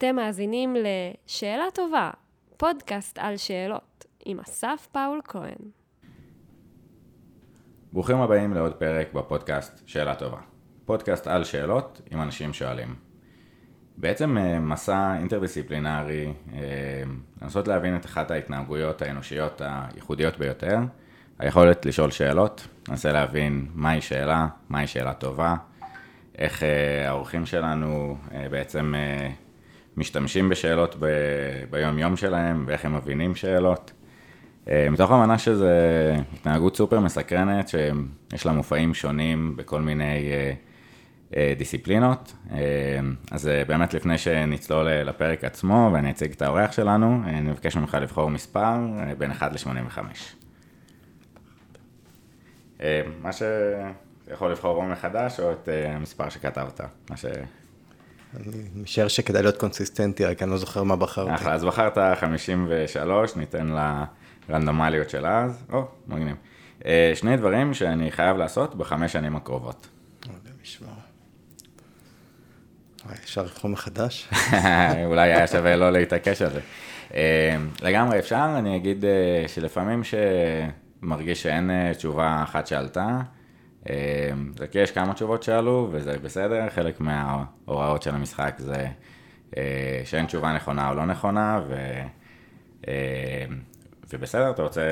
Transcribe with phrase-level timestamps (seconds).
[0.00, 2.10] אתם מאזינים ל"שאלה טובה",
[2.56, 5.70] פודקאסט על שאלות, עם אסף פאול כהן.
[7.92, 10.38] ברוכים הבאים לעוד פרק בפודקאסט שאלה טובה.
[10.84, 12.94] פודקאסט על שאלות עם אנשים שואלים.
[13.96, 16.60] בעצם אה, מסע אינטרדיסציפלינרי, אה,
[17.42, 20.78] לנסות להבין את אחת ההתנהגויות האנושיות הייחודיות ביותר,
[21.38, 25.54] היכולת לשאול שאלות, ננסה להבין מהי שאלה, מהי שאלה טובה,
[26.38, 28.16] איך אה, האורחים שלנו
[28.50, 28.94] בעצם
[29.96, 31.06] משתמשים בשאלות ב,
[31.70, 33.92] ביום יום שלהם ואיך הם מבינים שאלות.
[34.66, 35.66] מתוך הבנה שזו
[36.32, 40.32] התנהגות סופר מסקרנת, שיש לה מופעים שונים בכל מיני
[41.36, 42.32] אה, דיסציפלינות.
[42.52, 42.58] אה,
[43.30, 47.96] אז אה, באמת לפני שנצלול לפרק עצמו ואני אציג את האורח שלנו, אני מבקש ממך
[48.00, 48.76] לבחור מספר
[49.18, 49.98] בין 1 ל-85.
[53.22, 57.24] מה שיכול לבחור או מחדש או את המספר שכתבת, מה ש...
[58.36, 61.34] אני משער שכדאי להיות קונסיסטנטי, רק אני לא זוכר מה בחרתי.
[61.34, 63.76] אחלה, אז בחרת 53, ניתן
[64.48, 65.64] לרנדומליות של אז.
[65.72, 66.36] או, מגניב.
[67.14, 69.88] שני דברים שאני חייב לעשות בחמש שנים הקרובות.
[73.12, 74.28] אפשר לבחור מחדש?
[75.06, 76.60] אולי היה שווה לא להתעקש על זה.
[77.14, 83.20] אה, לגמרי אפשר, אני אגיד אה, שלפעמים שמרגיש שאין אה, תשובה אחת שעלתה,
[84.58, 88.86] זה כי יש כמה תשובות שעלו וזה בסדר, חלק מההוראות של המשחק זה
[90.04, 92.00] שאין תשובה נכונה או לא נכונה, ו...
[94.12, 94.82] ובסדר, אתה רוצה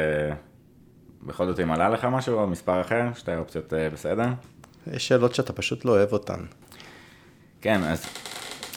[1.22, 4.26] בכל זאת אם עלה לך משהו או מספר אחר, שתי אופציות בסדר?
[4.92, 6.40] יש שאלות שאתה פשוט לא אוהב אותן.
[7.60, 8.06] כן, אז,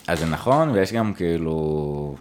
[0.08, 2.16] אז זה נכון, ויש גם כאילו,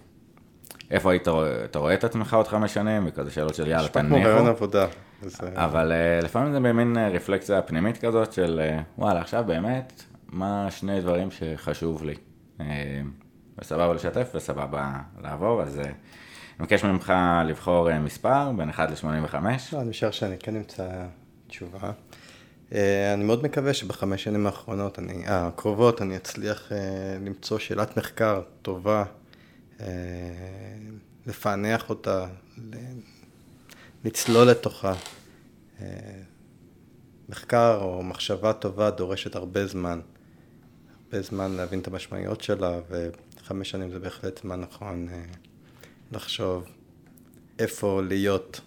[0.90, 1.28] איפה היית,
[1.64, 4.16] אתה רואה את עצמך עוד חמש שנים, וכזה שאלות של יאללה, תניחו.
[4.16, 4.86] יש פה כמו רעיון עבודה.
[5.54, 8.60] אבל uh, לפעמים זה במין uh, רפלקציה פנימית כזאת של,
[8.98, 12.14] וואלה, עכשיו באמת, מה שני דברים שחשוב לי.
[13.58, 15.92] וסבבה לשתף וסבבה לעבור, אז אני
[16.60, 17.12] מבקש ממך
[17.48, 19.34] לבחור מספר בין 1 ל-85.
[19.72, 20.88] לא, אני משער שאני כן אמצא
[21.48, 21.90] תשובה.
[22.74, 26.78] אה, אני מאוד מקווה שבחמש שנים האחרונות, אני, אה, הקרובות, אני אצליח אה,
[27.24, 29.04] למצוא שאלת מחקר טובה,
[31.26, 32.26] לפענח אותה,
[34.04, 34.94] לצלול לתוכה.
[37.28, 40.00] מחקר או מחשבה טובה דורשת הרבה זמן.
[41.04, 45.08] הרבה זמן להבין את המשמעויות שלה, וחמש שנים זה בהחלט זמן נכון
[46.12, 46.64] לחשוב
[47.58, 48.60] איפה להיות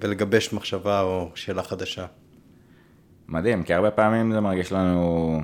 [0.00, 2.06] ולגבש מחשבה או שאלה חדשה.
[3.28, 5.40] מדהים, כי הרבה פעמים זה מרגיש לנו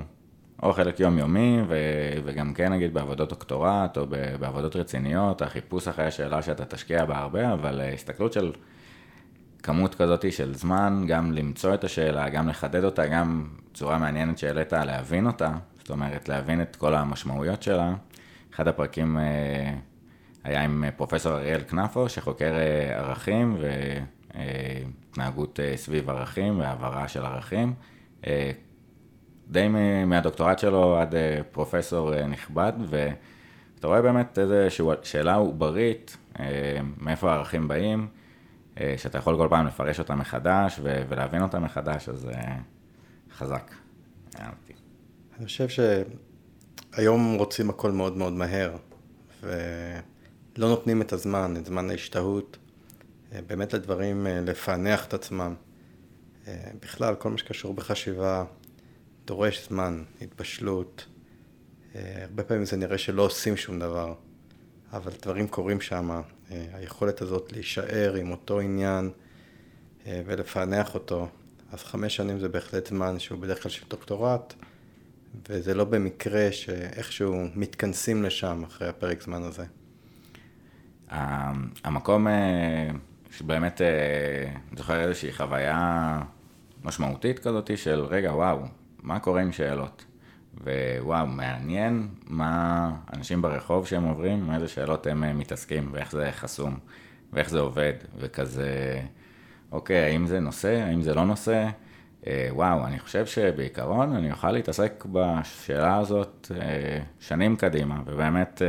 [0.63, 4.07] או חלק יומיומי, ו- וגם כן נגיד בעבודות דוקטורט או
[4.39, 8.51] בעבודות רציניות, החיפוש אחרי השאלה שאתה תשקיע בה הרבה, אבל הסתכלות של
[9.63, 14.73] כמות כזאת של זמן, גם למצוא את השאלה, גם לחדד אותה, גם צורה מעניינת שהעלית
[14.73, 17.93] להבין אותה, זאת אומרת להבין את כל המשמעויות שלה.
[18.53, 19.23] אחד הפרקים אה,
[20.43, 23.69] היה עם פרופסור אריאל כנפו, שחוקר אה, ערכים, ו...
[25.11, 27.73] התנהגות אה, סביב ערכים והעברה של ערכים.
[28.27, 28.51] אה,
[29.47, 29.67] די
[30.05, 36.17] מהדוקטורט שלו עד אה, פרופסור נכבד, ואתה רואה באמת איזושהי שאלה עוברית,
[36.97, 38.07] מאיפה הערכים באים,
[38.97, 42.27] שאתה יכול כל פעם לפרש אותם מחדש ולהבין אותם מחדש, אז
[43.31, 43.71] חזק.
[45.37, 45.67] אני חושב
[46.93, 48.77] שהיום רוצים הכל מאוד מאוד מהר,
[49.43, 52.57] ולא נותנים את הזמן, את זמן ההשתהות.
[53.47, 55.55] באמת לדברים, אה, לפענח את עצמם.
[56.47, 58.45] אה, בכלל, כל מה שקשור בחשיבה
[59.25, 61.05] דורש זמן, התבשלות.
[61.95, 64.13] אה, הרבה פעמים זה נראה שלא עושים שום דבר,
[64.93, 66.21] אבל דברים קורים שם.
[66.49, 69.09] היכולת הזאת להישאר עם אותו עניין
[70.07, 71.27] ולפענח אותו,
[71.71, 74.53] אז חמש שנים זה בהחלט זמן שהוא בדרך כלל של דוקטורט,
[75.49, 79.65] וזה לא במקרה שאיכשהו מתכנסים לשם אחרי הפרק זמן הזה.
[81.83, 82.27] המקום
[83.31, 83.87] שבאמת, אה,
[84.47, 86.21] אני זוכר איזושהי חוויה
[86.83, 88.59] משמעותית כזאת של רגע, וואו,
[89.03, 90.05] מה קורה עם שאלות?
[90.63, 96.77] ווואו, מעניין מה אנשים ברחוב שהם עוברים, איזה שאלות הם אה, מתעסקים, ואיך זה חסום,
[97.33, 99.01] ואיך זה עובד, וכזה,
[99.71, 101.69] אוקיי, האם זה נושא, האם זה לא נושא?
[102.27, 106.51] אה, וואו, אני חושב שבעיקרון אני אוכל להתעסק בשאלה הזאת
[107.19, 108.61] שנים קדימה, ובאמת...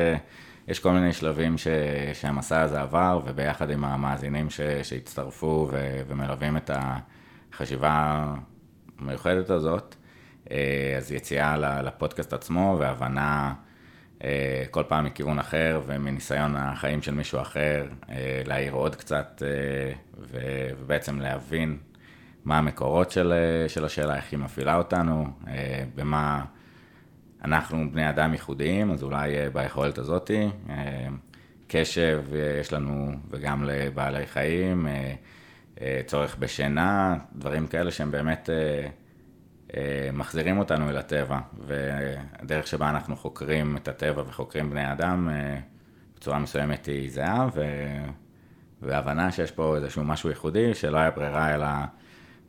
[0.68, 1.68] יש כל מיני שלבים ש,
[2.12, 8.24] שהמסע הזה עבר, וביחד עם המאזינים ש, שהצטרפו ו, ומלווים את החשיבה
[8.98, 10.01] המיוחדת הזאת, אה,
[10.96, 13.54] אז יציאה לפודקאסט עצמו והבנה
[14.24, 19.42] אה, כל פעם מכיוון אחר ומניסיון החיים של מישהו אחר, אה, להעיר עוד קצת
[20.30, 21.78] ובעצם להבין
[22.44, 23.32] מה המקורות של,
[23.68, 25.26] של השאלה, איך היא מפעילה אותנו,
[25.94, 26.44] במה...
[27.44, 30.48] אנחנו בני אדם ייחודיים, אז אולי אה, ביכולת הזאתי.
[30.70, 31.06] אה,
[31.68, 32.24] קשב
[32.60, 34.86] יש לנו, וגם לבעלי חיים,
[36.06, 38.50] צורך בשינה, דברים כאלה שהם באמת
[40.12, 41.38] מחזירים אותנו אל הטבע.
[41.58, 45.28] והדרך שבה אנחנו חוקרים את הטבע וחוקרים בני אדם,
[46.16, 47.62] בצורה מסוימת היא זהה, ו...
[48.82, 51.66] והבנה שיש פה איזשהו משהו ייחודי, שלא היה ברירה אלא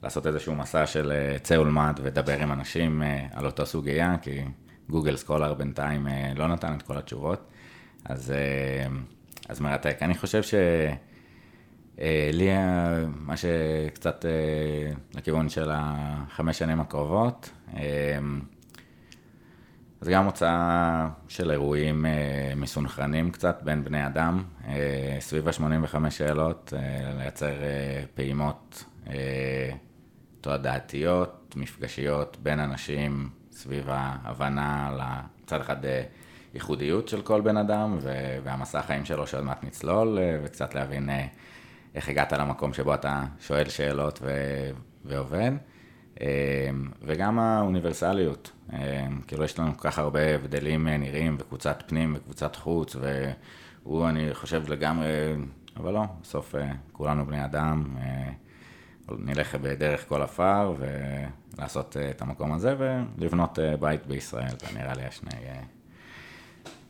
[0.04, 4.42] לעשות איזשהו מסע של אה, צא ולמד ודבר עם אנשים אה, על אותו סוגיה, כי
[4.90, 7.52] גוגל סקולר בינתיים אה, לא נתן את כל התשובות.
[8.06, 8.34] אז,
[9.50, 9.98] אז מרתק.
[10.02, 10.42] אני חושב
[11.98, 12.50] שלי,
[13.06, 14.26] מה שקצת
[15.16, 17.50] לכיוון של החמש שנים הקרובות,
[20.04, 26.74] זה גם הוצאה של אירועים אה, מסונכרנים קצת בין בני אדם, אה, סביב ה-85 שאלות,
[26.76, 29.70] אה, לייצר אה, פעימות אה,
[30.42, 36.04] תועדתיות, מפגשיות בין אנשים סביב ההבנה לצד אחד אה,
[36.54, 37.98] ייחודיות של כל בן אדם
[38.44, 41.26] והמסע החיים שלו שעוד מעט נצלול אה, וקצת להבין אה,
[41.96, 44.72] איך הגעת למקום שבו אתה שואל שאלות ו-
[45.06, 45.52] ועובד.
[47.02, 48.52] וגם האוניברסליות,
[49.28, 54.70] כאילו יש לנו כל כך הרבה הבדלים נראים וקבוצת פנים וקבוצת חוץ והוא אני חושב
[54.70, 55.08] לגמרי,
[55.78, 56.56] אבל לא, בסוף
[56.92, 57.96] כולנו בני אדם,
[59.10, 62.76] נלך בדרך כל עפר ולעשות את המקום הזה
[63.18, 65.30] ולבנות בית בישראל, זה נראה לי השני...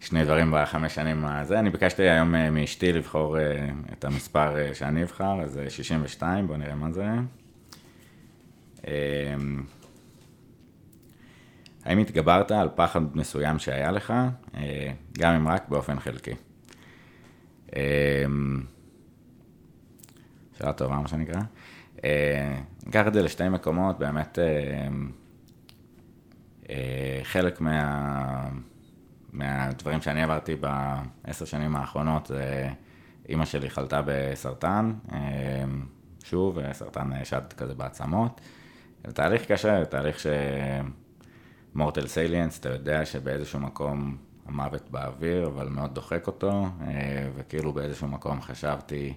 [0.03, 1.59] שני דברים בחמש שנים הזה.
[1.59, 3.37] אני ביקשתי היום מאשתי לבחור
[3.93, 7.05] את המספר שאני אבחר, אז 62, בואו נראה מה זה.
[8.87, 9.63] אמ,
[11.85, 14.13] האם התגברת על פחד מסוים שהיה לך,
[14.55, 16.31] אה, גם אם רק באופן חלקי?
[17.75, 18.61] אמ,
[20.57, 21.41] שאלה טובה, מה שנקרא.
[22.03, 24.39] אה, ניקח את זה לשתי מקומות, באמת
[26.69, 28.49] אה, חלק מה,
[29.33, 32.69] מהדברים שאני עברתי בעשר שנים האחרונות, זה
[33.29, 34.93] אימא שלי חלתה בסרטן,
[36.23, 38.41] שוב, סרטן שד כזה בעצמות.
[39.07, 40.27] זה תהליך קשה, תהליך ש...
[41.75, 48.07] מורטל סייליאנס, אתה יודע שבאיזשהו מקום המוות באוויר, אבל מאוד דוחק אותו, אה, וכאילו באיזשהו
[48.07, 49.13] מקום חשבתי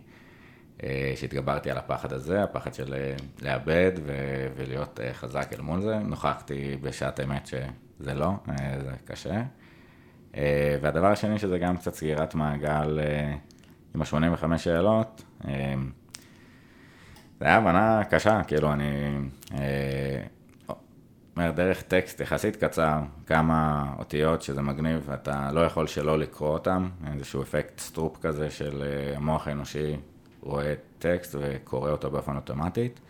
[0.82, 5.98] אה, שהתגברתי על הפחד הזה, הפחד של אה, לאבד ו- ולהיות חזק אל מול זה.
[5.98, 8.32] נוכחתי בשעת אמת שזה לא,
[8.82, 9.42] זה קשה.
[10.80, 13.00] והדבר השני שזה גם קצת סגירת מעגל
[13.94, 15.24] עם ה-85 שאלות.
[17.40, 19.18] זה היה הבנה קשה, כאילו אני
[21.36, 26.88] אומר, דרך טקסט יחסית קצר, כמה אותיות שזה מגניב, ואתה לא יכול שלא לקרוא אותם,
[27.12, 29.96] איזשהו אפקט סטרופ כזה של אה, המוח האנושי
[30.40, 33.00] רואה טקסט וקורא אותו באופן אוטומטית,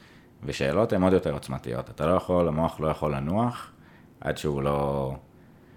[0.43, 3.71] ושאלות הן עוד יותר עוצמתיות, אתה לא יכול, המוח לא יכול לנוח
[4.21, 5.13] עד שהוא לא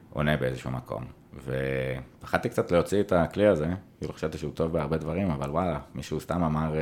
[0.09, 1.18] עונה באיזשהו מקום.
[1.33, 3.67] ופחדתי קצת להוציא את הכלי הזה,
[3.97, 6.73] כאילו חשבתי שהוא טוב בהרבה דברים, אבל וואלה, מישהו סתם אמר...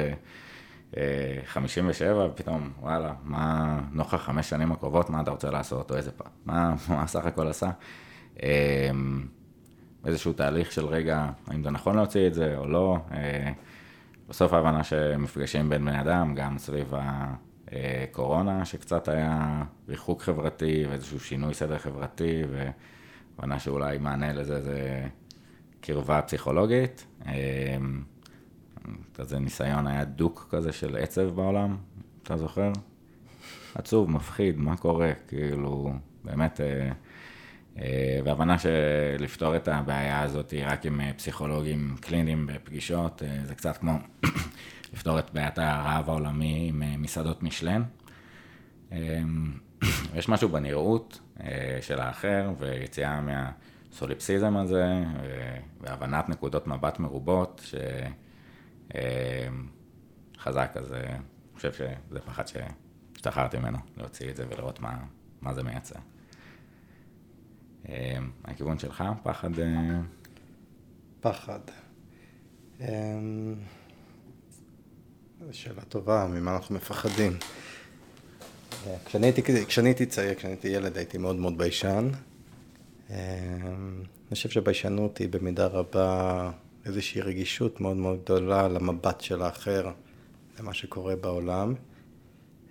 [1.45, 6.11] 57, אה, ופתאום, וואלה, מה נוכח חמש שנים הקרובות, מה אתה רוצה לעשות, או איזה
[6.11, 7.69] פעם, מה, מה סך הכל עשה.
[8.44, 8.89] אה,
[10.05, 12.97] איזשהו תהליך של רגע, האם זה נכון להוציא את זה או לא.
[13.11, 13.51] אה,
[14.29, 16.93] בסוף ההבנה שמפגשים בין בני אדם, גם סביב
[17.71, 22.43] הקורונה, שקצת היה ריחוק חברתי ואיזשהו שינוי סדר חברתי,
[23.38, 25.08] והבנה שאולי מענה לזה זה
[25.82, 27.06] קרבה פסיכולוגית.
[29.13, 31.77] כזה ניסיון היה דוק כזה של עצב בעולם,
[32.24, 32.72] אתה זוכר?
[33.75, 35.12] עצוב, מפחיד, מה קורה?
[35.27, 36.91] כאילו, באמת, אה,
[37.79, 43.91] אה, והבנה שלפתור את הבעיה הזאת רק עם אה, פסיכולוגים קליניים בפגישות, זה קצת כמו
[44.94, 47.84] לפתור את בעיית הרעב העולמי עם מסעדות משלן.
[48.91, 49.20] אה,
[50.17, 51.20] יש משהו בנראות
[51.82, 57.75] של האחר ויציאה מהסוליפסיזם הזה, אה, והבנת נקודות מבט מרובות, ש...
[58.96, 59.67] אמ,
[60.38, 61.20] חזק, אז אה, אני
[61.56, 64.98] חושב שזה פחד שהשתחררתי ממנו, להוציא את זה ולראות מה,
[65.41, 66.00] מה זה מייצר.
[68.46, 69.60] הכיוון שלך, פחד?
[69.60, 70.00] אה,
[71.22, 71.60] פחד.
[72.79, 72.86] זו
[75.51, 77.32] שאלה טובה, ממה אנחנו מפחדים.
[79.05, 82.10] כשאני הייתי, כשאני הייתי צעיר, כשאני הייתי ילד, הייתי מאוד מאוד ביישן.
[83.10, 86.51] אני חושב שביישנות היא במידה רבה
[86.86, 89.91] איזושהי רגישות מאוד מאוד גדולה למבט של האחר,
[90.60, 91.74] למה שקורה בעולם.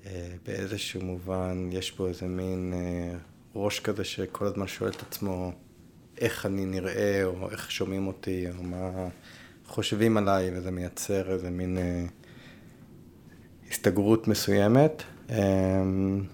[0.07, 3.19] אה, באיזשהו מובן יש פה איזה מין אה,
[3.55, 5.53] ראש כזה שכל הזמן שואל את עצמו
[6.19, 9.09] איך אני נראה, או איך שומעים אותי, או מה
[9.67, 12.05] חושבים עליי, וזה מייצר איזה מין אה,
[13.71, 15.03] הסתגרות מסוימת.
[15.31, 16.25] אני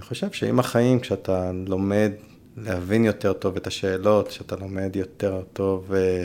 [0.00, 2.12] חושב שעם החיים, כשאתה לומד
[2.56, 6.24] להבין יותר טוב את השאלות, שאתה לומד יותר טוב אה,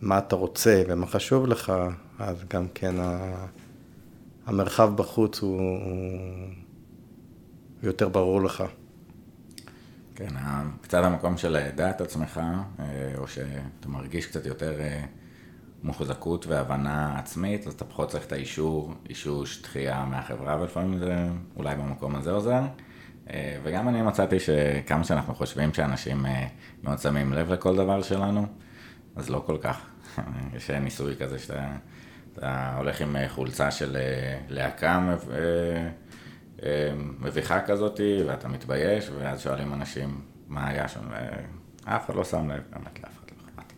[0.00, 1.72] מה אתה רוצה ומה חשוב לך,
[2.18, 2.94] אז גם כן
[4.46, 5.78] המרחב בחוץ הוא, הוא
[7.82, 8.64] יותר ברור לך.
[10.14, 10.34] כן,
[10.82, 12.40] קצת המקום של לדעת עצמך,
[12.78, 15.04] אה, או שאתה מרגיש קצת יותר אה,
[15.84, 21.26] מוחזקות והבנה עצמית, אז אתה פחות צריך את האישור, אישוש, דחייה מהחברה, ולפעמים זה
[21.56, 22.62] אולי במקום הזה עוזר.
[23.30, 26.26] אה, וגם אני מצאתי שכמה שאנחנו חושבים שאנשים
[26.82, 28.46] מאוד שמים לב לכל דבר שלנו,
[29.16, 29.80] אז לא כל כך.
[30.56, 31.76] יש ניסוי כזה שאתה
[32.32, 33.96] אתה הולך עם חולצה של
[34.48, 35.16] להקה
[37.20, 42.62] מביכה כזאת, ואתה מתבייש, ואז שואלים אנשים מה היה שם, ואף אחד לא שם לב,
[42.70, 43.72] באמת לאף אחד לא אכפת,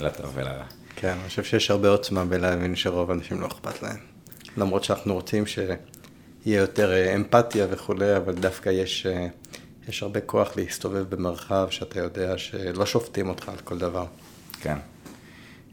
[0.04, 0.81] לטוב ולרע.
[1.02, 3.96] כן, אני חושב שיש הרבה עוצמה בלהבין שרוב האנשים לא אכפת להם.
[4.56, 5.70] למרות שאנחנו רוצים שיהיה
[6.44, 9.26] יותר אה, אמפתיה וכולי, אבל דווקא יש, אה,
[9.88, 14.06] יש הרבה כוח להסתובב במרחב שאתה יודע שלא שופטים אותך על כל דבר.
[14.60, 14.76] כן.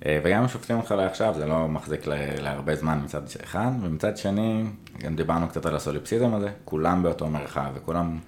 [0.05, 2.01] אה, וגם אם שופטים אותך לעכשיו, זה לא מחזיק
[2.41, 4.63] להרבה זמן מצד אחד, ומצד שני,
[5.00, 8.19] גם דיברנו קצת על הסוליפסיזם הזה, כולם באותו מרחב, וכולם,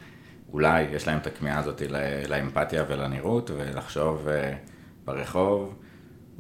[0.54, 1.82] אולי יש להם את הכמיהה הזאת
[2.28, 4.28] לאמפתיה ולנראות, ולחשוב
[5.06, 5.76] ברחוב.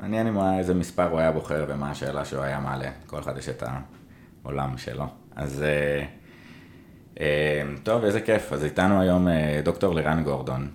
[0.02, 2.90] מעניין אם איזה מספר הוא היה בוחר ומה השאלה שהוא היה מעלה.
[3.06, 3.64] כל אחד יש את
[4.44, 5.06] העולם שלו.
[5.36, 6.06] אז אה,
[7.20, 8.54] אה, טוב, איזה כיף.
[8.54, 10.68] אז איתנו היום אה, דוקטור לירן גורדון.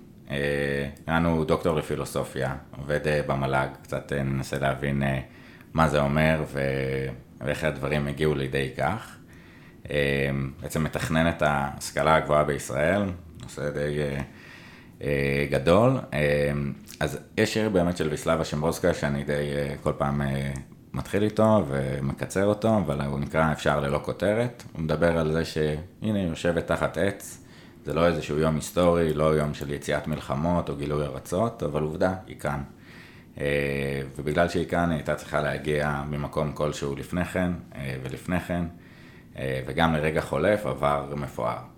[1.06, 5.02] לירן הוא דוקטור לפילוסופיה, עובד במל"ג, קצת ננסה להבין
[5.74, 6.44] מה זה אומר
[7.40, 9.16] ואיך הדברים הגיעו לידי כך.
[10.60, 13.02] בעצם מתכנן את ההשכלה הגבוהה בישראל,
[13.42, 13.98] נושא די
[15.50, 15.98] גדול.
[17.00, 20.52] אז יש שיר באמת של ויסלבה שמברוסקה, שאני די אה, כל פעם אה,
[20.92, 24.62] מתחיל איתו ומקצר אותו, אבל הוא נקרא אפשר ללא כותרת.
[24.72, 27.44] הוא מדבר על זה שהנה היא יושבת תחת עץ,
[27.84, 32.14] זה לא איזשהו יום היסטורי, לא יום של יציאת מלחמות או גילוי ארצות, אבל עובדה,
[32.26, 32.62] היא כאן.
[33.40, 37.52] אה, ובגלל שהיא כאן, היא הייתה צריכה להגיע ממקום כלשהו לפני כן
[38.02, 38.64] ולפני כן,
[39.66, 41.75] וגם לרגע חולף עבר מפואר.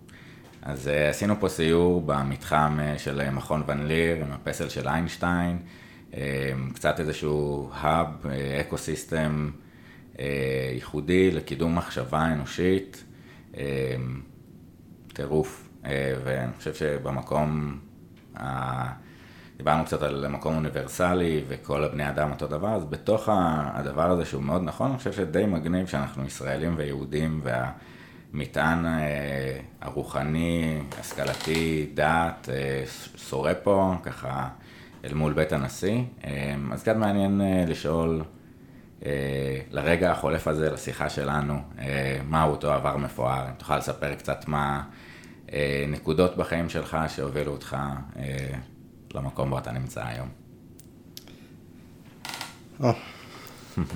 [0.69, 4.89] אז uh, עשינו פה סיור במתחם uh, של אה, מכון ון ליר, עם הפסל של
[4.89, 5.59] איינשטיין,
[6.75, 8.07] קצת איזשהו האב,
[8.61, 9.51] אקו סיסטם
[10.75, 13.05] ייחודי לקידום מחשבה אנושית,
[15.13, 15.69] טירוף.
[16.25, 17.79] ואני חושב שבמקום,
[19.57, 23.29] דיברנו קצת על מקום אוניברסלי וכל הבני אדם אותו דבר, אז בתוך
[23.75, 27.71] הדבר הזה שהוא מאוד נכון, אני חושב שדי מגניב שאנחנו ישראלים ויהודים וה...
[28.35, 32.85] המטען אה, הרוחני, השכלתי, דת, אה,
[33.17, 34.49] שורה פה, ככה
[35.05, 36.03] אל מול בית הנשיא.
[36.25, 38.23] אה, אז קצת מעניין לשאול
[39.71, 41.61] לרגע החולף הזה, לשיחה שלנו,
[42.29, 44.83] מהו אותו עבר מפואר, אם תוכל לספר קצת מה
[45.89, 47.77] נקודות בחיים שלך שהובילו אותך
[49.15, 50.29] למקום בו אתה נמצא היום.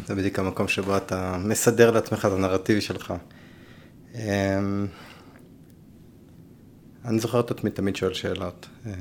[0.07, 3.15] זה בדיוק המקום שבו אתה מסדר לעצמך את הנרטיב שלך.
[4.15, 4.87] אמ,
[7.05, 8.69] אני זוכר את עצמי תמיד שואל שאלות.
[8.87, 8.93] אה,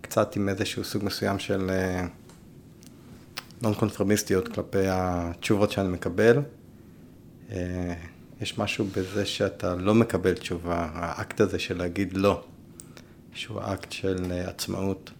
[0.00, 1.70] קצת עם איזשהו סוג מסוים של
[3.62, 6.38] נון אה, קונפרמיסטיות כלפי התשובות שאני מקבל.
[7.50, 7.94] אה,
[8.40, 12.44] יש משהו בזה שאתה לא מקבל תשובה, האקט הזה של להגיד לא,
[13.32, 15.10] שהוא אקט של עצמאות,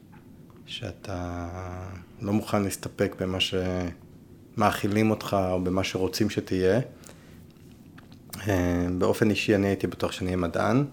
[0.67, 1.49] שאתה
[2.21, 6.81] לא מוכן להסתפק במה שמאכילים אותך או במה שרוצים שתהיה.
[8.49, 10.85] אה, באופן אישי אני הייתי בטוח שאני אהיה מדען.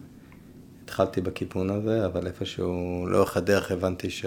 [0.84, 4.26] התחלתי בכיוון הזה, אבל איפשהו לאורך הדרך הבנתי ש...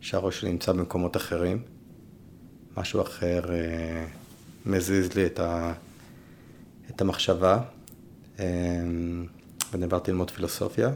[0.00, 1.62] שהראש שלי נמצא במקומות אחרים.
[2.76, 4.04] משהו אחר אה,
[4.66, 5.72] מזיז לי את, ה...
[6.90, 7.60] את המחשבה.
[8.40, 8.44] אה,
[9.72, 10.90] ואני עברתי ללמוד פילוסופיה.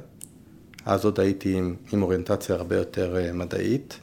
[0.85, 4.01] אז עוד הייתי עם, עם אוריינטציה הרבה יותר אה, מדעית.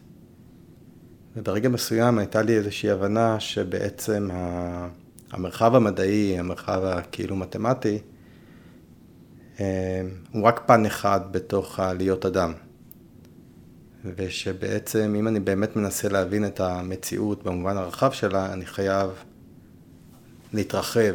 [1.36, 4.88] וברגע מסוים הייתה לי איזושהי הבנה שבעצם ה...
[5.34, 8.00] המרחב המדעי, המרחב הכאילו מתמטי,
[9.60, 12.54] אה, הוא רק פן אחד בתוך הלהיות אדם.
[14.16, 19.10] ושבעצם אם אני באמת מנסה להבין את המציאות במובן הרחב שלה, אני חייב
[20.54, 21.14] להתרחב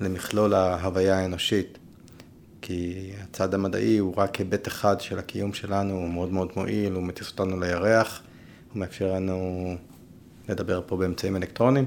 [0.00, 1.78] למכלול ההוויה האנושית.
[2.62, 7.02] כי הצד המדעי הוא רק היבט אחד של הקיום שלנו, הוא מאוד מאוד מועיל, הוא
[7.02, 8.22] מטיס אותנו לירח,
[8.72, 9.74] הוא מאפשר לנו
[10.48, 11.84] לדבר פה באמצעים אלקטרוניים.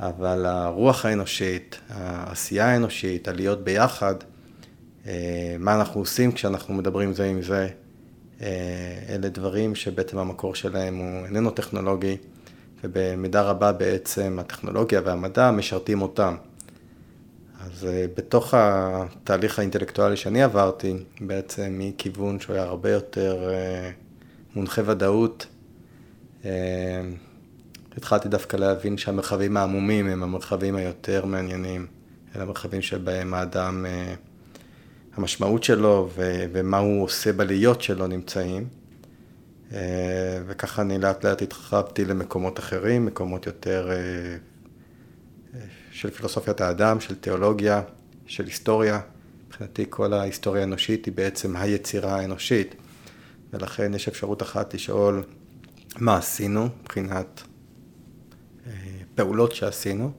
[0.00, 4.14] אבל הרוח האנושית, העשייה האנושית, הלהיות ביחד,
[5.06, 7.68] אה, מה אנחנו עושים כשאנחנו מדברים זה עם זה,
[8.42, 8.48] אה,
[9.08, 12.16] אלה דברים שבעצם המקור שלהם הוא איננו טכנולוגי,
[12.84, 16.36] ובמידה רבה בעצם הטכנולוגיה והמדע משרתים אותם.
[17.60, 23.50] אז אה, בתוך התהליך האינטלקטואלי שאני עברתי, בעצם מכיוון שהוא היה הרבה יותר
[24.54, 25.46] מונחה ודאות,
[28.00, 31.86] התחלתי דווקא להבין שהמרחבים העמומים הם המרחבים היותר מעניינים,
[32.34, 33.86] אלה המרחבים שבהם האדם,
[35.14, 36.08] המשמעות שלו
[36.52, 38.68] ומה הוא עושה בלהיות שלו נמצאים.
[40.46, 43.90] וככה אני לאט לאט התרחבתי למקומות אחרים, מקומות יותר
[45.92, 47.82] של פילוסופיית האדם, של תיאולוגיה,
[48.26, 49.00] של היסטוריה.
[49.48, 52.74] מבחינתי כל ההיסטוריה האנושית היא בעצם היצירה האנושית,
[53.52, 55.22] ולכן יש אפשרות אחת לשאול
[55.98, 57.49] מה עשינו מבחינת אה,
[59.24, 60.10] פעולות שעשינו,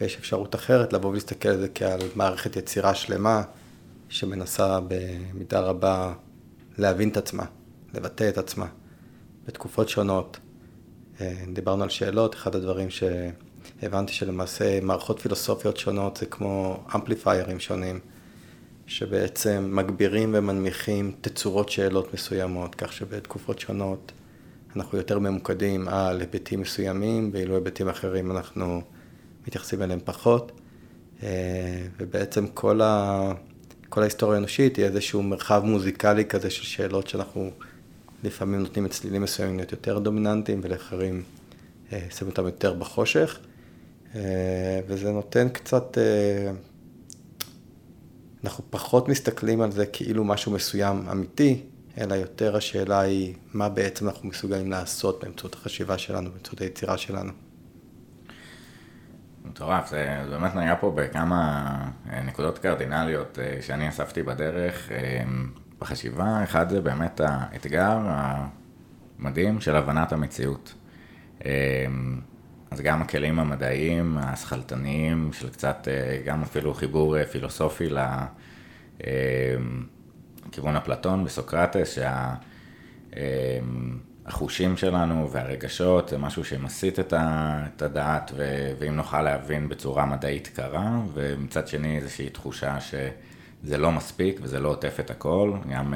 [0.00, 3.42] ויש אפשרות אחרת לבוא ולהסתכל על זה כעל מערכת יצירה שלמה,
[4.08, 6.12] שמנסה במידה רבה
[6.78, 7.44] להבין את עצמה,
[7.94, 8.66] לבטא את עצמה,
[9.46, 10.38] בתקופות שונות.
[11.20, 13.02] אה, דיברנו על שאלות, אחד הדברים ש...
[13.82, 18.00] הבנתי שלמעשה מערכות פילוסופיות שונות זה כמו אמפליפיירים שונים,
[18.86, 24.12] שבעצם מגבירים ומנמיכים תצורות שאלות מסוימות, כך שבתקופות שונות
[24.76, 28.82] אנחנו יותר ממוקדים על היבטים מסוימים, ואילו היבטים אחרים אנחנו
[29.46, 30.52] מתייחסים אליהם פחות.
[31.22, 31.28] אה,
[31.98, 33.32] ובעצם כל, ה...
[33.88, 37.50] כל ההיסטוריה האנושית היא איזשהו מרחב מוזיקלי כזה של שאלות שאנחנו
[38.24, 41.22] לפעמים נותנים את צלילים מסוימים להיות יותר דומיננטיים ולאחרים
[41.92, 43.38] אה, שמים אותם יותר בחושך.
[44.14, 46.52] אה, וזה נותן קצת, אה,
[48.44, 51.62] אנחנו פחות מסתכלים על זה כאילו משהו מסוים אמיתי,
[51.98, 57.32] אלא יותר השאלה היא מה בעצם אנחנו מסוגלים לעשות באמצעות החשיבה שלנו, באמצעות היצירה שלנו.
[59.44, 61.74] מטורף, זה באמת נגע פה בכמה
[62.10, 64.88] אה, נקודות קרדינליות שאני אספתי בדרך
[65.78, 66.44] בחשיבה.
[66.44, 67.98] אחד זה באמת האתגר
[69.18, 70.74] המדהים של הבנת המציאות.
[72.72, 79.86] אז גם הכלים המדעיים, השכלתניים, של קצת, אה, גם אפילו חיבור אה, פילוסופי לכיוון
[80.66, 81.98] אה, אפלטון וסוקרטס,
[84.26, 88.32] שהחושים שלנו והרגשות זה משהו שמסיט את הדעת,
[88.78, 94.68] ואם נוכל להבין בצורה מדעית קרה, ומצד שני איזושהי תחושה שזה לא מספיק וזה לא
[94.68, 95.94] עוטף את הכל, גם...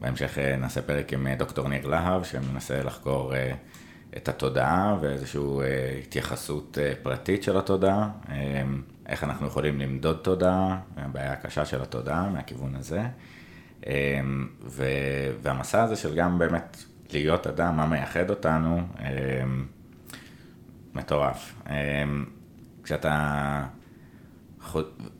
[0.00, 3.32] בהמשך נעשה פרק עם דוקטור ניר להב, שמנסה לחקור
[4.16, 8.62] את התודעה ואיזושהי אה, התייחסות אה, פרטית של התודעה, אה,
[9.06, 13.02] איך אנחנו יכולים למדוד תודעה, הבעיה הקשה של התודעה מהכיוון הזה.
[15.42, 16.76] והמסע הזה של גם באמת
[17.12, 18.80] להיות אדם, מה מייחד אותנו,
[20.94, 21.62] מטורף.
[22.82, 23.64] כשאתה...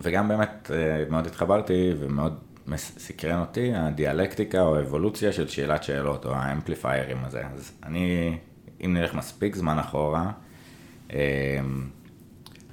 [0.00, 0.70] וגם באמת
[1.11, 2.38] מאוד התחברתי ומאוד
[2.76, 7.42] סקרן אותי הדיאלקטיקה או האבולוציה של שאלת שאלות או האמפליפיירים הזה.
[7.55, 8.38] אז אני
[8.85, 10.31] אם נלך מספיק זמן אחורה,
[11.12, 11.16] אמ,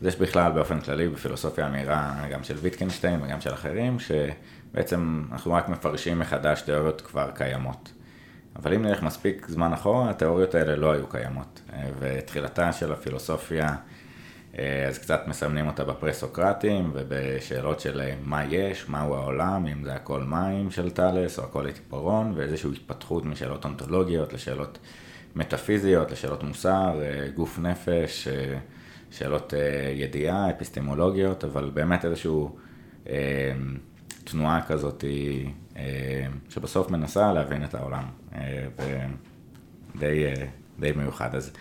[0.02, 5.70] יש בכלל באופן כללי בפילוסופיה אמירה גם של ויטקנשטיין וגם של אחרים, שבעצם אנחנו רק
[5.70, 7.91] מפרשים מחדש תיאוריות כבר קיימות.
[8.56, 11.62] אבל אם נלך מספיק זמן אחורה, התיאוריות האלה לא היו קיימות.
[12.00, 13.76] ותחילתה של הפילוסופיה,
[14.58, 19.93] אה, אז קצת מסמנים אותה בפרסוקרטים ובשאלות של אה, מה יש, מהו העולם, אם זה
[19.93, 24.80] הכל מים של טאלס או הכל עיפרון, ואיזושהי התפתחות משאלות אונתולוגיות לשאלות
[25.38, 28.58] מטאפיזיות, לשאלות מוסר, אה, גוף נפש, אה,
[29.12, 32.32] שאלות אה, ידיעה, אפיסטמולוגיות, אבל באמת איזושהי
[34.23, 35.04] תנועה כזאת
[36.50, 38.04] שבסוף מנסה להבין את העולם,
[39.95, 41.36] ודי מיוחד.
[41.36, 41.54] אז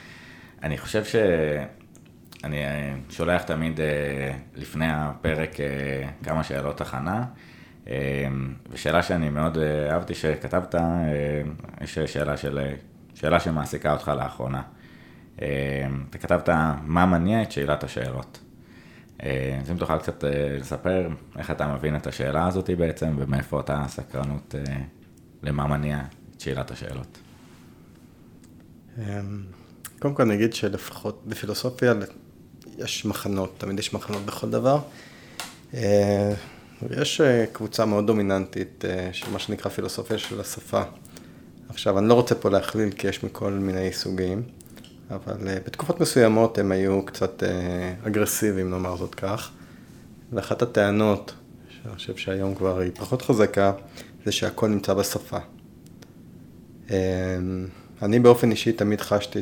[0.62, 2.62] אני חושב שאני
[3.10, 3.80] שולח תמיד
[4.54, 5.50] לפני הפרק
[6.24, 7.24] כמה שאלות הכנה.
[8.70, 9.58] ושאלה שאני מאוד
[9.90, 10.74] אהבתי שכתבת,
[11.80, 12.58] יש שאלה של
[13.16, 14.62] שאלה שמעסיקה אותך לאחרונה.
[15.42, 16.48] אה, אתה כתבת
[16.82, 18.38] מה מניע את שאלת השאלות.
[19.22, 23.56] אה, אז אם תוכל קצת אה, לספר איך אתה מבין את השאלה הזאת בעצם, ומאיפה
[23.56, 24.54] אותה סקרנות
[25.42, 26.00] למה מניע
[26.36, 27.18] את שאלת השאלות.
[29.98, 31.92] קודם כל נגיד שלפחות בפילוסופיה
[32.78, 34.78] יש מחנות, תמיד יש מחנות בכל דבר.
[36.90, 37.20] יש
[37.52, 40.82] קבוצה מאוד דומיננטית של מה שנקרא פילוסופיה של השפה.
[41.68, 44.42] עכשיו, אני לא רוצה פה להכליל כי יש מכל מיני סוגים,
[45.10, 47.46] אבל uh, בתקופות מסוימות הם היו קצת uh,
[48.06, 49.50] אגרסיביים, נאמר זאת כך.
[50.32, 51.34] ואחת הטענות,
[51.68, 53.72] שאני חושב שהיום כבר היא פחות חזקה,
[54.24, 55.38] זה שהכל נמצא בשפה.
[56.88, 56.90] Uh,
[58.02, 59.40] אני באופן אישי תמיד חשתי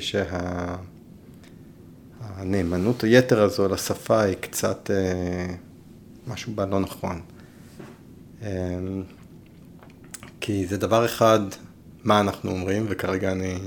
[2.40, 3.06] שהנאמנות שה...
[3.06, 4.92] היתר הזו לשפה היא קצת uh,
[6.30, 7.20] משהו בה לא נכון.
[8.40, 8.44] Uh,
[10.40, 11.40] כי זה דבר אחד
[12.04, 13.58] מה אנחנו אומרים, וכרגע אני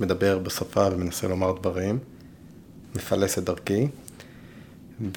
[0.00, 1.98] מדבר בשפה ומנסה לומר דברים,
[2.94, 3.88] מפלס את דרכי.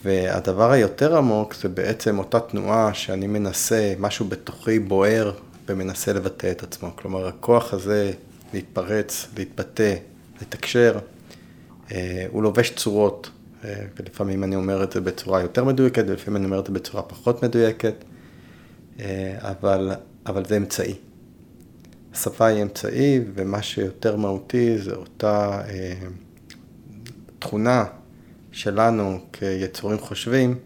[0.03, 5.31] והדבר היותר עמוק זה בעצם אותה תנועה שאני מנסה, משהו בתוכי בוער
[5.67, 6.89] ומנסה לבטא את עצמו.
[6.95, 8.11] כלומר, הכוח הזה
[8.53, 9.95] להתפרץ, להתבטא,
[10.41, 10.99] לתקשר,
[11.91, 13.29] אה, הוא לובש צורות,
[13.63, 17.03] אה, ולפעמים אני אומר את זה בצורה יותר מדויקת, ולפעמים אני אומר את זה בצורה
[17.03, 17.95] פחות מדויקת,
[18.99, 19.91] אה, אבל,
[20.25, 20.95] אבל זה אמצעי.
[22.13, 25.93] השפה היא אמצעי, ומה שיותר מהותי זה אותה אה,
[27.39, 27.85] תכונה
[28.51, 30.57] שלנו כיצורים חושבים,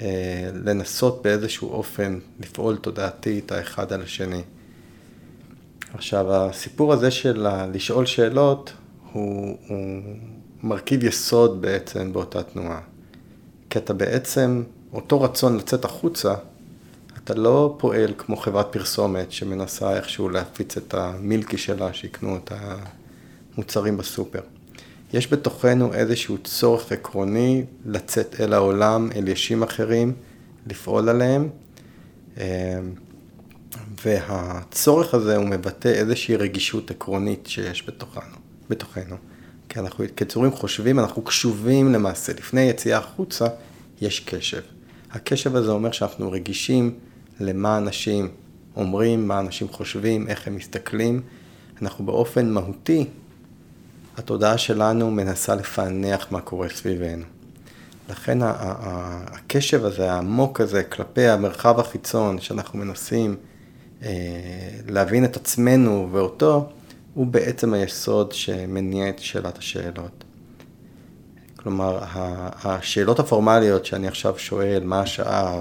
[0.00, 4.42] אה, לנסות באיזשהו אופן לפעול תודעתית האחד על השני.
[5.94, 8.72] עכשיו, הסיפור הזה של לשאול שאלות
[9.12, 10.02] הוא, הוא
[10.62, 12.80] מרכיב יסוד בעצם באותה תנועה.
[13.70, 16.34] כי אתה בעצם, אותו רצון לצאת החוצה,
[17.24, 22.52] אתה לא פועל כמו חברת פרסומת שמנסה איכשהו להפיץ את המילקי שלה, שיקנו את
[23.56, 24.40] המוצרים בסופר.
[25.12, 30.12] יש בתוכנו איזשהו צורך עקרוני לצאת אל העולם, אל ישים אחרים,
[30.66, 31.48] לפעול עליהם,
[32.36, 32.42] אמ,
[34.04, 38.36] והצורך הזה הוא מבטא איזושהי רגישות עקרונית שיש בתוכנו,
[38.70, 39.16] בתוכנו.
[39.68, 42.32] כי אנחנו כצורים חושבים, אנחנו קשובים למעשה.
[42.32, 43.46] לפני יציאה החוצה
[44.00, 44.62] יש קשב.
[45.10, 46.94] הקשב הזה אומר שאנחנו רגישים
[47.40, 48.28] למה אנשים
[48.76, 51.22] אומרים, מה אנשים חושבים, איך הם מסתכלים.
[51.82, 53.06] אנחנו באופן מהותי,
[54.16, 57.24] התודעה שלנו מנסה לפענח מה קורה סביבנו.
[58.10, 63.36] לכן הקשב הזה, העמוק הזה, כלפי המרחב החיצון, שאנחנו מנסים
[64.02, 64.10] אה,
[64.88, 66.68] להבין את עצמנו ואותו,
[67.14, 70.24] הוא בעצם היסוד שמניע את שאלת השאלות.
[71.56, 71.98] כלומר,
[72.64, 75.60] השאלות הפורמליות שאני עכשיו שואל, מה השעה,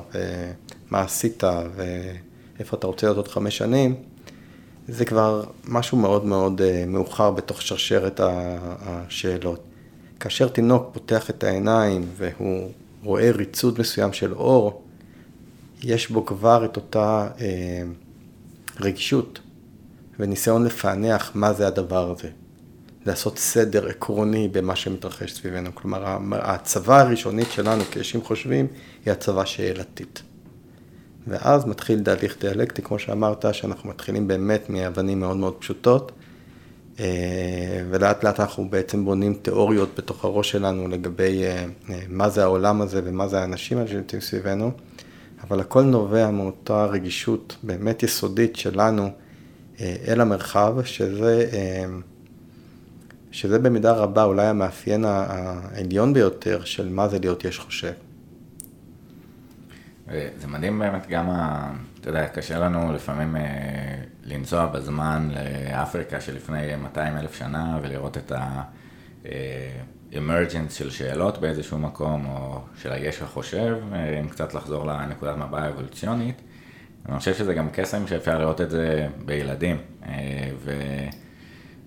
[0.94, 1.44] ומה עשית,
[1.76, 3.96] ואיפה אתה רוצה להיות עוד חמש שנים,
[4.88, 9.64] זה כבר משהו מאוד מאוד אה, מאוחר בתוך שרשרת השאלות.
[10.20, 12.70] כאשר תינוק פותח את העיניים והוא
[13.04, 14.84] רואה ריצוד מסוים של אור,
[15.84, 17.84] יש בו כבר את אותה אה,
[18.80, 19.40] רגישות
[20.20, 22.30] וניסיון לפענח מה זה הדבר הזה.
[23.06, 25.76] לעשות סדר עקרוני במה שמתרחש סביבנו.
[25.76, 28.68] כלומר, ההצבה הראשונית שלנו כאישים חושבים
[29.06, 30.24] היא הצבה שאלתית.
[31.28, 36.12] ואז מתחיל תהליך דיאלקטי, כמו שאמרת, שאנחנו מתחילים באמת מאבנים מאוד מאוד פשוטות,
[37.00, 42.44] אה, ולאט לאט אנחנו בעצם בונים תיאוריות בתוך הראש שלנו לגבי אה, אה, מה זה
[42.44, 44.72] העולם הזה ומה זה האנשים האלה שנמצאים סביבנו,
[45.44, 49.10] אבל הכל נובע מאותה רגישות באמת יסודית שלנו
[49.82, 51.50] אל המרחב, שזה,
[53.32, 57.92] שזה במידה רבה אולי המאפיין העליון ביותר של מה זה להיות יש חושב.
[60.12, 61.72] זה מדהים באמת גם, ה...
[62.02, 63.42] אתה יודע, קשה לנו לפעמים אה,
[64.24, 65.30] לנסוע בזמן
[65.72, 69.26] לאפריקה שלפני 200 אלף שנה ולראות את ה-emergence
[70.70, 75.60] אה, של שאלות באיזשהו מקום, או של היש החושב, אה, אם קצת לחזור לנקודת מבט
[75.60, 76.42] האבולוציונית.
[77.10, 79.78] אני חושב שזה גם קסם שאפשר לראות את זה בילדים,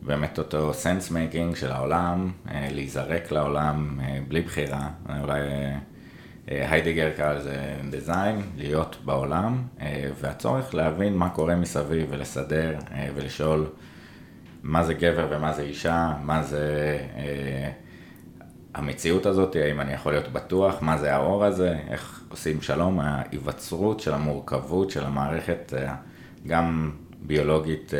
[0.02, 2.32] ובאמת אותו sense making של העולם,
[2.70, 4.88] להיזרק לעולם בלי בחירה,
[5.20, 5.40] אולי...
[6.46, 13.66] היידיגר קרא לזה דיזיין, להיות בעולם, אה, והצורך להבין מה קורה מסביב ולסדר אה, ולשאול
[14.62, 17.70] מה זה גבר ומה זה אישה, מה זה אה,
[18.74, 24.00] המציאות הזאת, האם אני יכול להיות בטוח, מה זה האור הזה, איך עושים שלום, ההיווצרות
[24.00, 25.72] של המורכבות של המערכת,
[26.46, 26.90] גם
[27.22, 27.92] ביולוגית,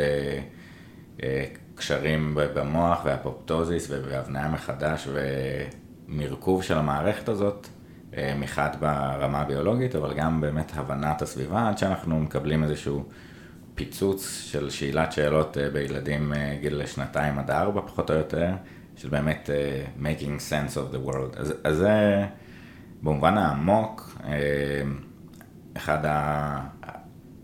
[1.75, 5.07] קשרים במוח והפופטוזיס והבניה מחדש
[6.07, 7.67] ומרכוב של המערכת הזאת.
[8.17, 13.03] אה, מחד ברמה הביולוגית, אבל גם באמת הבנת הסביבה, עד שאנחנו מקבלים איזשהו
[13.75, 18.49] פיצוץ של שאלת שאלות אה, בילדים אה, גיל שנתיים עד ארבע, פחות או יותר,
[18.95, 19.49] של באמת
[20.01, 21.39] making sense of the world.
[21.39, 22.25] אז, אז זה
[23.01, 24.17] במובן העמוק,
[25.77, 25.97] אחד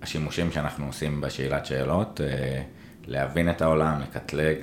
[0.01, 2.21] השימושים שאנחנו עושים בשאלת שאלות,
[3.05, 4.57] להבין את העולם, לקטלג,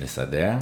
[0.00, 0.54] לסדר.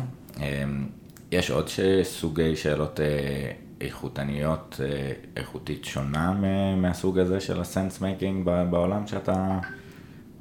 [1.33, 1.71] יש עוד
[2.03, 6.33] סוגי שאלות אה, איכותניות, אה, איכותית שונה
[6.77, 9.59] מהסוג הזה של ה sense making בעולם שאתה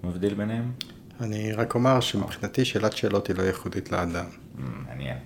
[0.04, 0.72] מבדיל ביניהם?
[1.22, 4.26] אני רק אומר שמבחינתי שאלת שאלות היא לא ייחודית לאדם.
[4.26, 5.18] Mm, מעניין.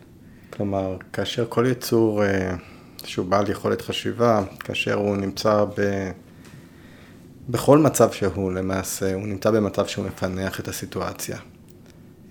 [0.49, 2.55] כלומר, כאשר כל יצור אה,
[3.05, 6.09] שהוא בעל יכולת חשיבה, כאשר הוא נמצא ב...
[7.49, 11.37] בכל מצב שהוא למעשה, הוא נמצא במצב שהוא מפענח את הסיטואציה.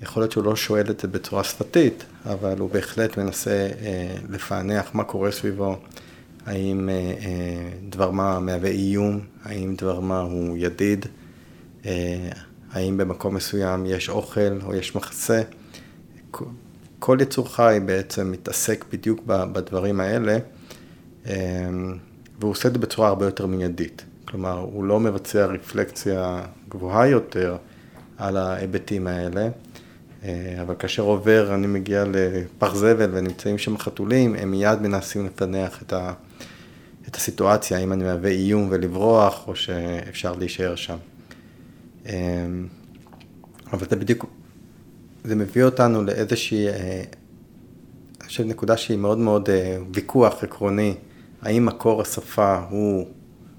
[0.03, 4.91] יכול להיות שהוא לא שואל את זה בצורה שפתית, אבל הוא בהחלט מנסה אה, לפענח
[4.95, 5.77] מה קורה סביבו,
[6.47, 11.07] האם אה, אה, דבר מה מהווה איום, האם דבר מה הוא ידיד,
[12.73, 15.43] האם במקום מסוים יש אוכל או יש מחסה.
[16.99, 20.39] כל יצור חי בעצם מתעסק בדיוק בדברים האלה,
[22.41, 24.05] והוא עושה את זה בצורה הרבה יותר מיידית.
[24.25, 27.57] כלומר, הוא לא מבצע רפלקציה גבוהה יותר
[28.19, 29.49] על ההיבטים האלה,
[30.61, 35.93] אבל כאשר עובר, אני מגיע לפח זבל ונמצאים שם חתולים, הם מיד מנסים לפענח את,
[35.93, 36.13] ה,
[37.09, 40.97] את הסיטואציה, האם אני מהווה איום ולברוח, או שאפשר להישאר שם.
[42.07, 42.67] אמ,
[43.73, 44.27] אבל זה בדיוק,
[45.25, 47.03] זה מביא אותנו לאיזושהי, אה,
[48.21, 50.95] אני חושב, נקודה שהיא מאוד מאוד אה, ויכוח עקרוני,
[51.43, 53.07] האם מקור השפה הוא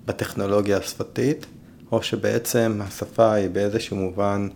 [0.05, 1.45] בטכנולוגיה השפתית,
[1.91, 4.47] או שבעצם השפה היא באיזשהו מובן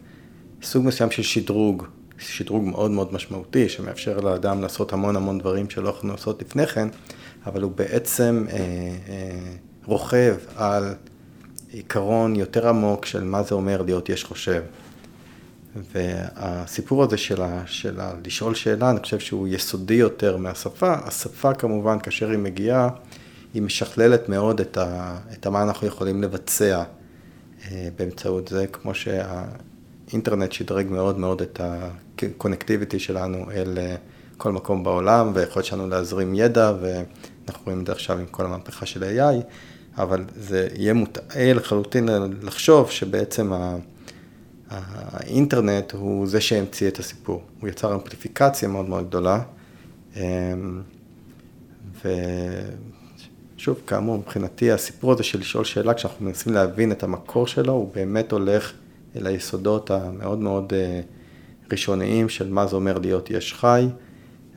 [0.64, 1.84] סוג מסוים של שדרוג,
[2.18, 6.88] שדרוג מאוד מאוד משמעותי, שמאפשר לאדם לעשות המון המון דברים שלא יכולנו לעשות לפני כן,
[7.46, 9.40] אבל הוא בעצם אה, אה,
[9.86, 10.94] רוכב על
[11.72, 14.62] עיקרון יותר עמוק של מה זה אומר להיות יש חושב.
[15.94, 20.94] והסיפור הזה של, ה, של ה, לשאול שאלה, אני חושב שהוא יסודי יותר מהשפה.
[20.94, 22.90] השפה כמובן, כאשר היא מגיעה,
[23.54, 26.84] היא משכללת מאוד את, ה, את מה אנחנו יכולים לבצע
[27.72, 28.92] אה, באמצעות זה, כמו
[30.08, 33.96] שהאינטרנט שדרג מאוד מאוד את הקונקטיביטי שלנו אל אה,
[34.38, 38.86] כל מקום בעולם, ויכולת שלנו להזרים ידע, ואנחנו רואים את זה עכשיו עם כל המהפכה
[38.86, 39.44] של AI,
[39.98, 42.10] אבל זה יהיה מוטעה לחלוטין
[42.42, 43.76] לחשוב שבעצם ה...
[44.70, 47.42] האינטרנט הוא זה שהמציא את הסיפור.
[47.60, 49.42] הוא יצר אמפליפיקציה מאוד מאוד גדולה.
[50.16, 50.82] אמ,
[53.56, 57.92] ושוב, כאמור, מבחינתי הסיפור הזה של לשאול שאלה, כשאנחנו מנסים להבין את המקור שלו, הוא
[57.96, 58.74] באמת הולך
[59.16, 61.02] אל היסודות המאוד מאוד אה,
[61.72, 63.88] ראשוניים של מה זה אומר להיות יש חי.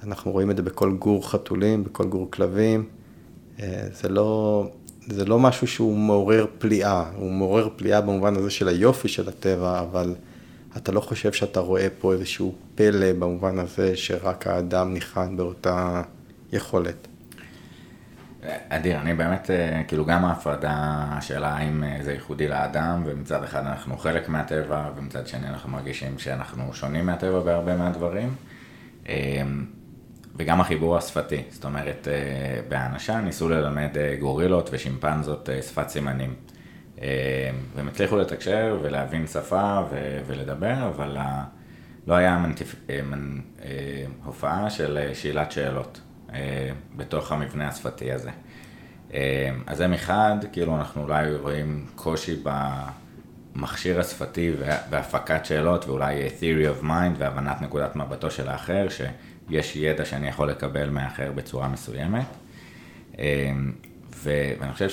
[0.02, 2.84] אנחנו רואים את זה בכל גור חתולים, בכל גור כלבים.
[3.60, 4.64] אה, זה לא,
[5.06, 9.80] זה לא משהו שהוא מעורר פליאה, הוא מעורר פליאה במובן הזה של היופי של הטבע,
[9.80, 10.14] אבל
[10.76, 16.02] אתה לא חושב שאתה רואה פה איזשהו פלא במובן הזה שרק האדם ניחן באותה
[16.52, 17.08] יכולת.
[18.68, 23.66] אדיר, אני באמת, אה, כאילו גם ההפרדה, השאלה האם אה, זה ייחודי לאדם, ומצד אחד
[23.66, 28.34] אנחנו חלק מהטבע, ומצד שני אנחנו מרגישים שאנחנו שונים מהטבע בהרבה מהדברים.
[29.08, 29.64] אמ,
[30.36, 36.34] וגם החיבור השפתי, זאת אומרת, אה, בהאנשה ניסו ללמד אה, גורילות ושימפנזות אה, שפת סימנים.
[37.74, 41.16] והם הצליחו לתקשר ולהבין שפה ו- ולדבר, אבל
[42.06, 42.74] לא היה מנטיפ...
[43.10, 43.40] מנ...
[44.24, 46.00] הופעה של שאלת שאלות
[46.96, 48.30] בתוך המבנה השפתי הזה.
[49.66, 52.42] אז זה מחד, כאילו אנחנו אולי רואים קושי
[53.54, 54.52] במכשיר השפתי
[54.90, 59.00] והפקת שאלות ואולי theory of mind והבנת נקודת מבטו של האחר, ש...
[59.50, 62.26] יש ידע שאני יכול לקבל מאחר בצורה מסוימת.
[63.18, 63.72] אמ,
[64.22, 64.88] ואני חושב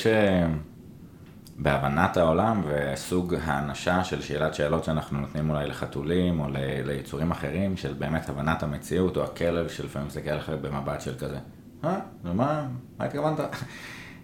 [1.60, 6.46] שבהבנת העולם וסוג האנשה של שאלת שאלות שאנחנו נותנים אולי לחתולים או
[6.86, 11.38] ליצורים אחרים, של באמת הבנת המציאות, או הכלב שלפעמים מסתכל עליך במבט של כזה,
[11.84, 13.40] אה, ומה, מה התכוונת?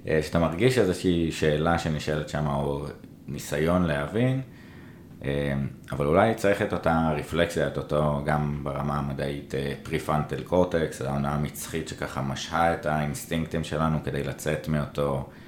[0.08, 2.86] אה, שאתה מרגיש איזושהי שאלה שנשאלת שם, או
[3.28, 4.42] ניסיון להבין.
[5.24, 5.28] אמ,
[5.92, 11.88] אבל אולי צריך את אותה רפלקסיה, את אותו גם ברמה המדעית פריפרנטל קורטקס, העונה המצחית
[11.88, 15.39] שככה משהה את האינסטינקטים שלנו כדי לצאת מאותו אה,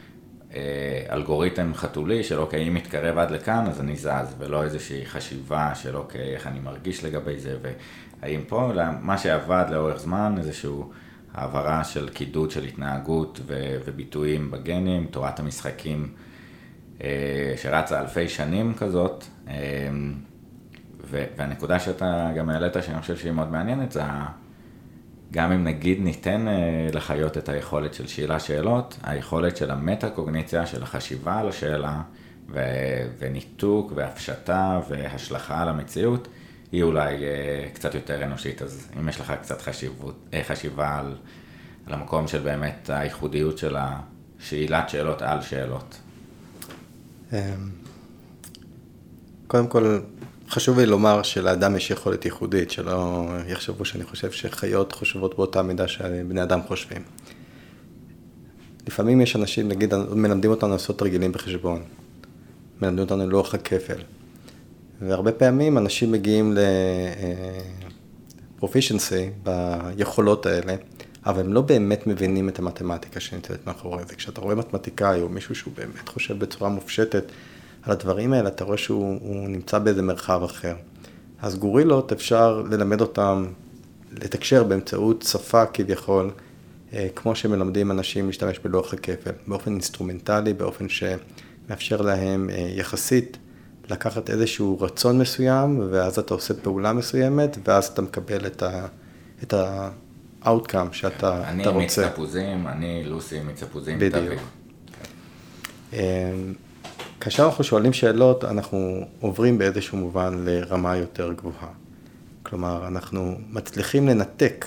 [1.12, 5.96] אלגוריתם חתולי של אוקיי, אם מתקרב עד לכאן אז אני זז, ולא איזושהי חשיבה של
[5.96, 7.58] אוקיי, איך אני מרגיש לגבי זה,
[8.22, 10.92] והאם פה, אלא מה שעבד לאורך זמן, איזשהו
[11.34, 13.40] העברה של קידוד של התנהגות
[13.86, 16.14] וביטויים בגנים, תורת המשחקים.
[17.04, 19.56] אה, שרצה אלפי שנים כזאת, אה,
[21.10, 24.02] והנקודה שאתה גם העלית, שאני חושב שהיא מאוד מעניינת, זה
[25.32, 26.54] גם אם נגיד ניתן אה,
[26.94, 32.02] לחיות את היכולת של שאלה שאלות, היכולת של המטה-קוגניציה, של החשיבה על השאלה,
[32.50, 36.28] ו- וניתוק והפשטה והשלכה על המציאות,
[36.72, 37.16] היא אולי
[37.74, 38.62] קצת יותר אנושית.
[38.62, 41.16] אז אם יש לך קצת חשיבות, חשיבה על,
[41.88, 46.00] על המקום של באמת הייחודיות של השאלת שאלות על שאלות.
[47.34, 47.38] אמ,
[49.48, 50.00] קודם כל,
[50.52, 55.88] חשוב לי לומר שלאדם יש יכולת ייחודית, שלא יחשבו שאני חושב שחיות חושבות באותה מידה
[55.88, 57.02] שבני אדם חושבים.
[58.88, 61.84] לפעמים יש אנשים, נגיד, מלמדים אותנו לעשות תרגילים בחשבון,
[62.82, 64.02] מלמדים אותנו לוח הכפל,
[65.02, 66.58] והרבה פעמים אנשים מגיעים
[68.58, 70.76] ל proficiency ביכולות האלה,
[71.26, 74.16] אבל הם לא באמת מבינים את המתמטיקה שנמצאת מאחורי זה.
[74.16, 77.24] כשאתה רואה מתמטיקאי או מישהו שהוא באמת חושב בצורה מופשטת
[77.84, 80.76] על הדברים האלה, אתה רואה שהוא נמצא באיזה מרחב אחר.
[81.42, 83.46] אז גורילות אפשר ללמד אותם
[84.12, 86.32] לתקשר באמצעות שפה כביכול,
[86.94, 93.38] אה, כמו שמלמדים אנשים להשתמש בלוח הכפל, באופן אינסטרומנטלי, באופן שמאפשר להם אה, יחסית
[93.90, 98.88] לקחת איזשהו רצון מסוים, ואז אתה עושה פעולה מסוימת, ואז אתה מקבל את ה...
[99.44, 102.10] את ה-outcome שאתה אני אתה מיץ רוצה.
[102.10, 104.42] תפוזים, אני לוסי מיץ תפוזים, בדיוק.
[107.22, 111.70] כאשר אנחנו שואלים שאלות, אנחנו עוברים באיזשהו מובן לרמה יותר גבוהה.
[112.44, 114.66] כלומר, אנחנו מצליחים לנתק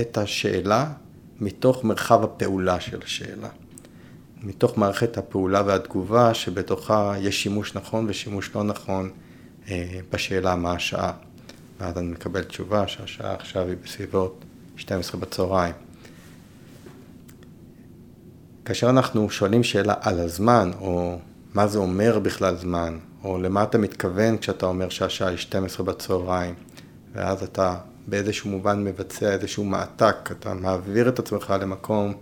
[0.00, 0.92] את השאלה
[1.40, 3.48] מתוך מרחב הפעולה של השאלה.
[4.42, 9.10] מתוך מערכת הפעולה והתגובה שבתוכה יש שימוש נכון ושימוש לא נכון
[9.68, 11.12] אה, בשאלה מה השעה.
[11.80, 14.44] ואז אני מקבל תשובה שהשעה עכשיו היא בסביבות
[14.76, 15.74] 12 בצהריים.
[18.64, 21.18] כאשר אנחנו שואלים שאלה על הזמן, או
[21.56, 26.54] מה זה אומר בכלל זמן, או למה אתה מתכוון כשאתה אומר שהשעה היא 12 בצהריים,
[27.14, 32.14] ואז אתה באיזשהו מובן מבצע איזשהו מעתק, אתה מעביר את עצמך למקום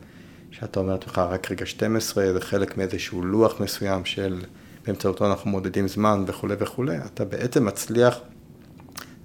[0.50, 4.40] שאתה אומר לעצמך רק רגע 12, זה חלק מאיזשהו לוח מסוים של
[4.86, 8.18] באמצעותו אנחנו מודדים זמן וכולי וכולי, אתה בעצם מצליח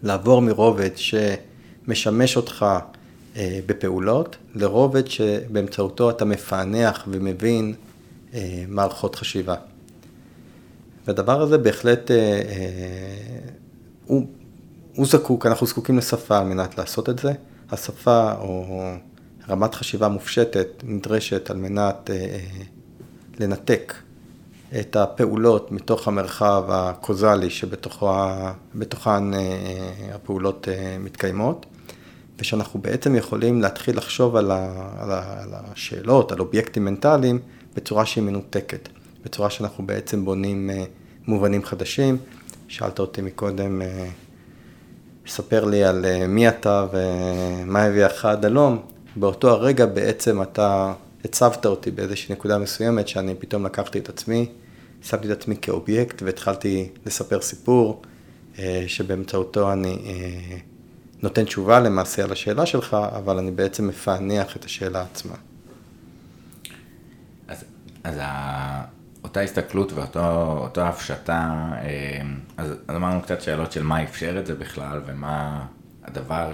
[0.04, 2.66] לעבור מרובד שמשמש אותך
[3.36, 7.74] אה, בפעולות, לרובד שבאמצעותו אתה מפענח ומבין
[8.34, 9.56] אה, מערכות חשיבה.
[11.08, 13.50] והדבר הזה בהחלט, אה, אה,
[14.06, 14.28] הוא,
[14.96, 17.34] הוא זקוק, אנחנו זקוקים לשפה על מנת לעשות את זה.
[17.72, 18.82] השפה או
[19.50, 22.40] רמת חשיבה מופשטת נדרשת על מנת אה, אה,
[23.40, 23.94] לנתק
[24.80, 29.40] את הפעולות מתוך המרחב הקוזלי שבתוכן אה,
[30.14, 31.66] הפעולות אה, מתקיימות,
[32.40, 37.40] ושאנחנו בעצם יכולים להתחיל לחשוב על, ה, על, ה, על השאלות, על אובייקטים מנטליים,
[37.76, 38.90] בצורה שהיא מנותקת,
[39.24, 40.84] בצורה שאנחנו בעצם בונים אה,
[41.28, 42.18] מובנים חדשים.
[42.68, 43.82] שאלת אותי מקודם,
[45.28, 48.82] ספר לי על מי אתה ומה הביאך עד הלום.
[49.16, 50.94] באותו הרגע בעצם אתה
[51.26, 54.50] הצבת אותי באיזושהי נקודה מסוימת שאני פתאום לקחתי את עצמי,
[55.02, 58.02] שמתי את עצמי כאובייקט והתחלתי לספר סיפור
[58.88, 59.98] שבאמצעותו אני
[61.22, 65.36] נותן תשובה למעשה על השאלה שלך, אבל אני בעצם מפענח את השאלה עצמה.
[67.48, 67.64] אז,
[68.04, 68.20] אז.
[69.24, 71.72] אותה הסתכלות ואותה הפשטה,
[72.58, 75.66] אז, אז אמרנו קצת שאלות של מה אפשר את זה בכלל ומה
[76.04, 76.52] הדבר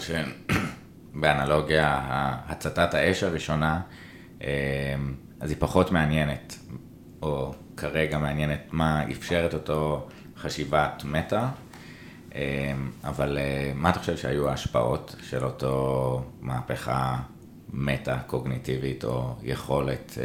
[1.13, 1.99] שבאנלוגיה,
[2.49, 3.81] הצתת האש הראשונה,
[5.39, 6.59] אז היא פחות מעניינת,
[7.21, 11.49] או כרגע מעניינת מה אפשר את אותו חשיבת מטה,
[13.03, 13.37] אבל
[13.75, 17.17] מה אתה חושב שהיו ההשפעות של אותו מהפכה
[17.73, 20.17] מטה-קוגניטיבית או יכולת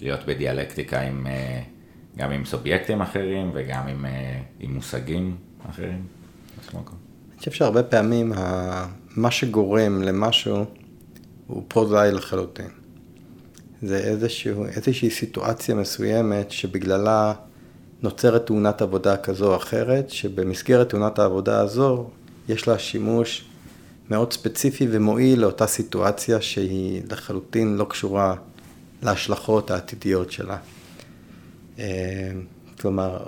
[0.00, 1.26] להיות בדיאלקטיקה עם,
[2.16, 4.06] גם עם סובייקטים אחרים וגם עם,
[4.60, 5.36] עם מושגים
[5.70, 6.06] אחרים?
[6.74, 8.32] אני חושב שהרבה פעמים
[9.16, 10.64] מה שגורם למשהו
[11.46, 12.68] הוא פרוזאי לחלוטין.
[13.82, 17.32] זה איזשהו, איזושהי סיטואציה מסוימת שבגללה
[18.02, 22.10] נוצרת תאונת עבודה כזו או אחרת, שבמסגרת תאונת העבודה הזו
[22.48, 23.44] יש לה שימוש
[24.10, 28.34] מאוד ספציפי ומועיל לאותה סיטואציה שהיא לחלוטין לא קשורה
[29.04, 30.56] להשלכות העתידיות שלה.
[32.80, 33.18] כלומר,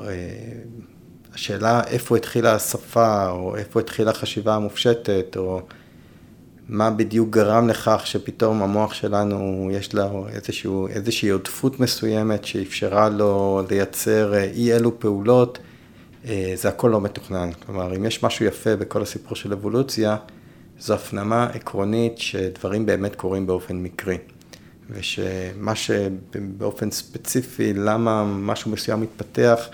[1.35, 5.61] השאלה איפה התחילה השפה, או איפה התחילה החשיבה המופשטת, או
[6.69, 13.63] מה בדיוק גרם לכך שפתאום המוח שלנו, יש לו איזשהו, איזושהי עודפות מסוימת שאפשרה לו
[13.71, 15.59] לייצר אי אלו פעולות,
[16.55, 17.51] זה הכל לא מתוכנן.
[17.67, 20.17] כלומר, אם יש משהו יפה בכל הסיפור של אבולוציה,
[20.79, 24.19] זו הפנמה עקרונית שדברים באמת קורים באופן מקרי.
[24.91, 29.69] ושמה שבאופן ספציפי, למה משהו מסוים מתפתח,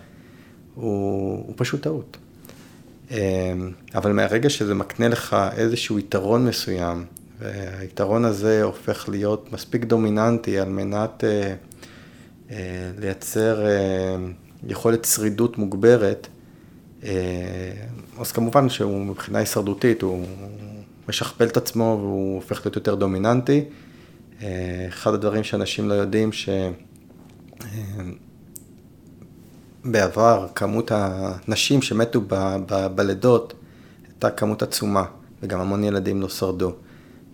[0.75, 2.17] הוא, הוא פשוט טעות.
[3.95, 7.05] אבל מהרגע שזה מקנה לך איזשהו יתרון מסוים,
[7.39, 11.25] והיתרון הזה הופך להיות מספיק דומיננטי על מנת
[12.99, 13.65] לייצר
[14.67, 16.29] יכולת שרידות מוגברת,
[18.19, 20.27] אז כמובן שהוא מבחינה הישרדותית, הוא
[21.09, 23.65] משכפל את עצמו והוא הופך להיות יותר דומיננטי.
[24.89, 26.31] אחד הדברים שאנשים לא יודעים,
[29.85, 33.55] שבעבר כמות הנשים שמתו ב, ב, בלידות
[34.07, 35.05] הייתה כמות עצומה,
[35.43, 36.73] וגם המון ילדים לא שרדו.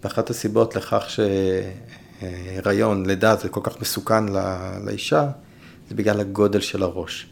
[0.05, 1.07] ואחת הסיבות לכך
[2.21, 4.25] שהיריון, לידה, זה כל כך מסוכן
[4.85, 5.31] לאישה,
[5.89, 7.27] זה בגלל הגודל של הראש.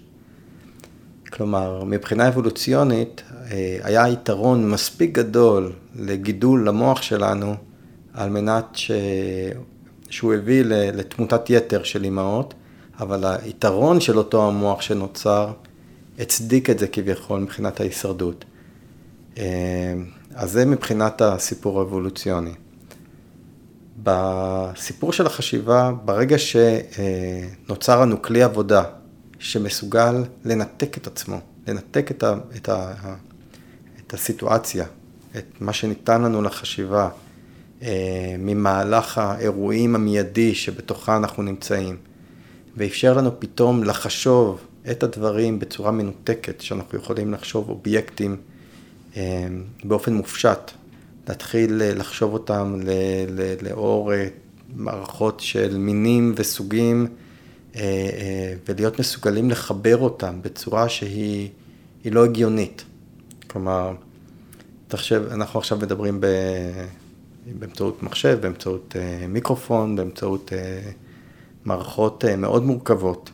[1.33, 3.23] כלומר, מבחינה אבולוציונית,
[3.83, 7.55] היה יתרון מספיק גדול לגידול למוח שלנו,
[8.17, 8.91] על מנת ש...
[10.11, 12.55] שהוא הביא לתמותת יתר של אימהות,
[13.01, 15.53] אבל היתרון של אותו המוח שנוצר,
[16.19, 18.45] הצדיק את זה כביכול מבחינת ההישרדות.
[20.35, 22.55] אז זה מבחינת הסיפור האבולוציוני.
[24.03, 28.83] בסיפור של החשיבה, ברגע שנוצר לנו כלי עבודה
[29.39, 32.93] שמסוגל לנתק את עצמו, לנתק את, ה, את, ה,
[34.07, 34.85] את הסיטואציה,
[35.37, 37.09] את מה שניתן לנו לחשיבה,
[38.39, 41.97] ממהלך האירועים המיידי שבתוכה אנחנו נמצאים,
[42.77, 44.61] ואפשר לנו פתאום לחשוב
[44.91, 48.37] את הדברים בצורה מנותקת, שאנחנו יכולים לחשוב אובייקטים
[49.85, 50.71] באופן מופשט,
[51.29, 52.81] להתחיל לחשוב אותם
[53.63, 54.13] לאור
[54.75, 57.07] מערכות של מינים וסוגים,
[58.69, 61.49] ולהיות מסוגלים לחבר אותם בצורה שהיא
[62.05, 62.85] לא הגיונית.
[63.47, 63.93] כלומר,
[64.89, 66.27] תחשב, אנחנו עכשיו מדברים ב...
[67.47, 68.97] באמצעות מחשב, באמצעות
[69.29, 70.53] מיקרופון, באמצעות
[71.65, 73.31] מערכות מאוד מורכבות,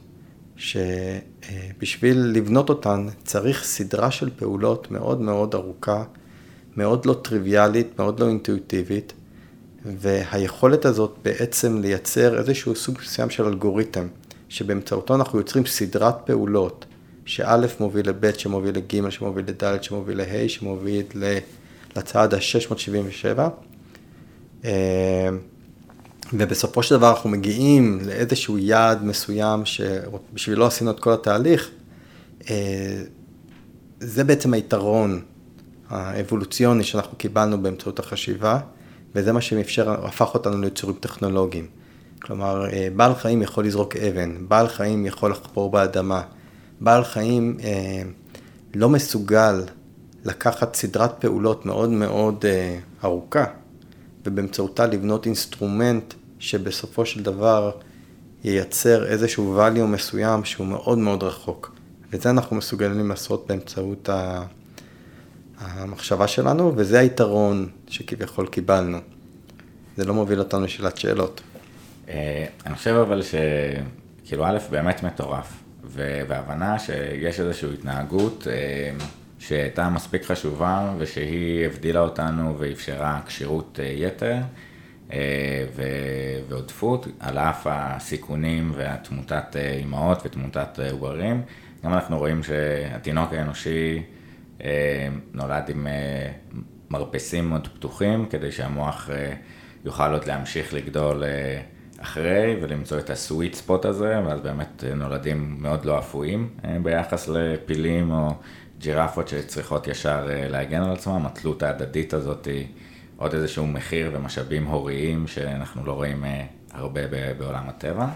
[0.56, 6.04] שבשביל לבנות אותן צריך סדרה של פעולות מאוד מאוד ארוכה,
[6.76, 9.12] מאוד לא טריוויאלית, מאוד לא אינטואיטיבית,
[9.84, 14.06] והיכולת הזאת בעצם לייצר איזשהו סוג מסוים של אלגוריתם,
[14.48, 16.84] שבאמצעותו אנחנו יוצרים סדרת פעולות,
[17.24, 21.06] שא' מוביל לב', שמוביל לג', שמוביל לד', שמוביל לה', שמוביל
[21.96, 23.38] לצעד ה-677.
[26.32, 31.70] ובסופו של דבר אנחנו מגיעים לאיזשהו יעד מסוים שבשבילו עשינו את כל התהליך,
[34.00, 35.22] זה בעצם היתרון
[35.88, 38.58] האבולוציוני שאנחנו קיבלנו באמצעות החשיבה,
[39.14, 41.66] וזה מה שאפשר, הפך אותנו ליצורים טכנולוגיים.
[42.22, 42.64] כלומר,
[42.96, 46.22] בעל חיים יכול לזרוק אבן, בעל חיים יכול לחפור באדמה,
[46.80, 47.56] בעל חיים
[48.74, 49.64] לא מסוגל
[50.24, 52.44] לקחת סדרת פעולות מאוד מאוד
[53.04, 53.44] ארוכה,
[54.26, 57.70] ובאמצעותה לבנות אינסטרומנט שבסופו של דבר
[58.44, 61.74] ייצר איזשהו value מסוים שהוא מאוד מאוד רחוק.
[62.10, 64.08] ואת זה אנחנו מסוגלים לעשות באמצעות
[65.58, 68.98] המחשבה שלנו, וזה היתרון שכביכול קיבלנו.
[69.96, 71.40] זה לא מוביל אותנו לשאלת שאלות.
[72.08, 75.52] אני חושב אבל שכאילו א', באמת מטורף,
[76.28, 78.46] והבנה שיש איזושהי התנהגות
[79.42, 84.36] שהייתה מספיק חשובה ושהיא הבדילה אותנו ואפשרה כשירות יתר
[86.48, 91.42] ועודפות, על אף הסיכונים והתמותת אימהות ותמותת עוברים.
[91.84, 94.02] גם אנחנו רואים שהתינוק האנושי
[95.32, 95.86] נולד עם
[96.90, 99.10] מרפסים מאוד פתוחים, כדי שהמוח
[99.84, 101.22] יוכל עוד להמשיך לגדול
[101.98, 106.48] אחרי ולמצוא את הסוויט ספוט הזה, ואז באמת נולדים מאוד לא אפויים
[106.82, 108.34] ביחס לפילים או
[108.82, 112.66] ג'ירפות שצריכות ישר להגן על עצמם, התלות ההדדית הזאת היא
[113.16, 116.24] עוד איזשהו מחיר ומשאבים הוריים שאנחנו לא רואים
[116.72, 117.00] הרבה
[117.38, 118.08] בעולם הטבע.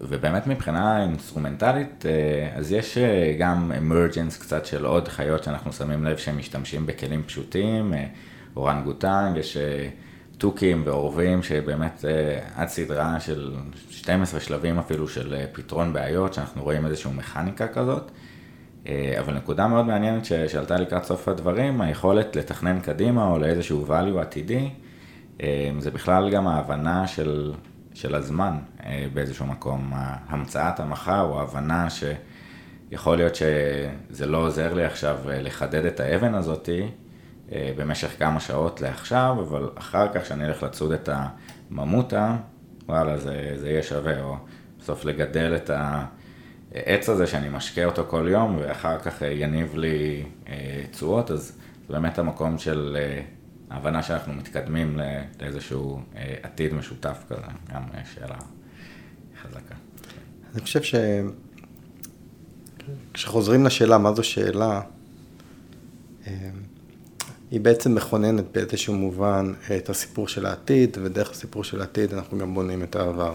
[0.00, 2.04] ובאמת מבחינה אינסטרומנטלית,
[2.54, 2.98] אז יש
[3.38, 7.94] גם emergence קצת של עוד חיות שאנחנו שמים לב שהם משתמשים בכלים פשוטים,
[8.56, 9.56] אורנגוטנג, יש
[10.38, 12.04] תוכים ועורבים שבאמת
[12.54, 13.54] עד סדרה של
[13.90, 18.10] 12 שלבים אפילו של פתרון בעיות, שאנחנו רואים איזושהי מכניקה כזאת.
[19.18, 24.70] אבל נקודה מאוד מעניינת שעלתה לקראת סוף הדברים, היכולת לתכנן קדימה או לאיזשהו value עתידי,
[25.78, 27.54] זה בכלל גם ההבנה של,
[27.94, 28.56] של הזמן
[29.12, 29.92] באיזשהו מקום,
[30.28, 36.88] המצאת המחר או ההבנה שיכול להיות שזה לא עוזר לי עכשיו לחדד את האבן הזאתי
[37.52, 42.36] במשך כמה שעות לעכשיו, אבל אחר כך שאני אלך לצוד את הממוטה,
[42.88, 44.36] וואלה זה, זה יהיה שווה, או
[44.80, 46.04] בסוף לגדל את ה...
[46.76, 50.24] העץ הזה שאני משקה אותו כל יום ואחר כך יניב לי
[50.90, 51.52] תשואות, אז
[51.88, 52.96] זה באמת המקום של
[53.70, 54.98] ההבנה שאנחנו מתקדמים
[55.40, 56.00] לאיזשהו
[56.42, 57.40] עתיד משותף כזה,
[57.74, 57.82] גם
[58.14, 58.36] שאלה
[59.42, 59.74] חזקה.
[60.54, 60.80] אני חושב
[63.12, 64.80] שכשחוזרים לשאלה מה זו שאלה,
[67.50, 72.54] היא בעצם מכוננת באיזשהו מובן את הסיפור של העתיד, ודרך הסיפור של העתיד אנחנו גם
[72.54, 73.34] בונים את העבר.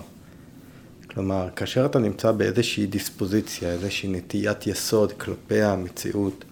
[1.14, 6.46] כלומר, כאשר אתה נמצא באיזושהי דיספוזיציה, איזושהי נטיית יסוד כלפי המציאות,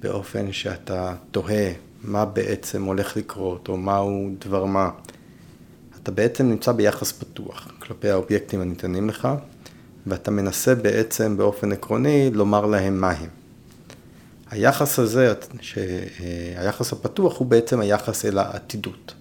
[0.00, 4.90] באופן שאתה תוהה מה בעצם הולך לקרות, או מהו דבר מה,
[6.02, 9.28] אתה בעצם נמצא ביחס פתוח כלפי האובייקטים הניתנים לך,
[10.06, 13.28] ואתה מנסה בעצם באופן עקרוני לומר להם מה הם.
[14.50, 15.34] היחס הזה,
[16.56, 19.14] היחס הפתוח הוא בעצם היחס אל העתידות.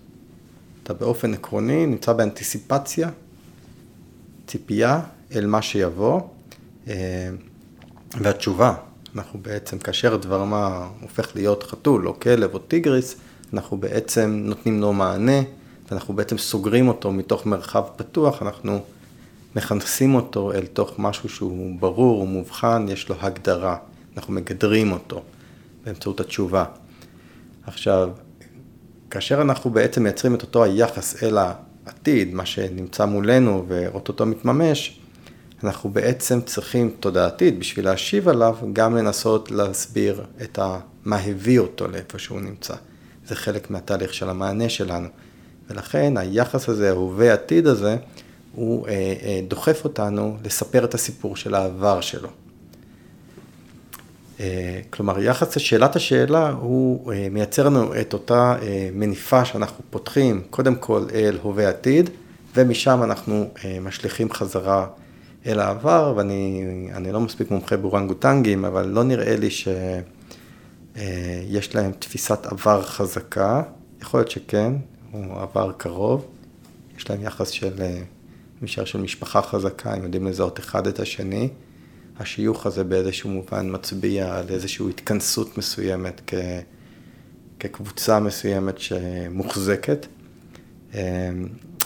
[0.83, 3.09] אתה באופן עקרוני נמצא באנטיסיפציה
[4.47, 5.01] ציפייה
[5.35, 6.21] אל מה שיבוא,
[8.21, 8.73] והתשובה,
[9.15, 13.15] אנחנו בעצם, כאשר דבר מה הופך להיות חתול או כלב או טיגריס,
[13.53, 15.41] אנחנו בעצם נותנים לו מענה,
[15.91, 18.79] ואנחנו בעצם סוגרים אותו מתוך מרחב פתוח, אנחנו
[19.55, 23.77] מכנסים אותו אל תוך משהו שהוא ברור, הוא מובחן, יש לו הגדרה,
[24.17, 25.21] אנחנו מגדרים אותו
[25.85, 26.65] באמצעות התשובה.
[27.67, 28.09] עכשיו,
[29.09, 31.37] כאשר אנחנו בעצם מייצרים את אותו היחס אל.
[31.87, 34.99] העתיד, מה שנמצא מולנו ואו-טו-טו מתממש,
[35.63, 40.79] אנחנו בעצם צריכים תודעתית בשביל להשיב עליו, גם לנסות להסביר את ה...
[41.05, 42.73] מה הביא אותו לאיפה שהוא נמצא.
[43.27, 45.07] זה חלק מהתהליך של המענה שלנו.
[45.69, 47.97] ולכן היחס הזה, ההווה עתיד הזה,
[48.55, 52.29] הוא אה, אה, דוחף אותנו לספר את הסיפור של העבר שלו.
[54.39, 60.41] אה, כלומר, יחס לשאלת השאלה הוא אה, מייצר לנו את אותה אה, מניפה שאנחנו פותחים
[60.49, 62.09] קודם כל אל הווה עתיד,
[62.55, 63.49] ומשם אנחנו
[63.81, 64.87] משליכים חזרה
[65.45, 69.75] אל העבר, ואני לא מספיק מומחה באורנגוטנגים, אבל לא נראה לי שיש
[71.75, 73.61] להם תפיסת עבר חזקה,
[74.01, 74.73] יכול להיות שכן,
[75.11, 76.25] הוא עבר קרוב,
[76.97, 77.73] יש להם יחס של,
[78.61, 81.49] משאר של משפחה חזקה, הם יודעים לזהות אחד את השני.
[82.19, 86.33] השיוך הזה באיזשהו מובן מצביע על איזושהי התכנסות מסוימת כ,
[87.59, 90.05] כקבוצה מסוימת שמוחזקת.
[90.93, 90.99] אמ,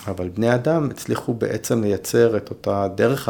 [0.08, 3.30] אבל בני אדם הצליחו בעצם לייצר את אותה, דרך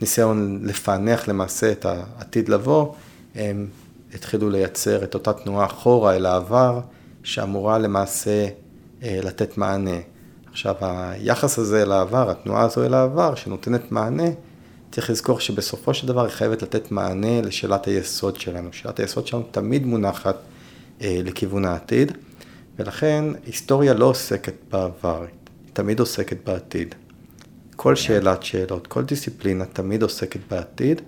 [0.00, 2.92] הניסיון לפענח למעשה את העתיד לבוא,
[3.34, 3.66] הם
[4.14, 6.80] התחילו לייצר את אותה תנועה אחורה אל העבר,
[7.22, 8.46] שאמורה למעשה
[9.02, 9.96] אה, לתת מענה.
[10.50, 14.28] עכשיו, היחס הזה אל העבר, התנועה הזו אל העבר, שנותנת מענה,
[14.92, 18.72] צריך לזכור שבסופו של דבר היא חייבת לתת מענה לשאלת היסוד שלנו.
[18.72, 20.36] שאלת היסוד שלנו תמיד מונחת
[21.02, 22.12] אה, לכיוון העתיד,
[22.78, 25.28] ולכן היסטוריה לא עוסקת בעבר, היא
[25.72, 26.94] תמיד עוסקת בעתיד.
[27.76, 31.00] כל שאלת שאלות, כל דיסציפלינה תמיד עוסקת בעתיד,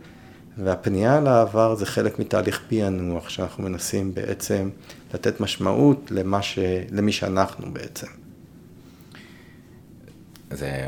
[0.58, 4.68] והפנייה לעבר זה חלק מתהליך פענוח, שאנחנו מנסים בעצם
[5.14, 6.58] לתת משמעות למה ש...
[6.90, 8.23] למי שאנחנו בעצם.
[10.54, 10.86] זה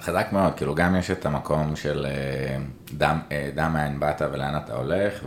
[0.00, 2.56] חזק מאוד, כאילו גם יש את המקום של אה,
[2.98, 5.24] דם, אה, דם מאין באת ולאן אתה הולך,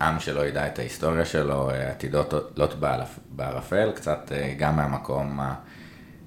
[0.00, 2.74] ועם שלא ידע את ההיסטוריה שלו, עתידות לוט
[3.30, 5.40] בערפל, קצת אה, גם מהמקום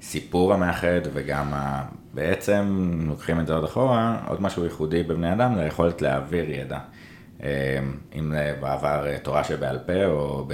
[0.02, 1.84] הסיפור המאחד וגם ה...
[2.14, 6.80] בעצם, לוקחים את זה עוד אחורה, עוד משהו ייחודי בבני אדם זה היכולת להעביר ידע.
[8.16, 10.48] אם זה בעבר תורה שבעל פה או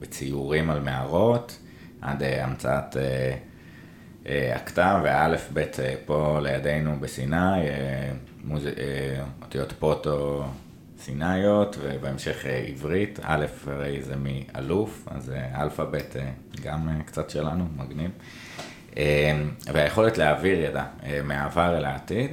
[0.00, 1.58] בציורים על מערות,
[2.00, 2.96] עד המצאת...
[2.96, 3.36] אה,
[4.26, 8.12] הכתב והאלף בית אה, פה לידינו בסיני, אה,
[8.44, 8.66] מוז...
[9.42, 10.44] אותיות פרוטו
[10.98, 16.14] סינאיות ובהמשך עברית, א' הרי זה מאלוף, אז אלפאבית
[16.62, 18.10] גם קצת שלנו, מגניב.
[19.72, 20.84] והיכולת להעביר ידע
[21.24, 22.30] מהעבר אל העתיד.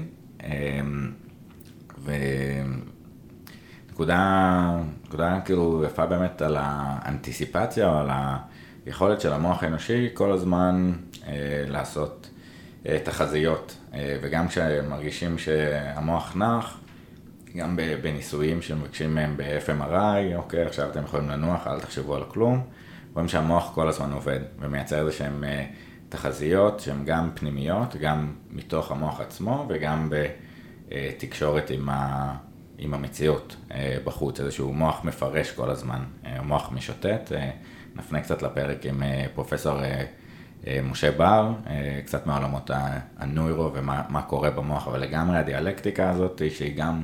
[3.89, 4.75] ונקודה,
[5.05, 8.09] נקודה כאילו יפה באמת על האנטיסיפציה או על
[8.89, 10.91] היכולת של המוח האנושי כל הזמן
[11.27, 11.33] אה,
[11.67, 12.29] לעשות
[12.85, 16.77] אה, תחזיות, אה, וגם כשמרגישים שהמוח נח,
[17.57, 22.63] גם בניסויים שמבקשים מהם ב-FMRI, אוקיי, עכשיו אתם יכולים לנוח, אל תחשבו על כלום,
[23.13, 25.43] רואים שהמוח כל הזמן עובד ומייצר איזה שהם
[26.09, 30.09] תחזיות שהן גם פנימיות, גם מתוך המוח עצמו וגם
[30.89, 32.33] בתקשורת עם, ה,
[32.77, 33.55] עם המציאות
[34.03, 35.99] בחוץ, איזשהו מוח מפרש כל הזמן,
[36.43, 37.31] מוח משוטט,
[37.95, 39.81] נפנה קצת לפרק עם פרופסור
[40.67, 42.71] אה, משה בר, אה, קצת מעולמות
[43.17, 47.03] הנוירו ומה קורה במוח, אבל לגמרי הדיאלקטיקה הזאת שהיא גם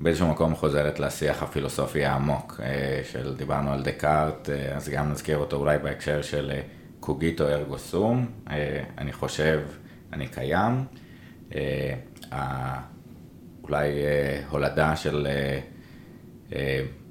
[0.00, 5.56] באיזשהו מקום חוזרת לשיח הפילוסופי העמוק, אה, של דיברנו על דקארט, אז גם נזכיר אותו
[5.56, 6.52] אולי בהקשר של
[7.00, 8.26] קוגיטו ארגו סום,
[8.98, 9.60] אני חושב,
[10.12, 10.84] אני קיים,
[13.62, 13.90] אולי
[14.50, 15.26] הולדה של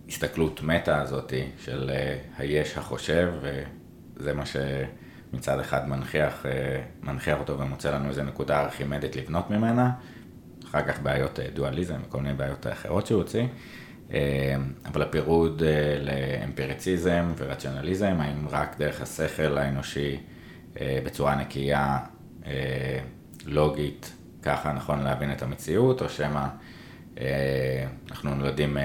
[0.10, 1.91] הסתכלות מטה הזאתי, של
[2.38, 3.34] היש החושב,
[4.16, 4.55] וזה מה ש...
[5.34, 9.91] מצד אחד מנכיח, אה, מנכיח אותו ומוצא לנו איזה נקודה ארכימדית לבנות ממנה,
[10.66, 13.45] אחר כך בעיות אה, דואליזם וכל מיני בעיות אחרות שהוא הוציא,
[14.14, 14.55] אה,
[14.86, 15.64] אבל הפירוד
[16.01, 20.20] לאמפיריציזם ורציונליזם, האם רק דרך השכל האנושי
[21.05, 21.99] בצורה נקייה,
[23.45, 26.45] לוגית, ככה נכון להבין את המציאות, או שמא
[28.12, 28.78] אנחנו נולדים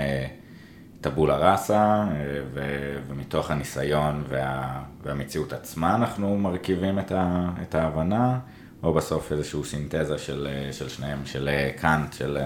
[1.05, 2.05] טבולה ראסה, אה,
[2.53, 8.39] ו- ומתוך הניסיון וה- והמציאות עצמה אנחנו מרכיבים את, ה- את ההבנה,
[8.83, 12.39] או בסוף איזושהי סינתזה של, אה, של שניהם, של אה, קאנט, של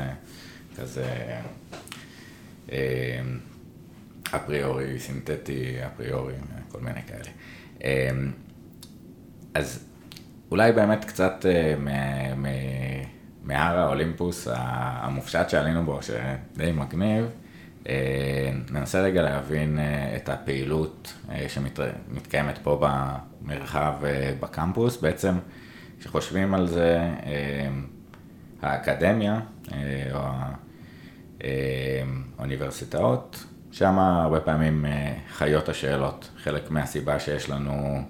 [0.79, 1.05] כזה
[4.37, 6.35] אפריורי, סינתטי, אפריורי,
[6.73, 7.31] כל מיני כאלה.
[9.55, 9.85] אז
[10.51, 11.45] אולי באמת קצת
[13.45, 17.25] מהר האולימפוס המופשט שעלינו בו, שדי מגניב,
[18.71, 22.81] ננסה רגע להבין אה, את הפעילות אה, שמתקיימת פה
[23.43, 23.93] במרחב
[24.41, 25.01] בקמפוס.
[25.01, 25.35] בעצם,
[26.01, 27.11] כשחושבים על זה,
[28.63, 29.41] האקדמיה
[30.13, 30.21] או
[32.39, 34.85] האוניברסיטאות, שם הרבה פעמים
[35.29, 36.31] חיות השאלות.
[36.43, 38.03] חלק מהסיבה שיש לנו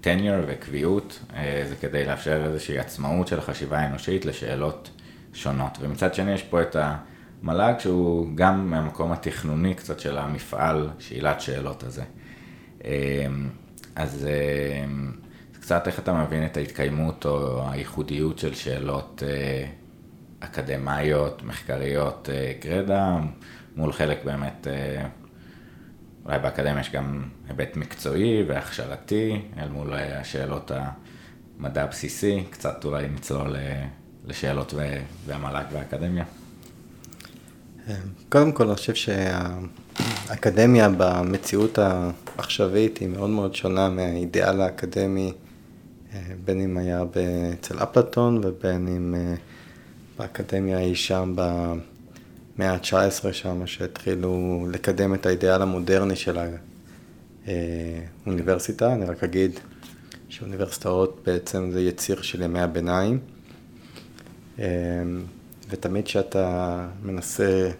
[0.00, 1.20] טניור וקביעות,
[1.68, 4.90] זה כדי לאפשר איזושהי עצמאות של החשיבה האנושית לשאלות
[5.32, 5.78] שונות.
[5.80, 6.96] ומצד שני יש פה את ה...
[7.44, 12.02] מל"ג שהוא גם מהמקום התכנוני קצת של המפעל שאלת שאלות הזה.
[12.84, 13.48] אמ,
[13.96, 14.26] אז
[14.84, 15.12] אמ,
[15.52, 19.66] קצת איך אתה מבין את ההתקיימות או הייחודיות של שאלות אה,
[20.40, 23.16] אקדמאיות, מחקריות אה, גרדה,
[23.76, 25.06] מול חלק באמת, אה,
[26.24, 30.70] אולי באקדמיה יש גם היבט מקצועי והכשרתי, אל מול השאלות
[31.58, 33.56] המדע הבסיסי, קצת אולי נצלול
[34.26, 34.74] לשאלות
[35.26, 36.24] והמל"ג והאקדמיה.
[38.28, 45.32] קודם כל, אני חושב שהאקדמיה במציאות העכשווית היא מאוד מאוד שונה מהאידיאל האקדמי,
[46.14, 47.04] אה, בין אם היה
[47.60, 49.34] אצל אפלטון ובין אם אה,
[50.18, 56.38] באקדמיה אי שם במאה ה-19, שם שהתחילו לקדם את האידיאל המודרני של
[57.46, 58.92] האוניברסיטה.
[58.92, 59.60] אני רק אגיד
[60.28, 63.18] שאוניברסיטאות בעצם זה יציר של ימי הביניים.
[65.74, 67.70] ותמיד כשאתה מנסה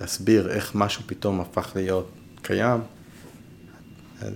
[0.00, 2.10] להסביר איך משהו פתאום הפך להיות
[2.42, 2.80] קיים,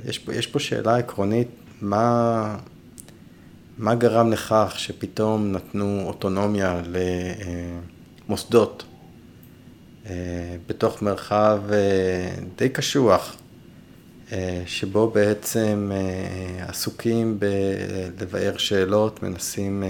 [0.04, 1.48] יש פה, יש פה שאלה עקרונית,
[1.80, 2.56] מה,
[3.78, 6.82] מה גרם לכך שפתאום נתנו אוטונומיה
[8.28, 8.84] למוסדות
[10.06, 13.36] אה, בתוך מרחב אה, די קשוח,
[14.32, 15.90] אה, שבו בעצם
[16.60, 17.38] עסוקים
[18.18, 19.84] בלבאר שאלות, מנסים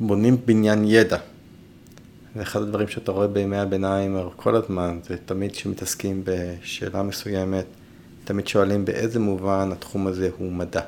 [0.00, 1.18] בונים בניין ידע.
[2.34, 7.64] זה אחד הדברים שאתה רואה בימי הביניים כל הזמן, זה תמיד כשמתעסקים בשאלה מסוימת,
[8.24, 10.80] תמיד שואלים באיזה מובן התחום הזה הוא מדע.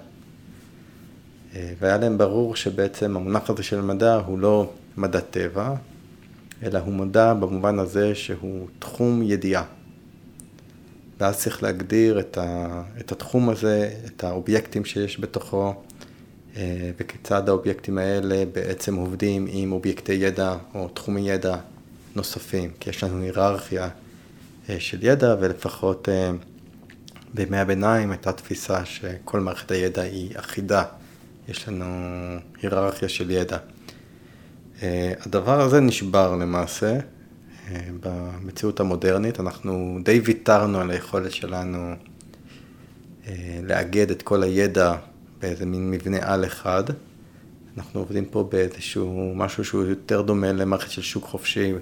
[1.56, 5.74] אה, והיה להם ברור שבעצם המונח הזה של מדע הוא לא מדע טבע,
[6.62, 9.64] אלא הוא מדע במובן הזה שהוא תחום ידיעה.
[11.20, 15.74] ואז צריך להגדיר את, התחום הזה, את האובייקטים שיש בתוכו,
[16.96, 21.56] וכיצד האובייקטים האלה בעצם עובדים עם אובייקטי ידע או תחומי ידע
[22.16, 23.88] נוספים, כי יש לנו היררכיה
[24.68, 26.30] אה, של ידע ולפחות אה,
[27.34, 30.84] בימי הביניים הייתה תפיסה שכל מערכת הידע היא אחידה,
[31.48, 31.84] יש לנו
[32.62, 33.59] היררכיה של ידע.
[35.20, 36.98] הדבר הזה נשבר למעשה
[38.00, 41.94] במציאות המודרנית, אנחנו די ויתרנו על היכולת שלנו
[43.62, 44.94] לאגד את כל הידע
[45.41, 46.84] באיזה מין מבנה על אחד.
[47.76, 51.72] אנחנו עובדים פה באיזשהו משהו שהוא יותר דומה למערכת של שוק חופשי,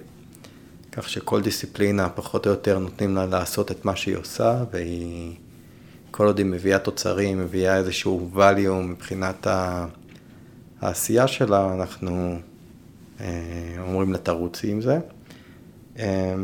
[0.93, 5.35] כך שכל דיסציפלינה פחות או יותר נותנים לה לעשות את מה שהיא עושה, והיא,
[6.11, 9.47] כל עוד היא מביאה תוצרים, מביאה איזשהו value מבחינת
[10.81, 12.39] העשייה שלה, אנחנו
[13.21, 13.27] אה,
[13.79, 14.99] אומרים לה תרוצי עם זה.
[15.99, 16.35] אה,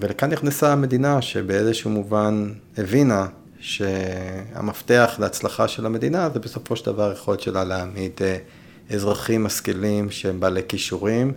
[0.00, 3.26] ולכאן נכנסה המדינה שבאיזשהו מובן הבינה
[3.66, 8.38] שהמפתח להצלחה של המדינה זה בסופו של דבר היכולת שלה להעמיד אה,
[8.90, 11.32] אזרחים משכילים שהם בעלי כישורים,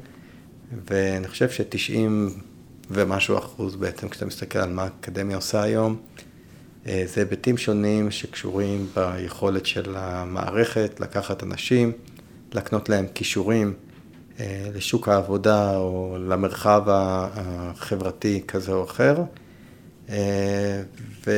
[0.89, 2.09] ואני חושב ש-90
[2.89, 5.97] ומשהו אחוז בעצם, כשאתה מסתכל על מה האקדמיה עושה היום,
[6.87, 11.91] אה, זה היבטים שונים שקשורים ביכולת של המערכת לקחת אנשים,
[12.53, 13.73] להקנות להם כישורים
[14.39, 19.15] אה, לשוק העבודה או למרחב החברתי כזה או אחר.
[20.09, 21.31] ו,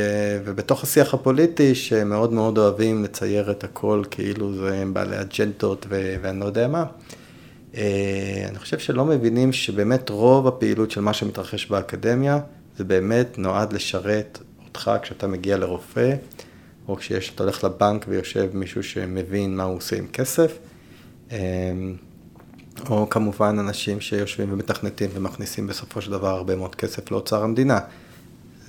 [0.46, 6.16] ובתוך השיח הפוליטי, שמאוד מאוד אוהבים לצייר את הכל כאילו זה הם בעלי אג'נדות ו,
[6.22, 6.86] ואני לא יודע מה,
[7.76, 12.40] אה, אני חושב שלא מבינים שבאמת רוב הפעילות של מה שמתרחש באקדמיה,
[12.78, 16.16] זה באמת נועד לשרת אותך כשאתה מגיע לרופא,
[16.88, 20.58] או כשאתה הולך לבנק ויושב מישהו שמבין מה הוא עושה עם כסף.
[21.32, 21.38] אה,
[22.90, 27.80] או כמובן אנשים שיושבים ומתכנתים ומכניסים בסופו של דבר הרבה מאוד כסף לאוצר המדינה.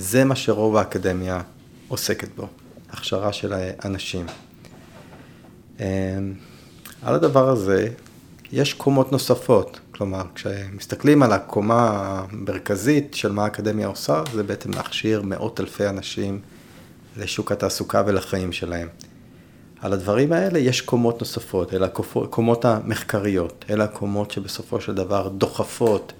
[0.02, 1.40] זה מה שרוב האקדמיה
[1.88, 2.46] עוסקת בו,
[2.90, 4.26] הכשרה של האנשים.
[5.80, 5.84] אמ,
[7.02, 7.88] על הדבר הזה
[8.52, 11.90] יש קומות נוספות, כלומר כשמסתכלים על הקומה
[12.30, 16.40] המרכזית של מה האקדמיה עושה, זה בעצם להכשיר מאות אלפי אנשים
[17.16, 18.88] לשוק התעסוקה ולחיים שלהם.
[19.80, 21.86] על הדברים האלה יש קומות נוספות, אלה
[22.24, 26.12] הקומות המחקריות, אלה הקומות שבסופו של דבר דוחפות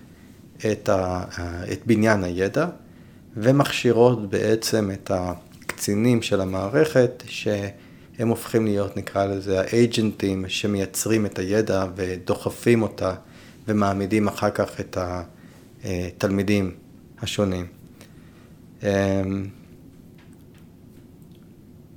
[0.57, 1.25] את, ה,
[1.73, 2.67] את בניין הידע,
[3.37, 11.87] ומכשירות בעצם את הקצינים של המערכת, שהם הופכים להיות, נקרא לזה, האג'נטים שמייצרים את הידע
[11.97, 13.15] ודוחפים אותה
[13.69, 14.99] ומעמידים אחר כך את
[15.85, 16.75] התלמידים
[17.23, 17.67] השונים.
[18.83, 18.89] אמ,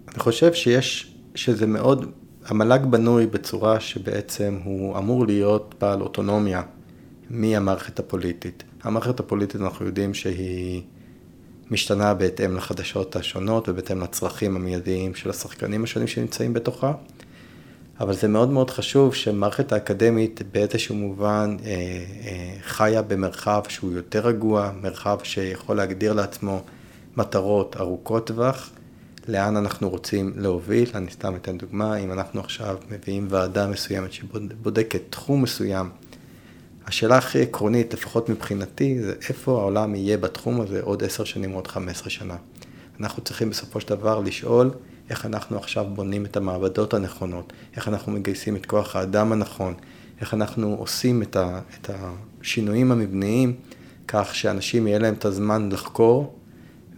[0.08, 2.12] אני חושב שיש, שזה מאוד,
[2.46, 6.62] המל"ג בנוי בצורה שבעצם הוא אמור להיות בעל אוטונומיה
[7.30, 8.64] מהמערכת הפוליטית.
[8.84, 10.82] המערכת הפוליטית אנחנו יודעים שהיא
[11.72, 16.94] משתנה בהתאם לחדשות השונות ובהתאם לצרכים המיידיים של השחקנים השונים שנמצאים בתוכה.
[18.00, 24.28] אבל זה מאוד מאוד חשוב שמערכת האקדמית באיזשהו מובן אה, אה, חיה במרחב שהוא יותר
[24.28, 26.62] רגוע, מרחב שיכול להגדיר לעצמו
[27.18, 28.70] מטרות ארוכות טווח,
[29.28, 30.90] לאן אנחנו רוצים להוביל.
[30.96, 35.90] אני סתם אתן דוגמה, אם אנחנו עכשיו מביאים ועדה מסוימת שבודקת תחום מסוים,
[36.88, 41.68] השאלה הכי עקרונית, לפחות מבחינתי, זה איפה העולם יהיה בתחום הזה עוד עשר שנים, עוד
[41.68, 42.36] חמש עשרה שנה.
[43.00, 44.72] אנחנו צריכים בסופו של דבר לשאול
[45.10, 49.74] איך אנחנו עכשיו בונים את המעבדות הנכונות, איך אנחנו מגייסים את כוח האדם הנכון,
[50.22, 53.56] איך אנחנו עושים את, ה, את השינויים המבניים
[54.08, 56.36] כך שאנשים יהיה להם את הזמן לחקור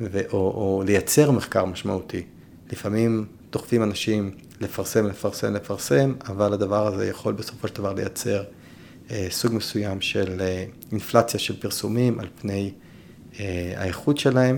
[0.02, 2.24] ו, או, או לייצר מחקר משמעותי.
[2.72, 4.32] לפעמים דוחפים אנשים
[4.62, 8.44] לפרסם, לפרסם, לפרסם, אבל הדבר הזה יכול בסופו של דבר לייצר
[9.30, 12.72] סוג מסוים של אה, אינפלציה של פרסומים על פני
[13.40, 14.58] אה, האיכות שלהם.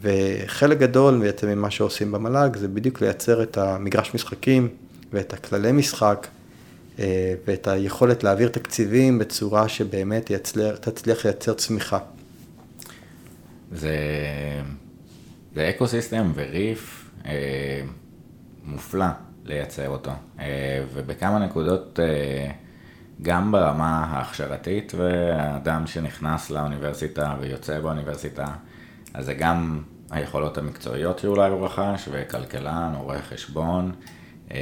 [0.00, 4.68] וחלק גדול בעצם ממה שעושים במל"ג זה בדיוק לייצר את המגרש משחקים
[5.12, 6.26] ואת הכללי משחק
[6.98, 11.98] אה, ואת היכולת להעביר תקציבים בצורה שבאמת יצלח, תצליח לייצר צמיחה.
[13.72, 13.96] זה,
[15.54, 17.82] זה אקו סיסטם וריף אה,
[18.64, 19.06] מופלא
[19.44, 20.10] לייצר אותו,
[20.40, 22.50] אה, ובכמה נקודות, אה,
[23.22, 28.44] גם ברמה ההכשרתית, והאדם שנכנס לאוניברסיטה ויוצא באוניברסיטה,
[29.14, 33.92] אז זה גם היכולות המקצועיות שאולי הוא רכש, וכלכלן רואה חשבון,
[34.50, 34.56] אמ,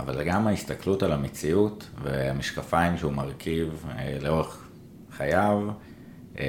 [0.00, 4.68] אבל זה גם ההסתכלות על המציאות והמשקפיים שהוא מרכיב אה, לאורך
[5.16, 5.68] חייו,
[6.38, 6.44] אמ,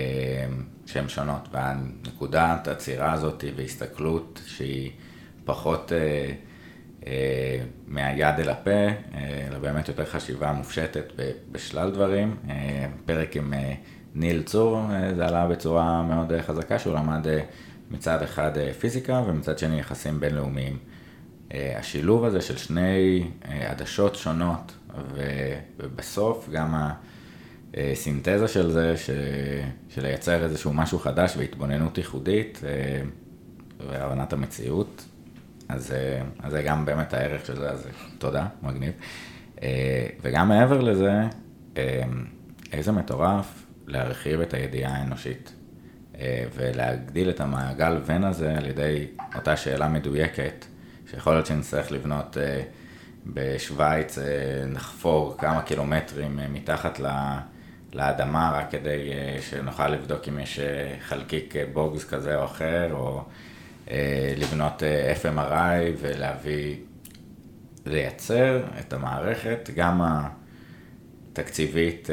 [0.86, 1.50] שהן שונות.
[1.52, 4.92] והנקודת עצירה הזאת והסתכלות שהיא
[5.46, 6.34] פחות אה,
[7.88, 8.88] מהיד אל הפה,
[9.50, 11.12] אלא באמת יותר חשיבה מופשטת
[11.52, 12.36] בשלל דברים.
[13.06, 13.54] פרק עם
[14.16, 17.40] ניל צור, אה, זה עלה בצורה מאוד אה, חזקה, שהוא למד אה,
[17.92, 20.78] מצד אחד פיזיקה ומצד שני יחסים בינלאומיים.
[21.80, 24.72] השילוב הזה של שני עדשות שונות,
[25.78, 26.76] ובסוף גם
[27.74, 28.98] הסינתזה של זה,
[29.90, 32.62] של לייצר איזשהו משהו חדש והתבוננות ייחודית
[33.90, 35.06] והבנת המציאות,
[35.74, 35.94] אז,
[36.44, 38.92] אז זה גם באמת הערך של זה, אז תודה, מגניב.
[40.22, 41.22] וגם מעבר לזה,
[42.74, 45.54] איזה מטורף להרחיב את הידיעה האנושית
[46.20, 50.66] אה, ולהגדיל את המעגל ון הזה על ידי אותה שאלה מדויקת,
[51.12, 52.62] שיכול להיות שנצטרך לבנות אה,
[53.26, 54.24] בשוויץ, אה,
[54.66, 57.00] נחפור כמה קילומטרים מתחת
[57.94, 59.10] לאדמה רק כדי
[59.42, 60.60] שנוכל לבדוק אם יש
[61.00, 63.24] חלקיק בוגס כזה או אחר, או
[64.38, 64.84] לבנות
[65.22, 66.76] FMRI ולהביא,
[67.86, 70.02] לייצר את המערכת, גם
[71.32, 72.10] התקציבית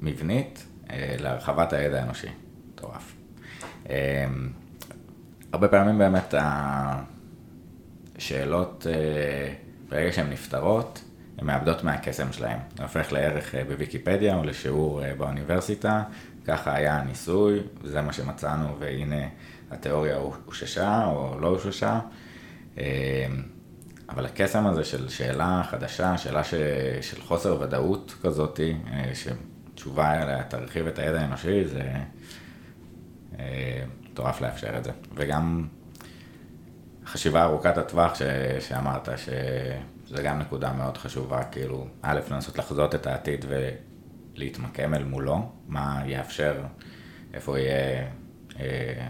[0.00, 2.28] מבנית אה, להרחבת הידע האנושי.
[2.72, 3.14] מטורף.
[3.90, 4.26] אה,
[5.52, 6.34] הרבה פעמים באמת
[8.16, 9.54] השאלות, אה,
[9.88, 11.02] ברגע שהן נפתרות,
[11.38, 12.58] הן מאבדות מהקסם שלהן.
[12.76, 16.02] זה הופך לערך בוויקיפדיה או לשיעור באוניברסיטה,
[16.44, 19.28] ככה היה הניסוי, זה מה שמצאנו והנה
[19.70, 22.00] התיאוריה הוששה או לא הוששה.
[24.08, 26.54] אבל הקסם הזה של שאלה חדשה, שאלה ש...
[27.00, 28.76] של חוסר ודאות כזאתי,
[29.72, 31.92] התשובה עליה תרחיב את הידע האנושי, זה
[33.38, 34.90] אה, מטורף לאפשר את זה.
[35.14, 35.68] וגם
[37.06, 38.22] חשיבה ארוכת הטווח ש,
[38.60, 45.52] שאמרת, שזה גם נקודה מאוד חשובה, כאילו, א', לנסות לחזות את העתיד ולהתמקם אל מולו,
[45.68, 46.62] מה יאפשר,
[47.34, 48.06] איפה יהיה
[48.60, 49.06] אה,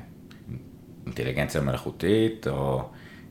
[1.06, 2.88] אינטליגנציה מלאכותית, או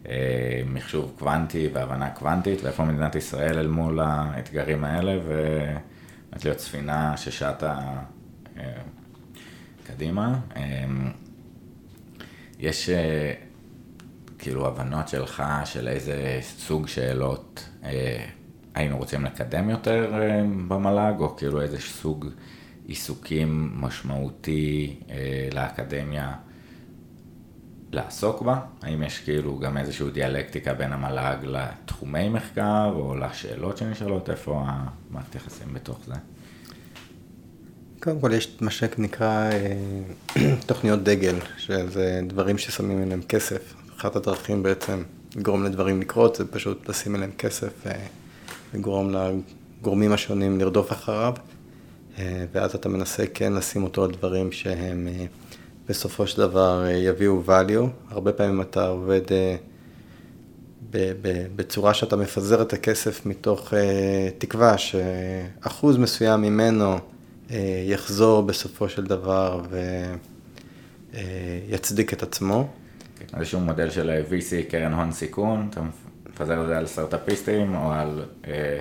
[0.09, 5.65] אה, מחשוב קוונטי והבנה קוונטית, ואיפה מדינת ישראל אל מול האתגרים האלה, ו...
[6.35, 7.79] באמת להיות ספינה ששטה
[8.57, 8.63] אה,
[9.83, 10.39] קדימה.
[10.55, 10.85] אה,
[12.59, 13.33] יש אה,
[14.39, 17.69] כאילו הבנות שלך של איזה סוג שאלות
[18.73, 20.13] היינו רוצים לקדם יותר
[20.67, 22.27] במל"ג, או כאילו איזה סוג
[22.85, 24.99] עיסוקים משמעותי
[25.53, 26.33] לאקדמיה
[27.91, 28.59] לעסוק בה?
[28.81, 35.35] האם יש כאילו גם איזושהי דיאלקטיקה בין המל"ג לתחומי מחקר, או לשאלות שנשאלות, איפה המערכת
[35.35, 36.13] יחסים בתוך זה?
[37.99, 43.73] קודם כל יש מה שנקרא אה, תוכניות דגל, שזה דברים ששמים עליהם כסף.
[43.97, 45.03] אחת הדרכים בעצם
[45.35, 47.85] לגרום לדברים לקרות, זה פשוט לשים עליהם כסף
[48.73, 49.15] ולגרום
[49.81, 51.33] לגורמים השונים לרדוף אחריו,
[52.17, 55.25] אה, ואז אתה מנסה כן לשים אותו על דברים שהם אה,
[55.89, 57.87] בסופו של דבר יביאו value.
[58.09, 59.21] הרבה פעמים אתה עובד
[61.55, 63.73] בצורה שאתה מפזר את הכסף מתוך
[64.37, 66.97] תקווה שאחוז מסוים ממנו
[67.51, 69.61] אה, יחזור בסופו של דבר
[71.13, 72.67] ויצדיק את עצמו.
[73.19, 75.81] כן, איזשהו מודל של VC, קרן הון סיכון, אתה
[76.29, 78.79] לפזר את זה על סטארט-אפיסטים או על אה,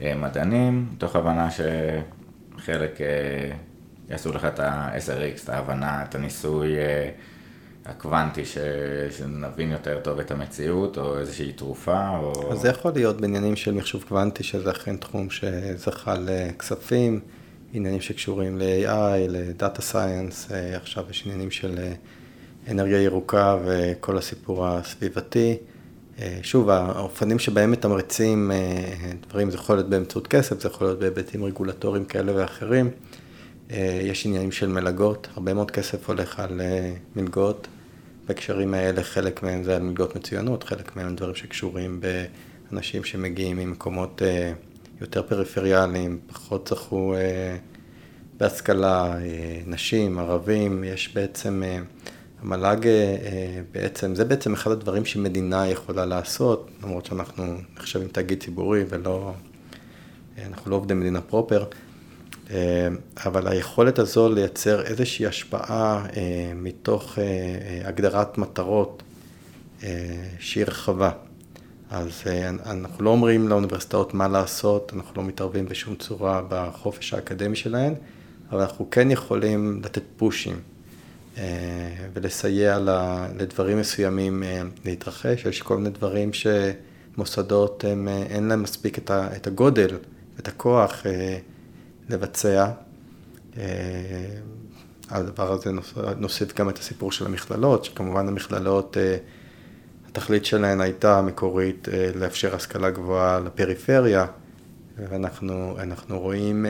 [0.00, 3.50] אה, מדענים, מתוך הבנה שחלק אה,
[4.10, 7.10] יעשו לך את ה-10X, את ההבנה, את הניסוי אה,
[7.84, 8.58] הקוונטי, ש...
[9.18, 12.52] שנבין יותר טוב את המציאות, או איזושהי תרופה, או...
[12.52, 17.20] אז זה יכול להיות בעניינים של מחשוב קוונטי, שזה אכן תחום שזכה לכספים,
[17.72, 21.92] עניינים שקשורים ל-AI, לדאטה סייאנס, עכשיו יש עניינים של אה,
[22.70, 25.56] אנרגיה ירוקה וכל הסיפור הסביבתי.
[26.18, 28.50] אה, שוב, האופנים שבהם מתמרצים
[29.28, 32.90] דברים, זה יכול להיות באמצעות כסף, זה יכול להיות בהיבטים רגולטוריים כאלה ואחרים.
[34.02, 36.60] יש עניינים של מלגות, הרבה מאוד כסף הולך על
[37.16, 37.68] מלגות.
[38.26, 42.00] בהקשרים האלה, חלק מהם זה על מלגות מצוינות, חלק מהם דברים שקשורים
[42.70, 44.22] באנשים שמגיעים ממקומות
[45.00, 47.14] יותר פריפריאליים, פחות זכו
[48.36, 49.14] בהשכלה,
[49.66, 51.62] נשים, ערבים, יש בעצם...
[52.42, 57.44] המל"ג אה, בעצם, זה בעצם אחד הדברים שמדינה יכולה לעשות, למרות שאנחנו
[57.76, 59.32] נחשבים תאגיד ציבורי ולא,
[60.38, 61.66] אה, אנחנו לא עובדי מדינה פרופר, אה,
[63.26, 66.06] אבל היכולת הזו לייצר איזושהי השפעה
[66.56, 67.18] מתוך
[67.84, 69.02] הגדרת מטרות
[70.38, 71.10] שהיא רחבה.
[71.90, 72.22] אז
[72.66, 77.94] אנחנו לא אומרים לאוניברסיטאות מה לעשות, אנחנו לא מתערבים בשום צורה בחופש האקדמי שלהן,
[78.50, 80.60] אבל אנחנו כן יכולים לתת פושים.
[81.38, 82.78] אה, ולסייע
[83.38, 85.44] לדברים מסוימים אה, להתרחש.
[85.44, 89.96] יש כל מיני דברים שמוסדות, הם, אה, אין להם מספיק את הגודל,
[90.38, 91.02] את הכוח
[92.08, 92.70] לבצע.
[95.10, 95.70] הדבר הזה
[96.16, 98.96] נוסיף גם את הסיפור של המכללות, שכמובן המכללות,
[100.08, 104.26] התכלית שלהן הייתה מקורית לאפשר השכלה גבוהה לפריפריה,
[104.96, 105.76] ואנחנו
[106.10, 106.66] רואים,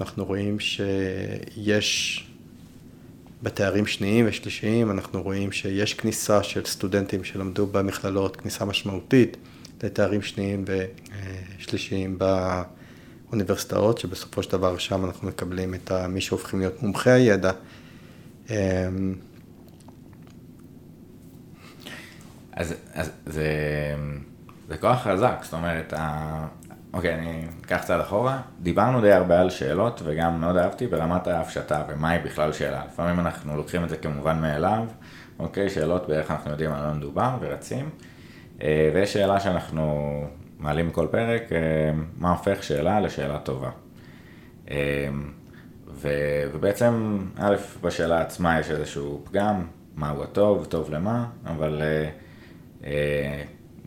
[0.00, 2.26] אנחנו רואים שיש
[3.42, 9.36] בתארים שניים ושלישיים אנחנו רואים שיש כניסה של סטודנטים שלמדו במכללות, כניסה משמעותית
[9.82, 10.64] לתארים שניים
[11.58, 12.18] ושלישיים
[13.34, 17.52] באוניברסיטאות, שבסופו של דבר שם אנחנו מקבלים את מי שהופכים להיות מומחי הידע.
[18.50, 18.54] אמ,
[22.52, 23.46] אז, אז זה,
[24.68, 25.92] זה כוח חזק, זאת אומרת,
[26.92, 28.40] אוקיי, אני אקח צעד אחורה.
[28.60, 32.82] דיברנו די הרבה על שאלות, וגם מאוד אהבתי ברמת ההפשטה, ומהי בכלל שאלה.
[32.92, 34.84] לפעמים אנחנו לוקחים את זה כמובן מאליו,
[35.38, 37.90] אוקיי, שאלות באיך אנחנו יודעים על מה מדובר, ורצים.
[38.62, 40.24] אה, ויש שאלה שאנחנו
[40.64, 41.58] מעלים כל פרק, אה,
[42.16, 43.70] מה הופך שאלה לשאלה טובה.
[44.70, 45.08] אה,
[46.52, 51.82] ובעצם, א', בשאלה עצמה יש איזשהו פגם, מהו הטוב, טוב למה, אבל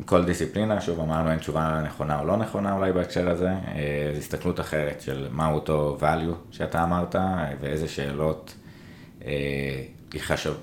[0.06, 4.20] כל דיסציפלינה, שוב אמרנו אין תשובה נכונה או לא נכונה אולי בהקשר הזה, אה, זו
[4.20, 7.16] הסתכלות אחרת של מהו אותו value שאתה אמרת
[7.60, 8.56] ואיזה שאלות
[9.26, 9.84] אה,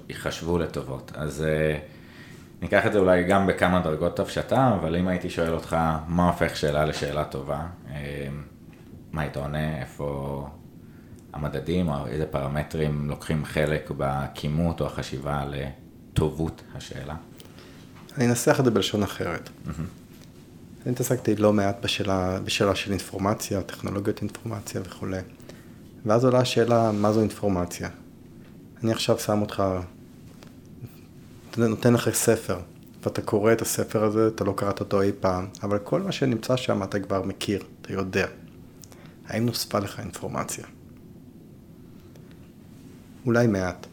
[0.09, 1.13] ייחשבו לטובות.
[1.15, 1.79] אז אה,
[2.65, 5.77] ניקח את זה אולי גם בכמה דרגות הפשטה, אבל אם הייתי שואל אותך
[6.09, 7.67] מה הופך שאלה לשאלה טובה,
[9.13, 10.49] מה היית עונה, איפה
[11.33, 17.15] המדדים או איזה פרמטרים לוקחים חלק בכימות או החשיבה לטובות השאלה?
[18.17, 19.51] אני אנסח את זה בלשון אחרת.
[20.87, 25.21] אני התעסקתי לא מעט בשאלה, בשאלה של אינפורמציה, טכנולוגיות אינפורמציה וכולי.
[26.07, 27.89] ואז עולה השאלה, מה זו אינפורמציה?
[28.85, 29.63] אני עכשיו שם אותך,
[31.57, 32.59] נותן לך ספר,
[33.03, 36.57] ואתה קורא את הספר הזה, אתה לא קראת אותו אי פעם, אבל כל מה שנמצא
[36.57, 38.27] שם אתה כבר מכיר, אתה יודע.
[39.27, 40.65] האם נוספה לך אינפורמציה?
[43.27, 43.87] אולי מעט.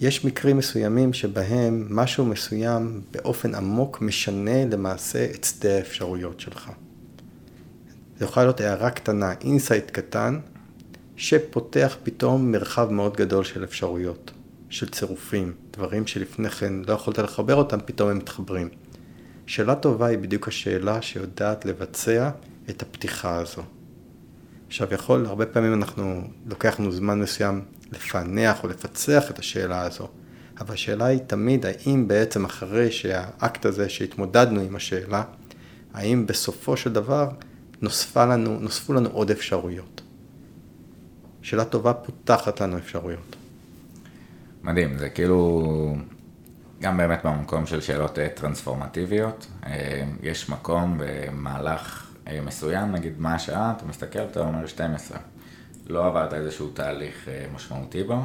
[0.00, 6.70] יש מקרים מסוימים שבהם משהו מסוים באופן עמוק משנה למעשה את שדה האפשרויות שלך.
[8.18, 10.38] זה יכול להיות הערה קטנה, insight קטן,
[11.16, 14.30] שפותח פתאום מרחב מאוד גדול של אפשרויות,
[14.74, 18.68] של צירופים, דברים שלפני כן לא יכולת לחבר אותם, פתאום הם מתחברים.
[19.46, 22.30] שאלה טובה היא בדיוק השאלה שיודעת לבצע
[22.70, 23.62] את הפתיחה הזו.
[24.66, 27.62] עכשיו יכול, הרבה פעמים אנחנו, לוקח לנו זמן מסוים
[27.92, 30.08] לפענח או לפצח את השאלה הזו,
[30.60, 35.22] אבל השאלה היא תמיד האם בעצם אחרי שהאקט הזה שהתמודדנו עם השאלה,
[35.92, 37.28] האם בסופו של דבר
[37.82, 40.02] נוספה לנו, נוספו לנו עוד אפשרויות.
[41.42, 43.33] שאלה טובה פותחת לנו אפשרויות.
[44.64, 45.96] מדהים, זה כאילו
[46.80, 53.34] גם באמת במקום של שאלות אה, טרנספורמטיביות, אה, יש מקום במהלך אה, מסוים, נגיד מה
[53.34, 55.18] השעה, אתה מסתכל, אתה אומר 12.
[55.86, 58.22] לא עברת איזשהו תהליך משמעותי בו.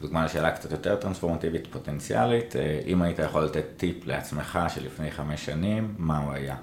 [0.00, 2.54] דוגמה לשאלה קצת יותר טרנספורמטיבית פוטנציאלית,
[2.86, 6.56] אם היית יכול לתת טיפ לעצמך שלפני חמש שנים, מה הוא היה?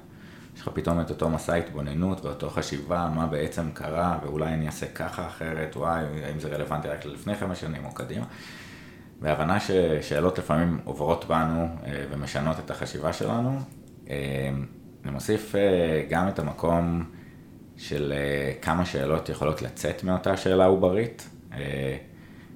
[0.55, 4.85] יש לך פתאום את אותו מסע התבוננות ואותו חשיבה, מה בעצם קרה, ואולי אני אעשה
[4.85, 8.25] ככה אחרת, וואי, האם זה רלוונטי רק ללפני חמש שנים או קדימה.
[9.21, 11.67] והבנה ששאלות לפעמים עוברות בנו
[12.11, 13.59] ומשנות את החשיבה שלנו.
[14.07, 15.55] אני מוסיף
[16.09, 17.03] גם את המקום
[17.77, 18.13] של
[18.61, 21.29] כמה שאלות יכולות לצאת מאותה שאלה עוברית.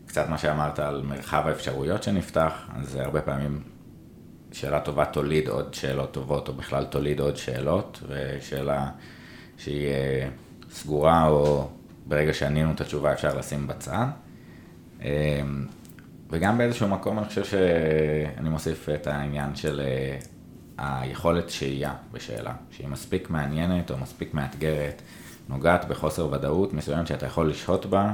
[0.05, 3.63] קצת מה שאמרת על מרחב האפשרויות שנפתח, אז הרבה פעמים
[4.55, 8.89] שאלה טובה תוליד עוד שאלות טובות, או בכלל תוליד עוד שאלות, ושאלה
[9.57, 10.27] שהיא אה,
[10.71, 11.69] סגורה, או
[12.05, 14.05] ברגע שענינו את התשובה אפשר לשים בצד.
[15.01, 15.41] אה,
[16.29, 20.17] וגם באיזשהו מקום אני חושב שאני מוסיף את העניין של אה,
[20.77, 25.01] היכולת שהייה בשאלה, שהיא מספיק מעניינת או מספיק מאתגרת,
[25.49, 28.13] נוגעת בחוסר ודאות מסוימת שאתה יכול לשהות בה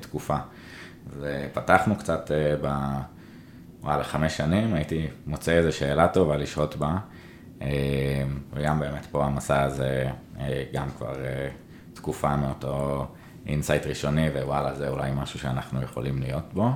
[0.00, 0.36] תקופה.
[1.20, 2.30] ופתחנו קצת
[2.62, 2.68] ב...
[3.82, 6.98] וואלה, חמש שנים, הייתי מוצא איזו שאלה טובה לשהות בה,
[7.62, 10.10] אה, וגם באמת פה המסע הזה,
[10.40, 11.48] אה, גם כבר אה,
[11.94, 13.06] תקופה מאותו
[13.46, 16.70] insight ראשוני, ווואלה, זה אולי משהו שאנחנו יכולים להיות בו.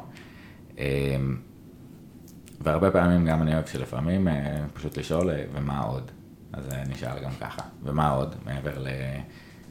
[2.60, 4.28] והרבה פעמים גם אני אוהב שלפעמים
[4.74, 6.10] פשוט לשאול, ומה עוד?
[6.52, 8.84] אז נשאל גם ככה, ומה עוד, מעבר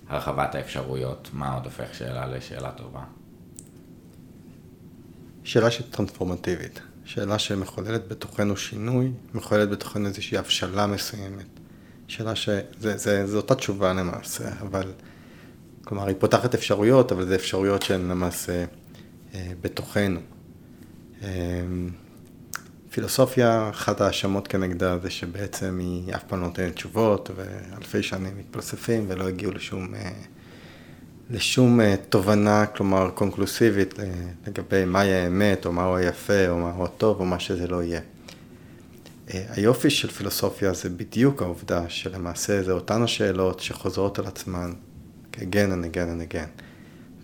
[0.10, 3.04] להרחבת האפשרויות, מה עוד הופך שאלה לשאלה טובה?
[5.44, 6.82] שאלה שטרנספורמטיבית.
[7.06, 11.46] שאלה שמחוללת בתוכנו שינוי, מחוללת בתוכנו איזושהי הבשלה מסוימת.
[12.08, 12.50] שאלה ש...
[12.80, 14.92] זה, זה, זה אותה תשובה למעשה, אבל...
[15.84, 18.66] כלומר, היא פותחת אפשרויות, אבל זה אפשרויות שהן למעשה
[19.34, 20.20] אה, בתוכנו.
[21.24, 21.30] אה,
[22.92, 29.06] פילוסופיה, אחת ההאשמות כנגדה זה שבעצם היא אף פעם לא נותנת תשובות, ואלפי שנים מתפלספים
[29.08, 29.96] ולא הגיעו לשום...
[29.96, 30.12] אה,
[31.30, 33.94] לשום אה, תובנה, כלומר קונקלוסיבית
[34.48, 38.02] לגבי מהי האמת, או מהו היפה, או מהו הטוב, או מה שזה לא יהיה.
[39.34, 44.74] אה, היופי של פילוסופיה זה בדיוק העובדה שלמעשה זה אותן השאלות שחוזרות על עצמן
[45.36, 46.62] again and again and again.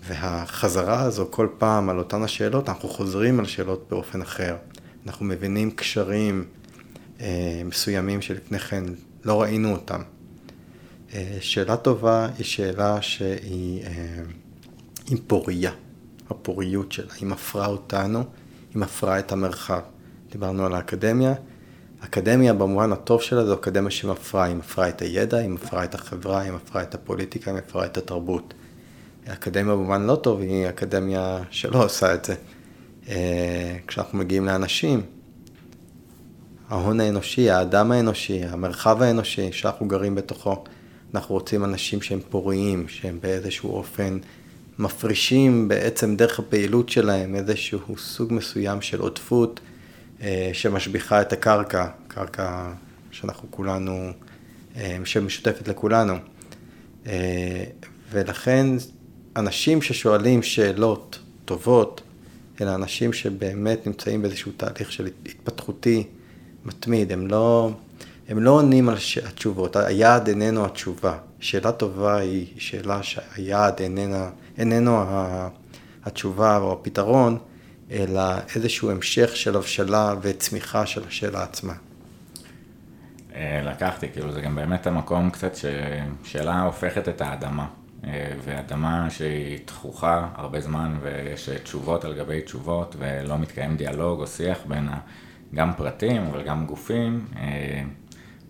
[0.08, 4.56] והחזרה הזו כל פעם על אותן השאלות, אנחנו חוזרים על שאלות באופן אחר.
[5.06, 6.46] אנחנו מבינים קשרים
[7.22, 8.84] אה, מסוימים שלפני כן
[9.24, 10.02] לא ראינו אותם.
[11.14, 14.24] אה, שאלה טובה היא שאלה שהיא אה,
[15.10, 15.72] עם פוריה,
[16.30, 18.20] הפוריות שלה, היא מפרה אותנו,
[18.74, 19.82] היא מפרה את המרחב.
[20.32, 21.34] דיברנו על האקדמיה,
[22.00, 26.40] אקדמיה במובן הטוב שלה זו אקדמיה שמפרה, היא מפרה את הידע, היא מפרה את החברה,
[26.42, 28.54] היא מפרה את הפוליטיקה, היא מפרה את התרבות.
[29.28, 32.36] אקדמיה במובן לא טוב היא אקדמיה שלא עושה את זה.
[33.10, 35.02] אה, כשאנחנו מגיעים לאנשים,
[36.70, 40.64] ההון האנושי, האדם האנושי, המרחב האנושי שאנחנו גרים בתוכו,
[41.16, 44.18] אנחנו רוצים אנשים שהם פוריים, שהם באיזשהו אופן
[44.80, 49.60] מפרישים בעצם דרך הפעילות שלהם איזשהו סוג מסוים של עודפות
[50.22, 52.74] אה, שמשביחה את הקרקע, קרקע
[53.12, 54.12] שאנחנו כולנו,
[54.76, 56.14] אה, שמשותפת לכולנו.
[57.08, 57.64] אה,
[58.12, 58.68] ולכן
[59.36, 62.02] אנשים ששואלים שאלות טובות,
[62.62, 66.04] אלא אנשים שבאמת נמצאים באיזשהו תהליך של התפתחותי
[66.66, 67.72] מתמיד, הם לא...
[68.32, 71.18] הם לא עונים על התשובות, היעד איננו התשובה.
[71.40, 75.04] שאלה טובה היא שאלה שהיעד איננה, איננו
[76.04, 77.38] התשובה או הפתרון,
[77.92, 78.22] אלא
[78.56, 81.74] איזשהו המשך של הבשלה וצמיחה של השאלה עצמה.
[83.36, 87.68] אה, לקחתי, כאילו זה גם באמת המקום קצת ששאלה הופכת את האדמה.
[88.04, 94.28] אה, ואדמה שהיא תכוחה הרבה זמן ויש תשובות על גבי תשובות ולא מתקיים דיאלוג או
[94.28, 94.90] שיח בין
[95.56, 97.26] גם פרטים אבל גם גופים.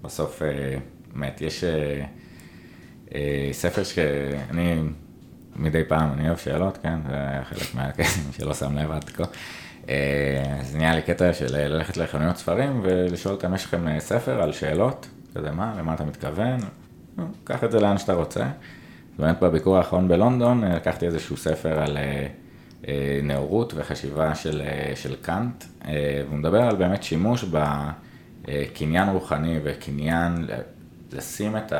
[0.03, 0.77] בסוף, אה,
[1.13, 2.03] באמת, יש אה,
[3.15, 4.75] אה, ספר שאני
[5.55, 9.23] מדי פעם, אני אוהב שאלות, כן, זה היה חלק מהקטעים שלא שם לב עד כה.
[10.59, 15.07] אז נהיה לי קטע של ללכת לחנויות ספרים ולשאול אותם, יש לכם ספר על שאלות?
[15.35, 16.59] כזה מה, למה אתה מתכוון?
[17.43, 18.45] קח את זה לאן שאתה רוצה.
[19.19, 21.97] באמת בביקור האחרון בלונדון לקחתי איזשהו ספר על
[23.23, 24.61] נאורות וחשיבה של,
[24.95, 25.63] של קאנט,
[26.27, 27.57] והוא מדבר על באמת שימוש ב...
[28.47, 30.47] אה, קניין רוחני וקניין,
[31.11, 31.73] לשים את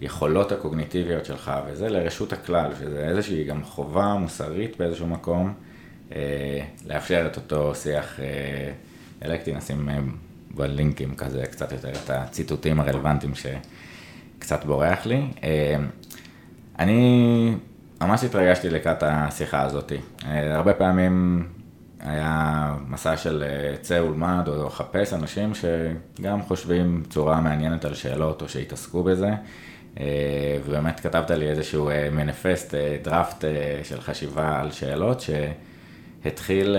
[0.00, 5.54] היכולות הקוגניטיביות שלך, וזה לרשות הכלל, שזה איזושהי גם חובה מוסרית באיזשהו מקום,
[6.12, 8.72] אה, לאפשר את אותו שיח אה,
[9.24, 9.88] אלקטי, נשים
[10.54, 15.22] בלינקים כזה קצת יותר את הציטוטים הרלוונטיים שקצת בורח לי.
[16.78, 17.54] אני
[18.00, 19.92] ממש התרגשתי לקראת השיחה הזאת.
[20.26, 21.44] הרבה פעמים
[22.00, 28.42] היה מסע של אה, צא ולמד או חפש אנשים שגם חושבים צורה מעניינת על שאלות
[28.42, 29.30] או שהתעסקו בזה.
[30.00, 33.44] אה, ובאמת כתבת לי איזשהו אה, מניפסט, דראפט
[33.82, 36.76] של חשיבה על שאלות שהתחיל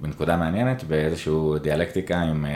[0.00, 2.46] בנקודה מעניינת באיזשהו דיאלקטיקה עם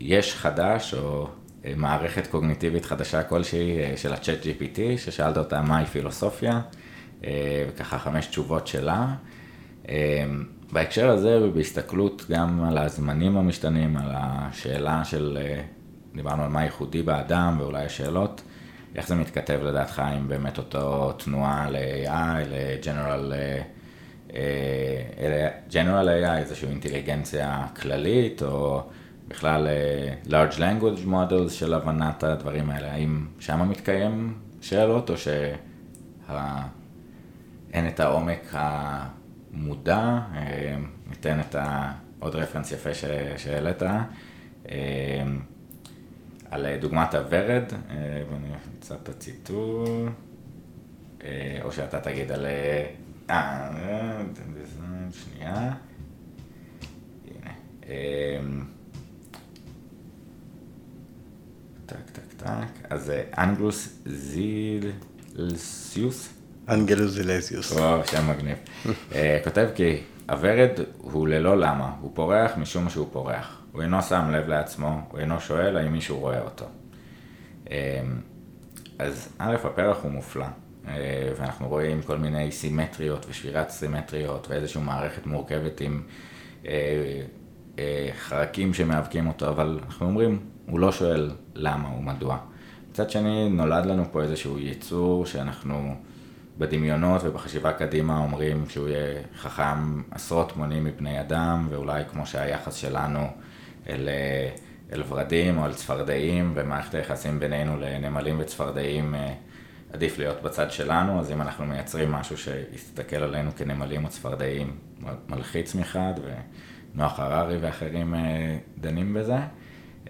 [0.00, 1.28] יש חדש או
[1.76, 6.60] מערכת קוגניטיבית חדשה כלשהי של ה-chat GPT, ששאלת אותה מהי פילוסופיה,
[7.68, 9.06] וככה חמש תשובות שלה.
[9.88, 15.62] אמ, בהקשר הזה ובהסתכלות גם על הזמנים המשתנים, על השאלה של, אה,
[16.14, 18.42] דיברנו על מה ייחודי באדם ואולי השאלות,
[18.94, 23.32] איך זה מתכתב לדעתך עם באמת אותו תנועה ל-AI, ל-General
[24.34, 28.82] אה, General AI, איזושהי אינטליגנציה כללית, או
[29.28, 29.68] בכלל
[30.26, 35.54] large language models של הבנת הדברים האלה, האם שם מתקיים שאלות, או שאין
[37.88, 38.54] את העומק
[39.56, 40.20] המודע,
[41.08, 41.92] ניתן את ה...
[42.18, 42.90] עוד רפרנס יפה
[43.36, 43.82] שהעלית,
[46.50, 47.72] על דוגמת הוורד,
[48.30, 49.88] ואני אמצא את הציטוט,
[51.62, 52.46] או שאתה תגיד על...
[53.30, 54.22] אה,
[55.12, 55.72] שנייה.
[61.86, 62.86] טק, טק, טק.
[62.90, 64.02] אז אנגלוס
[65.36, 66.35] זילסיוס.
[66.68, 67.72] אנגלוס זילסיוס.
[67.72, 68.56] או, שם מגניב.
[69.44, 69.96] כותב כי
[70.28, 73.60] הוורד הוא ללא למה, הוא פורח משום שהוא פורח.
[73.72, 76.66] הוא אינו שם לב לעצמו, הוא אינו שואל האם מישהו רואה אותו.
[78.98, 80.46] אז א', הפרח הוא מופלא.
[80.88, 86.02] אה, ואנחנו רואים כל מיני סימטריות ושבירת סימטריות ואיזושהי מערכת מורכבת עם
[86.66, 86.72] אה,
[87.78, 92.38] אה, חרקים שמאבקים אותו, אבל אנחנו אומרים, הוא לא שואל למה ומדוע.
[92.90, 95.94] מצד שני, נולד לנו פה איזשהו יצור שאנחנו
[96.58, 103.26] בדמיונות ובחשיבה קדימה אומרים שהוא יהיה חכם עשרות מונים מבני אדם, ואולי כמו שהיחס שלנו
[103.88, 104.08] אל,
[104.92, 109.14] אל ורדים או אל צפרדעים, ומערכת היחסים בינינו לנמלים וצפרדעים
[109.92, 114.76] עדיף להיות בצד שלנו, אז אם אנחנו מייצרים משהו שיסתכל עלינו כנמלים או צפרדעים,
[115.28, 116.12] מלחיץ מחד,
[116.94, 119.36] ונוח הררי ואחרים אה, דנים בזה.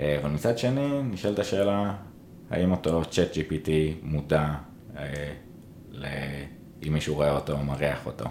[0.01, 1.95] אה, אבל מצד שני, נשאלת השאלה,
[2.51, 3.69] האם אותו צ'אט GPT
[4.03, 4.55] מודע
[4.97, 5.33] אה,
[6.87, 8.25] אם מישהו רואה אותו או מריח אותו.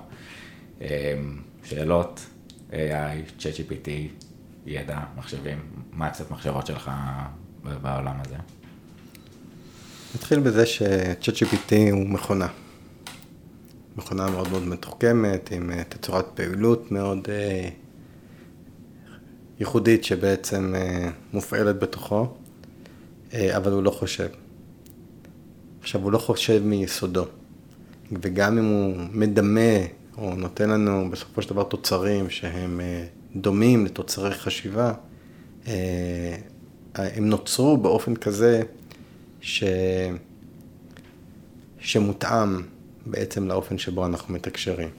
[1.63, 2.25] שאלות,
[2.71, 3.89] AI, צ'אט GPT,
[4.65, 5.59] ידע, מחשבים,
[5.91, 6.91] מה קצת מחשבות שלך
[7.63, 8.35] בעולם הזה?
[10.15, 12.47] נתחיל בזה ש-ChatGPT הוא מכונה.
[13.97, 17.69] מכונה מאוד מאוד מתוחכמת, עם אה, תצורת פעילות מאוד אה,
[19.59, 22.27] ייחודית שבעצם אה, מופעלת בתוכו,
[23.33, 24.27] אבל הוא לא חושב.
[25.81, 27.25] עכשיו, הוא לא חושב מיסודו,
[28.11, 29.79] וגם אם הוא מדמה
[30.17, 32.81] או נותן לנו בסופו של דבר תוצרים שהם
[33.35, 34.93] דומים לתוצרי חשיבה,
[36.95, 38.61] הם נוצרו באופן כזה
[39.41, 39.63] ש...
[41.79, 42.61] שמותאם
[43.05, 44.89] בעצם לאופן שבו אנחנו מתקשרים.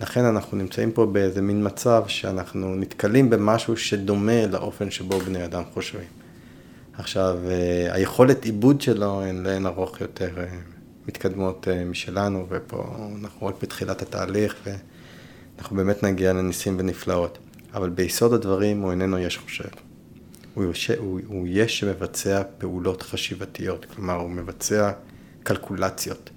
[0.00, 5.62] לכן אנחנו נמצאים פה באיזה מין מצב שאנחנו נתקלים במשהו שדומה לאופן שבו בני אדם
[5.74, 6.08] חושבים.
[6.92, 10.46] עכשיו, אה, היכולת עיבוד שלו הן לאין ארוך יותר אה,
[11.10, 17.38] מתקדמות אה, משלנו, ופה אנחנו רק בתחילת התהליך, ואנחנו באמת נגיע לניסים ונפלאות.
[17.74, 19.68] אבל ביסוד הדברים הוא איננו יש חושב.
[20.54, 20.90] הוא, יוש...
[20.90, 24.90] הוא, הוא יש שמבצע פעולות חשיבתיות, כלומר הוא מבצע
[25.42, 26.30] קלקולציות.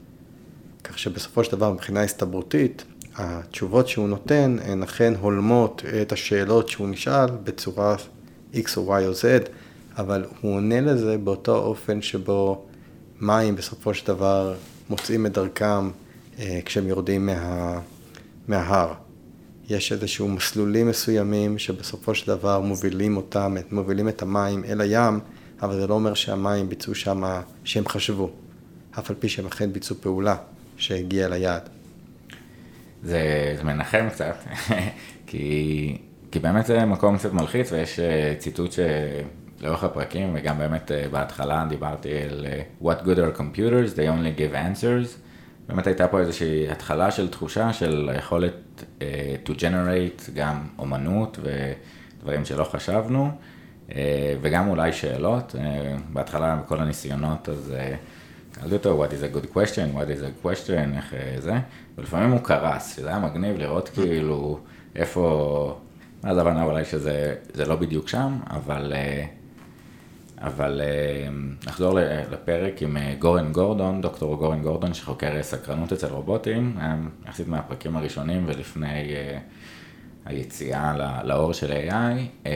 [0.84, 2.84] כך שבסופו של דבר מבחינה הסתברותית,
[3.16, 7.96] התשובות שהוא נותן הן אכן הולמות את השאלות שהוא נשאל בצורה
[8.54, 9.50] X או Y או Z,
[9.98, 12.66] אבל הוא עונה לזה באותו אופן שבו
[13.22, 14.56] מים בסופו של דבר
[14.90, 15.90] מוצאים את דרכם
[16.40, 17.80] אה, כשהם יורדים מה,
[18.48, 18.94] מההר.
[19.70, 25.20] יש איזשהו מסלולים מסוימים שבסופו של דבר מובילים אותם, מובילים את המים אל הים,
[25.62, 28.30] אבל זה לא אומר שהמים ביצעו שם, שהם חשבו,
[29.00, 30.36] אף על פי שהם אכן ביצעו פעולה
[30.78, 31.70] שהגיעה ליעד.
[33.04, 34.36] זה, זה מנחם קצת,
[35.28, 35.98] כי,
[36.32, 38.74] כי באמת זה מקום קצת מלחיץ ויש אה, ציטוט
[39.64, 44.40] שלאורך הפרקים וגם באמת אה, בהתחלה דיברתי על אה, What good are computers, they only
[44.40, 45.18] give answers.
[45.68, 49.02] באמת הייתה פה איזושהי התחלה של תחושה של היכולת uh,
[49.48, 53.32] to generate גם אומנות ודברים שלא חשבנו,
[53.90, 53.94] uh,
[54.42, 55.56] וגם אולי שאלות.
[55.56, 55.58] Uh,
[56.14, 57.76] בהתחלה בכל הניסיונות, אז
[58.56, 61.54] שאלתי אותו, what is a good question, what is a question, איך זה,
[61.98, 64.60] ולפעמים הוא קרס, שזה היה מגניב לראות כאילו
[64.96, 65.80] איפה,
[66.24, 68.94] זה הבנה אולי שזה לא בדיוק שם, אבל...
[70.44, 71.28] אבל אה,
[71.68, 72.00] נחזור
[72.32, 76.78] לפרק עם אה, גורן גורדון, דוקטור גורן גורדון שחוקר סקרנות אצל רובוטים,
[77.28, 79.38] יחסית מהפרקים הראשונים ולפני אה,
[80.26, 82.48] היציאה לאור של AI.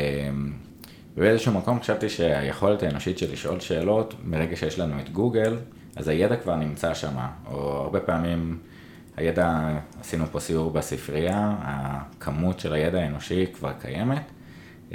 [1.17, 5.57] ובאיזשהו מקום חשבתי שהיכולת האנושית של לשאול שאלות, מרגע שיש לנו את גוגל,
[5.95, 7.15] אז הידע כבר נמצא שם,
[7.45, 8.59] או הרבה פעמים
[9.17, 14.31] הידע, עשינו פה סיור בספרייה, הכמות של הידע האנושי כבר קיימת.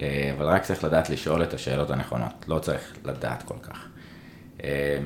[0.01, 3.87] אה, אבל רק צריך לדעת לשאול את השאלות הנכונות, לא צריך לדעת כל כך.
[4.65, 4.99] אה,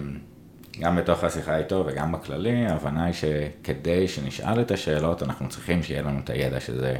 [0.80, 6.02] גם בתוך השיחה איתו וגם בכללי, ההבנה היא שכדי שנשאל את השאלות, אנחנו צריכים שיהיה
[6.02, 6.96] לנו את הידע, שזה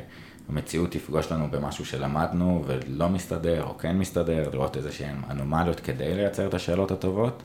[0.49, 6.15] המציאות תפגוש לנו במשהו שלמדנו ולא מסתדר או כן מסתדר, לראות איזה שהן אנומליות כדי
[6.15, 7.43] לייצר את השאלות הטובות.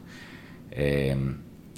[0.76, 0.80] אמ,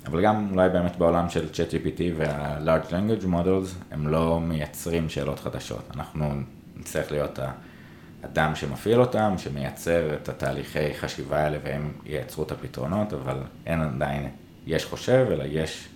[0.06, 5.90] אבל גם אולי באמת בעולם של ChatGPT וה-Large Language Models, הם לא מייצרים שאלות חדשות.
[5.95, 6.34] אנחנו
[6.77, 7.40] נצטרך להיות
[8.23, 14.29] האדם שמפעיל אותם, שמייצר את התהליכי חשיבה האלה והם ייצרו את הפתרונות, אבל אין עדיין
[14.67, 15.87] יש חושב, אלא יש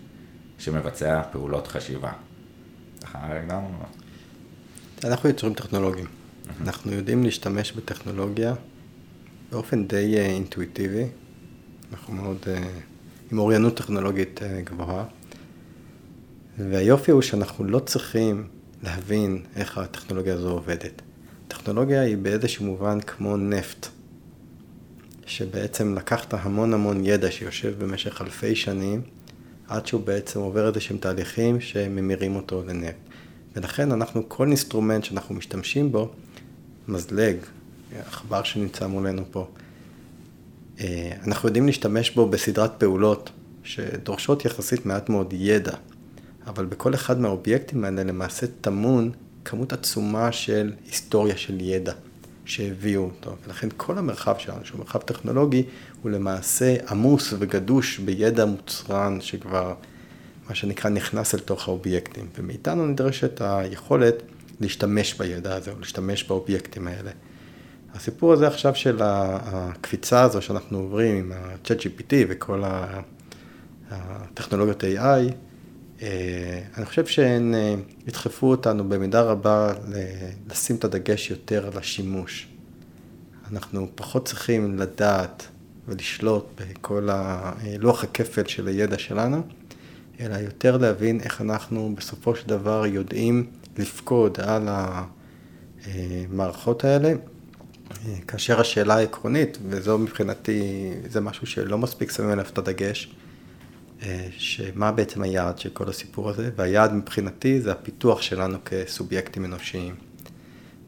[0.60, 2.12] שמבצע פעולות חשיבה.
[5.04, 6.06] אנחנו יצורים טכנולוגיים.
[6.62, 8.54] אנחנו יודעים להשתמש בטכנולוגיה
[9.52, 11.06] באופן די אה, אינטואיטיבי.
[11.92, 12.48] אנחנו מאוד uh,
[13.32, 15.06] עם אוריינות טכנולוגית uh, גבוהה.
[16.58, 18.48] והיופי הוא שאנחנו לא צריכים
[18.84, 21.02] להבין איך הטכנולוגיה הזו עובדת.
[21.48, 23.88] טכנולוגיה היא באיזשהו מובן כמו נפט,
[25.26, 29.02] שבעצם לקחת המון המון ידע שיושב במשך אלפי שנים,
[29.68, 32.96] עד שהוא בעצם עובר איזה שהם תהליכים שממירים אותו לנפט.
[33.56, 36.12] ולכן אנחנו, כל אינסטרומנט שאנחנו משתמשים בו,
[36.88, 37.38] מזלג,
[38.08, 39.48] עכבר שנמצא מולנו פה,
[40.80, 43.30] אה, אנחנו יודעים להשתמש בו בסדרת פעולות
[43.64, 45.74] שדורשות יחסית מעט מאוד ידע,
[46.48, 49.12] אבל בכל אחד מהאובייקטים האלה למעשה טמון
[49.50, 51.94] כמות עצומה של היסטוריה של ידע
[52.46, 53.36] שהביאו אותו.
[53.46, 55.64] ולכן כל המרחב שלנו, שהוא מרחב טכנולוגי,
[56.02, 59.74] הוא למעשה עמוס וגדוש בידע מוצרן שכבר,
[60.50, 62.28] מה שנקרא, נכנס אל תוך האובייקטים.
[62.38, 64.16] ומאיתנו נדרשת היכולת
[64.60, 67.12] להשתמש בידע הזה, או להשתמש באובייקטים האלה.
[67.94, 72.64] הסיפור הזה עכשיו של הקפיצה הזו שאנחנו עוברים עם ה-chat GPT וכל
[73.92, 75.34] הטכנולוגיות AI,
[76.78, 77.76] אני חושב שהן אה,
[78.08, 79.74] ידחפו אותנו במידה רבה
[80.50, 82.48] לשים את הדגש יותר על השימוש.
[83.52, 85.48] אנחנו פחות צריכים לדעת
[85.88, 87.10] ולשלוט בכל
[87.80, 89.42] לוח הכפל של הידע שלנו,
[90.20, 93.46] אלא יותר להבין איך אנחנו בסופו של דבר יודעים
[93.78, 94.70] לפקוד על
[95.86, 97.14] המערכות האלה,
[98.28, 103.16] כאשר השאלה העקרונית, וזו מבחינתי, זה משהו שלא מספיק שמים עליו את הדגש,
[104.38, 109.96] שמה בעצם היעד של כל הסיפור הזה, והיעד מבחינתי זה הפיתוח שלנו כסובייקטים אנושיים.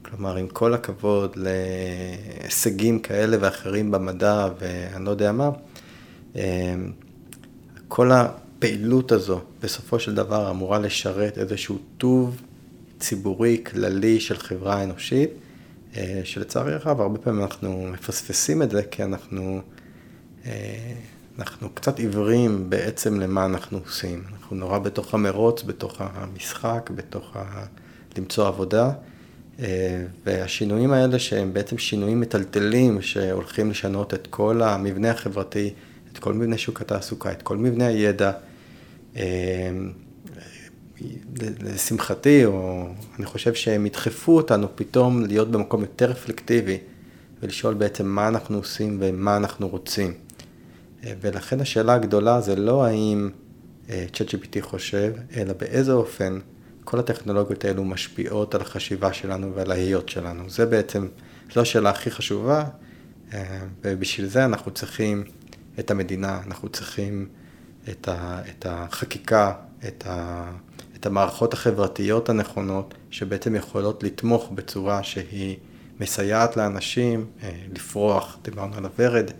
[0.02, 5.49] כלומר, עם כל הכבוד להישגים כאלה ואחרים במדע ואני לא יודע מה,
[7.88, 12.41] כל הפעילות הזו בסופו של דבר אמורה לשרת איזשהו טוב
[12.99, 15.30] ציבורי כללי של חברה אנושית,
[16.23, 19.61] שלצערי הרב הרבה פעמים אנחנו מפספסים את זה כי אנחנו
[21.40, 24.24] אנחנו קצת עיוורים בעצם למה אנחנו עושים.
[24.32, 27.66] אנחנו נורא בתוך המרוץ, בתוך המשחק, בתוך ה...
[28.18, 28.91] למצוא עבודה.
[29.60, 35.74] אה, והשינויים האלה שהם בעצם שינויים מטלטלים שהולכים לשנות את כל המבנה החברתי,
[36.14, 38.32] את כל מבנה שוק התעסוקה, את כל מבנה הידע.
[39.18, 39.70] אה,
[41.61, 42.88] לשמחתי, או
[43.18, 46.78] אני חושב שהם ידחפו אותנו פתאום להיות במקום יותר רפלקטיבי
[47.41, 50.29] ולשאול בעצם מה אנחנו עושים ומה אנחנו רוצים.
[51.04, 53.30] ולכן השאלה הגדולה זה לא האם
[53.90, 56.40] אה, ChatGPT חושב, אלא באיזה אופן
[56.84, 60.50] כל הטכנולוגיות האלו משפיעות על החשיבה שלנו ועל ההיות שלנו.
[60.50, 61.08] זה בעצם,
[61.54, 62.64] זו השאלה הכי חשובה,
[63.34, 65.24] אה, ובשביל זה אנחנו צריכים
[65.80, 67.28] את המדינה, אנחנו צריכים
[67.90, 69.54] את, ה, את החקיקה,
[69.88, 70.52] את, ה,
[70.96, 75.58] את המערכות החברתיות הנכונות, שבעצם יכולות לתמוך בצורה שהיא
[76.00, 79.32] מסייעת לאנשים אה, לפרוח, דיברנו על הוורד.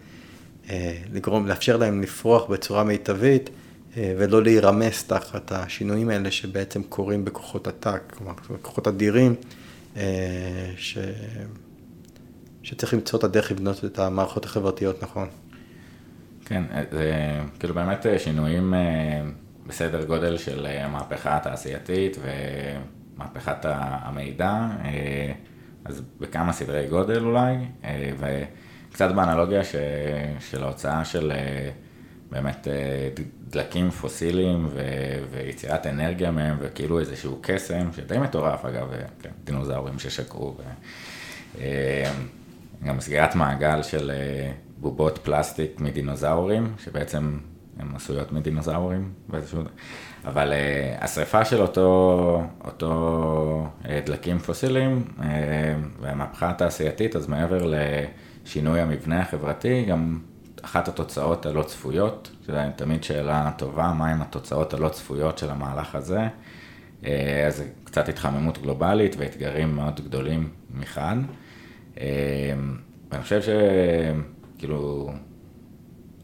[0.70, 3.50] אה, לגרום, לאפשר להם לפרוח בצורה מיטבית
[3.98, 9.36] אה, ולא להירמס תחת השינויים האלה שבעצם קורים בכוחות עתק, כלומר בכוחות אדירים,
[9.98, 10.98] אה, ש...
[12.64, 15.28] שצריך למצוא את הדרך לבנות את המערכות החברתיות נכון.
[16.46, 17.14] כן, זה
[17.60, 18.74] כאילו באמת שינויים
[19.68, 22.18] בסדר גודל של המהפכה התעשייתית
[23.18, 24.68] ומהפכת המידע,
[25.86, 27.56] אז בכמה סדרי גודל אולי,
[28.20, 28.44] ו...
[28.94, 29.76] קצת באנלוגיה ש...
[30.40, 31.70] של ההוצאה של אה,
[32.32, 33.10] באמת אה,
[33.50, 34.82] דלקים פוסיליים ו...
[35.32, 40.56] ויצירת אנרגיה מהם, וכאילו איזשהו קסם, שדי מטורף אגב, אה, כן, דינוזאורים ששקרו.
[40.58, 40.62] ו...
[42.86, 44.12] גם סגירת מעגל של
[44.78, 47.38] בובות פלסטיק מדינוזאורים, שבעצם
[47.80, 49.62] הן עשויות מדינוזאורים באיזשהו...
[50.26, 55.24] אבל uh, השריפה של אותו, אותו uh, דלקים פוסיליים uh,
[56.02, 57.76] והמהפכה התעשייתית, אז מעבר ל...
[58.46, 60.20] שינוי המבנה החברתי, גם
[60.62, 66.28] אחת התוצאות הלא צפויות, שזו תמיד שאלה טובה, מהם התוצאות הלא צפויות של המהלך הזה.
[67.06, 71.16] אה, אז קצת התחממות גלובלית ואתגרים מאוד גדולים מחד.
[72.00, 72.06] אה,
[73.12, 75.12] ואני חושב שכאילו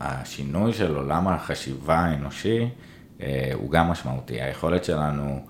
[0.02, 2.70] השינוי של עולם החשיבה האנושי
[3.22, 4.42] אה, הוא גם משמעותי.
[4.42, 5.46] היכולת שלנו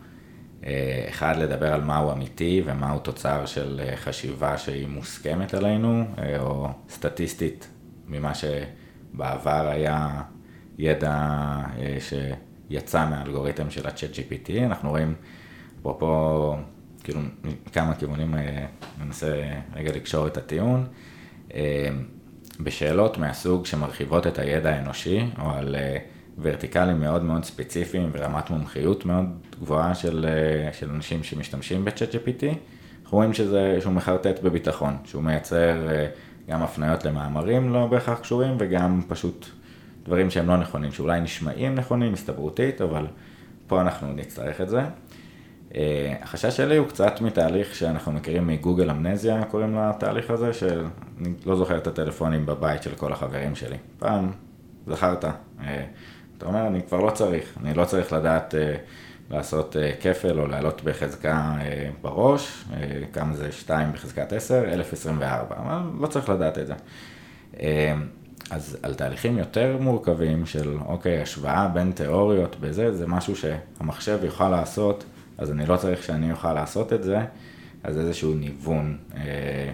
[1.10, 6.68] אחד, לדבר על מהו אמיתי ומהו תוצר של אה, חשיבה שהיא מוסכמת עלינו, אה, או
[6.90, 7.68] סטטיסטית
[8.08, 10.22] ממה שבעבר היה
[10.78, 11.38] ידע
[12.00, 14.52] שיצא מהאלגוריתם של ה-chat GPT.
[14.66, 15.16] אנחנו רואים,
[15.80, 16.56] אפרופו,
[17.04, 17.20] כאילו,
[17.68, 18.36] מכמה כיוונים,
[19.00, 19.44] ננסה
[19.76, 20.88] רגע לקשור את הטיעון.
[22.60, 25.76] בשאלות מהסוג שמרחיבות את הידע האנושי, או על
[26.42, 29.26] ורטיקלים מאוד מאוד ספציפיים ורמת מומחיות מאוד
[29.62, 32.46] גבוהה של, אה, של אנשים שמשתמשים ב-chat GPT,
[33.04, 36.08] אנחנו רואים שזה, שהוא מחרטט בביטחון, שהוא מייצר אה,
[36.50, 39.46] גם הפניות למאמרים לא בהכרח קשורים וגם פשוט
[40.06, 43.08] דברים שהם לא נכונים, שאולי נשמעים נכונים הסתברותית, אבל
[43.68, 44.82] פה אנחנו נצטרך את זה.
[45.76, 51.56] אה, החשש שלי הוא קצת מתהליך שאנחנו מכירים מגוגל אמנזיה, קוראים לתהליך הזה, שאני לא
[51.56, 53.78] זוכר את הטלפונים בבית של כל החברים שלי.
[54.00, 54.32] פעם
[54.88, 55.26] זכרת,
[56.38, 58.76] אתה אומר, אני כבר לא צריך, אני לא צריך לדעת אה,
[59.32, 65.56] לעשות אה, כפל או לעלות בחזקה אה, בראש, אה, כמה זה 2 בחזקת 10, 1024,
[65.58, 66.74] אבל לא צריך לדעת את זה.
[67.60, 67.94] אה,
[68.52, 74.50] אז על תהליכים יותר מורכבים של, אוקיי, השוואה בין תיאוריות בזה, זה משהו שהמחשב יוכל
[74.50, 75.04] לעשות,
[75.38, 77.20] אז אני לא צריך שאני אוכל לעשות את זה,
[77.84, 79.72] אז איזשהו ניוון אה,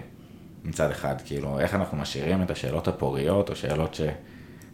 [0.64, 4.00] מצד אחד, כאילו, איך אנחנו משאירים את השאלות הפוריות, או שאלות ש...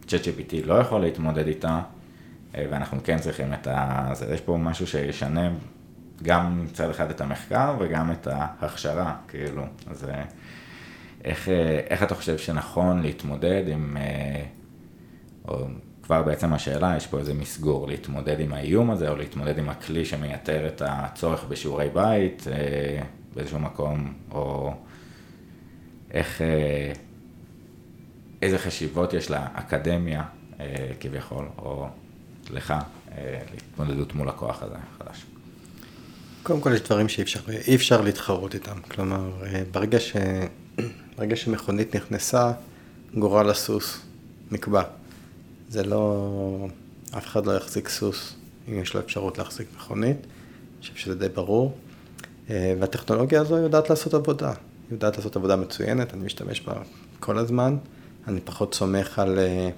[0.09, 1.81] ChatGPT לא יכול להתמודד איתה,
[2.55, 4.13] אה, ואנחנו כן צריכים את ה...
[4.35, 5.51] יש פה משהו שישנה
[6.23, 9.65] גם מצד אחד את המחקר וגם את ההכשרה, כאילו.
[9.91, 10.25] אז אה,
[11.25, 13.97] איך, אה, איך אתה חושב שנכון להתמודד עם,
[15.49, 15.67] או
[16.03, 20.05] כבר בעצם השאלה, יש פה איזה מסגור, להתמודד עם האיום הזה, או להתמודד עם הכלי
[20.05, 22.45] שמייתר את הצורך בשיעורי בית
[23.35, 24.75] באיזשהו מקום, או
[26.11, 26.43] איך...
[28.43, 30.23] איזה חשיבות יש לאקדמיה
[30.61, 30.67] אה,
[31.01, 31.87] כביכול, או
[32.51, 32.75] לך,
[33.13, 35.25] אה, להתמודדות מול הכוח הזה החדש?
[36.43, 37.41] קודם כל יש דברים שאי אפשר,
[37.75, 38.81] אפשר להתחרות איתם.
[38.91, 40.17] כלומר, אה, ברגע, ש,
[41.17, 42.53] ברגע שמכונית נכנסה,
[43.15, 44.01] גורל הסוס
[44.51, 44.83] נקבע.
[45.69, 46.69] זה לא,
[47.17, 48.35] אף אחד לא יחזיק סוס
[48.69, 50.17] אם יש לו אפשרות להחזיק מכונית.
[50.17, 51.79] אני חושב שזה די ברור.
[52.49, 54.53] והטכנולוגיה הזו יודעת לעשות עבודה.
[54.91, 56.73] יודעת לעשות עבודה מצוינת, אני משתמש בה
[57.21, 57.77] כל הזמן.
[58.29, 59.71] אני פחות סומך על, אה,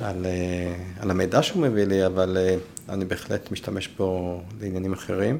[0.00, 2.56] על, אה, על המידע שהוא מביא לי, אבל אה,
[2.88, 5.38] אני בהחלט משתמש בו לעניינים אחרים.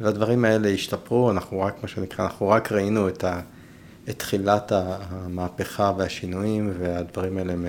[0.00, 3.40] והדברים האלה השתפרו, אנחנו רק, מה שנקרא, אנחנו רק ראינו את, ה,
[4.08, 7.66] את תחילת המהפכה והשינויים, והדברים האלה הם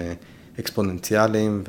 [0.59, 1.63] אקספוננציאליים,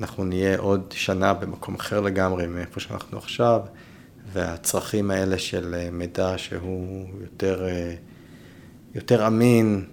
[0.00, 3.60] ואנחנו נהיה עוד שנה במקום אחר לגמרי מאיפה שאנחנו עכשיו,
[4.32, 7.66] והצרכים האלה של מידע שהוא יותר,
[8.94, 9.84] יותר אמין,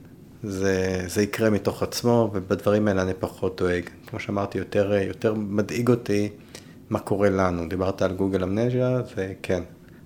[0.43, 3.83] זה, זה יקרה מתוך עצמו, ובדברים האלה אני פחות דואג.
[4.07, 6.29] כמו שאמרתי, יותר, יותר מדאיג אותי
[6.89, 7.69] מה קורה לנו.
[7.69, 9.63] דיברת על גוגל אמנזיה, וכן,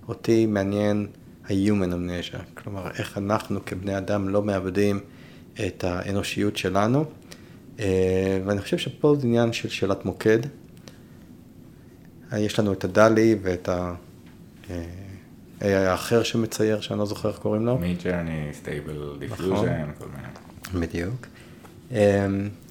[0.08, 1.06] אותי מעניין
[1.44, 2.40] ה-human אמנזיה.
[2.54, 5.00] כלומר, איך אנחנו כבני אדם לא מאבדים
[5.66, 7.04] את האנושיות שלנו.
[7.80, 10.38] אה, ואני חושב שפה זה עניין של שאלת מוקד.
[12.32, 13.94] יש לנו את ה DALL-E ואת ה...
[15.64, 17.78] האחר שמצייר, שאני לא זוכר איך קוראים לו.
[17.78, 20.86] Midjourney, Stable Diffusion, כל מיני.
[20.86, 21.26] בדיוק.
[21.90, 21.96] אמ,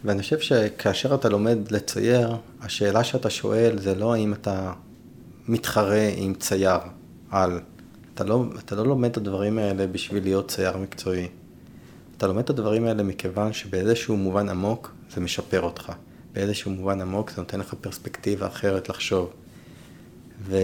[0.04, 4.74] ואני חושב שכאשר אתה לומד לצייר, השאלה שאתה שואל זה לא האם אתה
[5.48, 6.80] מתחרה עם צייר
[7.32, 7.60] על.
[8.14, 11.28] אתה לא, אתה לא לומד את הדברים האלה בשביל להיות צייר מקצועי.
[12.18, 15.92] אתה לומד את הדברים האלה מכיוון שבאיזשהו מובן עמוק זה משפר אותך.
[16.34, 19.34] באיזשהו מובן עמוק זה נותן לך פרספקטיבה אחרת לחשוב.
[20.46, 20.58] ו...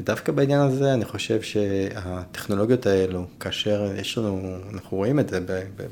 [0.00, 5.40] ודווקא בעניין הזה אני חושב שהטכנולוגיות האלו, כאשר יש לנו, אנחנו רואים את זה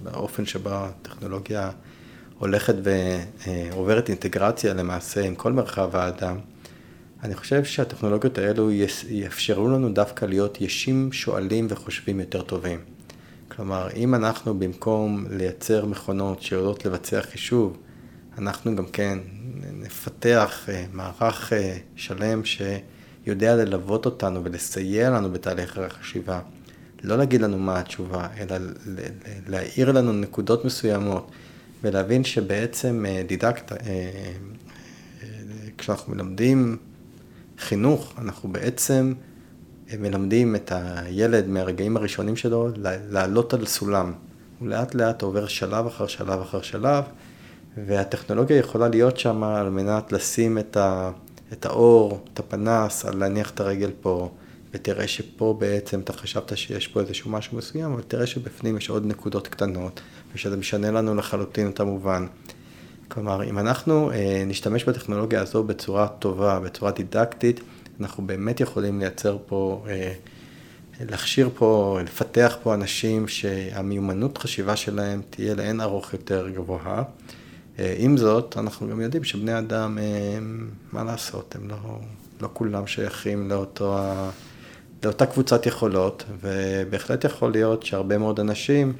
[0.02, 1.70] באופן שבה הטכנולוגיה
[2.38, 6.36] הולכת ועוברת אינטגרציה למעשה עם כל מרחב האדם,
[7.22, 8.70] אני חושב שהטכנולוגיות האלו
[9.08, 12.78] יאפשרו לנו דווקא להיות ישים, שואלים וחושבים יותר טובים.
[13.48, 17.76] כלומר, אם אנחנו במקום לייצר מכונות שיודעות לבצע חישוב,
[18.38, 19.18] אנחנו גם כן
[19.72, 22.62] נפתח אה, מערך אה, שלם ש...
[23.26, 26.40] יודע ללוות אותנו ולסייע לנו בתהליך החשיבה.
[27.02, 28.56] לא להגיד לנו מה התשובה, אלא
[29.48, 31.30] להאיר לנו נקודות מסוימות,
[31.82, 35.28] ולהבין שבעצם אה, דידקט, אה, אה,
[35.78, 36.76] כשאנחנו מלמדים
[37.58, 39.12] חינוך, אנחנו בעצם
[39.98, 42.68] מלמדים את הילד מהרגעים הראשונים שלו
[43.10, 44.12] לעלות על סולם.
[44.58, 47.04] הוא לאט לאט עובר שלב אחר שלב אחר שלב,
[47.86, 51.10] והטכנולוגיה יכולה להיות שם על מנת לשים את ה...
[51.52, 54.30] את האור, את הפנס, על להניח את הרגל פה,
[54.74, 59.06] ותראה שפה בעצם אתה חשבת שיש פה איזשהו משהו מסוים, אבל תראה שבפנים יש עוד
[59.06, 60.00] נקודות קטנות,
[60.34, 62.26] ושזה משנה לנו לחלוטין את המובן.
[63.08, 67.60] כלומר, אם אנחנו אה, נשתמש בטכנולוגיה הזו בצורה טובה, בצורה דידקטית,
[68.00, 70.12] אנחנו באמת יכולים לייצר פה, אה,
[71.00, 77.02] להכשיר פה, לפתח פה אנשים שהמיומנות חשיבה שלהם תהיה לאין ארוך יותר גבוהה.
[77.80, 79.98] אה, עם זאת, אנחנו גם יודעים שבני אדם,
[80.92, 81.98] מה לעשות, הם לא,
[82.40, 83.98] לא כולם שייכים לאותו,
[85.04, 88.92] לאותה קבוצת יכולות, ובהחלט יכול להיות שהרבה מאוד אנשים,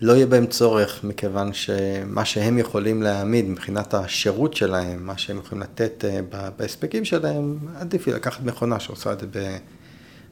[0.00, 5.62] לא יהיה בהם צורך, מכיוון שמה שהם יכולים להעמיד מבחינת השירות שלהם, מה שהם יכולים
[5.62, 6.20] לתת אה,
[6.56, 9.26] בהספקים שלהם, עדיף לי לקחת מכונה שעושה את זה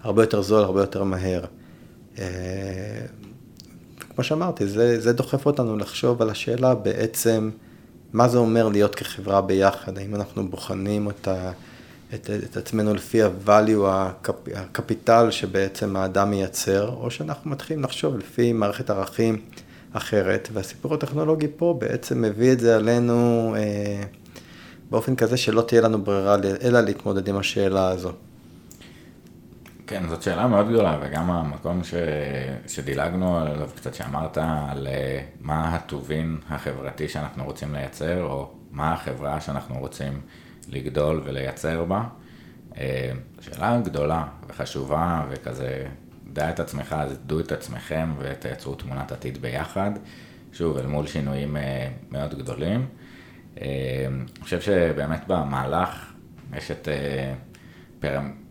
[0.02, 1.44] בהרבה יותר זול, הרבה יותר מהר.
[2.18, 2.24] אה,
[4.14, 7.50] כמו שאמרתי, זה, זה דוחף אותנו לחשוב על השאלה בעצם,
[8.12, 11.52] מה זה אומר להיות כחברה ביחד, האם אנחנו בוחנים אותה,
[12.14, 18.52] את, את עצמנו לפי ה-value, הקפ, הקפיטל שבעצם האדם מייצר, או שאנחנו מתחילים לחשוב לפי
[18.52, 19.40] מערכת ערכים
[19.92, 24.02] אחרת, והסיפור הטכנולוגי פה בעצם מביא את זה עלינו אה,
[24.90, 28.12] באופן כזה שלא תהיה לנו ברירה אלא להתמודד עם השאלה הזו.
[29.86, 31.94] כן, זאת שאלה מאוד גדולה, וגם המקום ש...
[32.66, 39.40] שדילגנו עליו קצת, שאמרת על אה, מה הטובין החברתי שאנחנו רוצים לייצר, או מה החברה
[39.40, 40.20] שאנחנו רוצים
[40.68, 42.04] לגדול ולייצר בה.
[42.76, 45.86] אה, שאלה גדולה וחשובה וכזה
[46.32, 49.90] דע את עצמך, אז דעו את עצמכם ותייצרו תמונת עתיד ביחד,
[50.52, 52.86] שוב, אל מול שינויים אה, מאוד גדולים.
[53.56, 53.64] אני
[54.40, 56.12] חושב שבאמת במהלך
[56.56, 56.88] יש את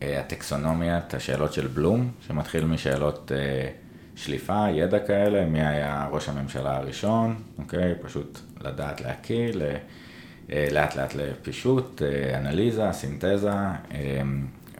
[0.01, 3.31] הטקסונומיית השאלות של בלום, שמתחיל משאלות
[4.15, 7.93] שליפה, ידע כאלה, מי היה ראש הממשלה הראשון, אוקיי?
[8.01, 9.51] פשוט לדעת להקיא,
[10.51, 14.21] אה, לאט לאט לפישוט, אה, אנליזה, סינתזה, אה,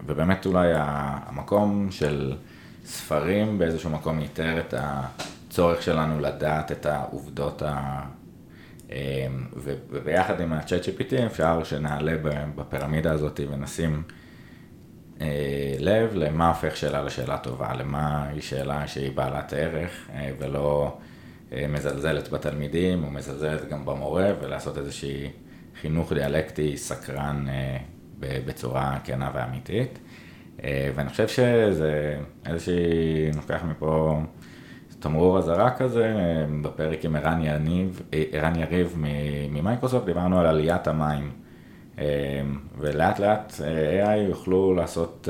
[0.06, 2.34] ובאמת אולי המקום של
[2.86, 8.02] ספרים באיזשהו מקום ייתר את הצורך שלנו לדעת את העובדות ה...
[9.90, 12.14] וביחד עם ה-chat GPT אפשר שנעלה
[12.56, 14.04] בפירמידה הזאת ונשים
[15.80, 20.10] לב למה הופך שאלה לשאלה טובה, למה היא שאלה שהיא בעלת ערך
[20.40, 20.98] ולא
[21.70, 25.30] מזלזלת בתלמידים או מזלזלת גם במורה ולעשות איזושהי
[25.82, 27.78] חינוך דיאלקטי סקרן אה,
[28.20, 30.00] בצורה כנה ואמיתית.
[30.64, 34.22] אה, ואני חושב שזה איזושהי, נוקח מפה
[35.00, 37.16] תמרור אזהרה כזה, אה, בפרק עם
[38.34, 38.96] ערן יריב
[39.50, 41.32] ממייקרוסופט, דיברנו על עליית המים.
[42.78, 45.28] ולאט לאט AI יוכלו לעשות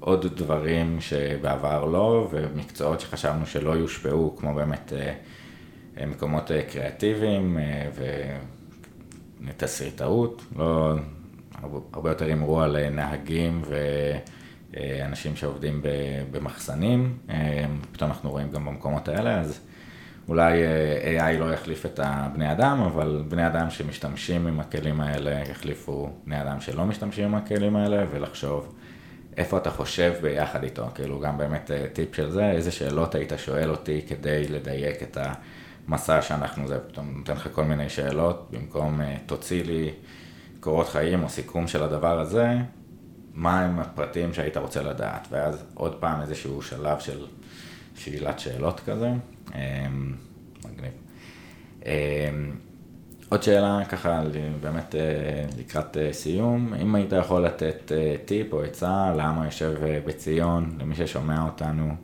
[0.00, 4.92] עוד דברים שבעבר לא, ומקצועות שחשבנו שלא יושפעו, כמו באמת
[6.06, 7.58] מקומות קריאטיביים
[9.56, 10.94] תסריטאות, לא,
[11.92, 13.62] הרבה יותר הימרו על אה, נהגים
[14.74, 15.80] ואנשים שעובדים
[16.30, 19.60] במחסנים, אה, פתאום אנחנו רואים גם במקומות האלה, אז
[20.28, 25.30] אולי אה, AI לא יחליף את הבני אדם, אבל בני אדם שמשתמשים עם הכלים האלה
[25.50, 28.74] יחליפו בני אדם שלא משתמשים עם הכלים האלה, ולחשוב
[29.36, 33.70] איפה אתה חושב ביחד איתו, כאילו גם באמת טיפ של זה, איזה שאלות היית שואל
[33.70, 35.32] אותי כדי לדייק את ה...
[35.88, 39.90] מסע שאנחנו, זה פתאום נותן לך כל מיני שאלות, במקום אה, תוציא לי
[40.60, 42.56] קורות חיים או סיכום של הדבר הזה,
[43.34, 47.26] מה הם הפרטים שהיית רוצה לדעת, ואז עוד פעם איזשהו שלב של
[47.94, 49.10] שאלת שאלות כזה,
[50.64, 50.92] מגניב.
[51.86, 51.90] אמ,
[53.28, 54.22] עוד שאלה ככה,
[54.60, 57.92] באמת אה, לקראת אה, סיום, אם היית יכול לתת
[58.24, 59.74] טיפ או עצה לעם היושב
[60.04, 61.94] בציון, למי ששומע אותנו,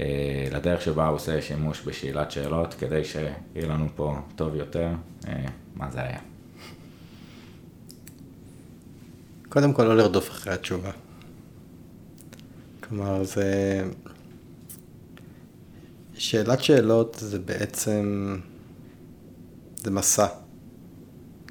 [0.00, 4.88] אה, לדרך שבה הוא עושה שימוש בשאלת שאלות, כדי שיהיה לנו פה טוב יותר,
[5.28, 5.44] אה,
[5.76, 6.18] מה זה היה.
[9.48, 10.90] קודם כל לא לרדוף אחרי התשובה.
[12.80, 13.82] כלומר, זה...
[16.18, 18.36] שאלת שאלות זה בעצם...
[19.76, 20.26] זה מסע.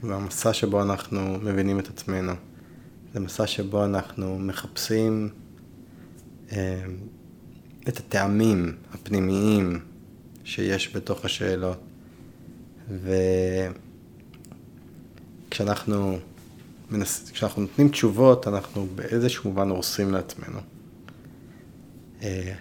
[0.04, 2.34] זה המסע שבו אנחנו מבינים את עצמנו.
[3.14, 5.30] זה מסע שבו אנחנו מחפשים
[6.52, 6.86] אה,
[7.88, 9.80] את הטעמים הפנימיים
[10.44, 11.80] שיש בתוך השאלות.
[15.50, 16.20] וכשאנחנו
[16.92, 17.30] מנס...
[17.32, 20.60] כשאנחנו נותנים תשובות, אנחנו באיזשהו מובן הורסים לעצמנו.
[22.22, 22.54] אה,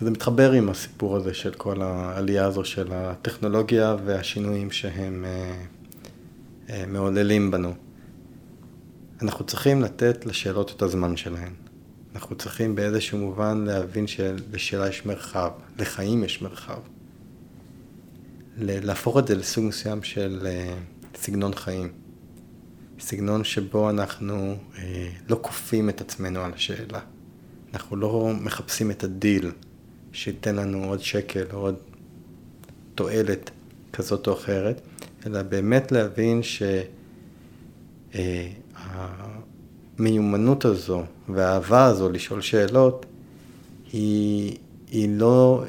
[0.00, 5.64] וזה מתחבר עם הסיפור הזה של כל העלייה הזו של הטכנולוגיה והשינויים שהם אה,
[6.70, 7.74] אה, מעוללים בנו.
[9.22, 11.52] אנחנו צריכים לתת לשאלות את הזמן שלהן.
[12.14, 16.80] אנחנו צריכים באיזשהו מובן להבין שלשאלה יש מרחב, לחיים יש מרחב.
[18.58, 20.74] להפוך את זה לסוג מסוים של אה,
[21.14, 21.92] סגנון חיים.
[23.00, 24.56] סגנון שבו אנחנו
[25.28, 27.00] לא כופים את עצמנו על השאלה.
[27.74, 29.50] אנחנו לא מחפשים את הדיל
[30.12, 31.74] שייתן לנו עוד שקל או עוד
[32.94, 33.50] תועלת
[33.92, 34.80] כזאת או אחרת,
[35.26, 36.40] אלא באמת להבין
[39.98, 43.06] שהמיומנות הזו והאהבה הזו לשאול שאלות
[43.92, 44.56] היא,
[44.90, 45.64] היא, לא,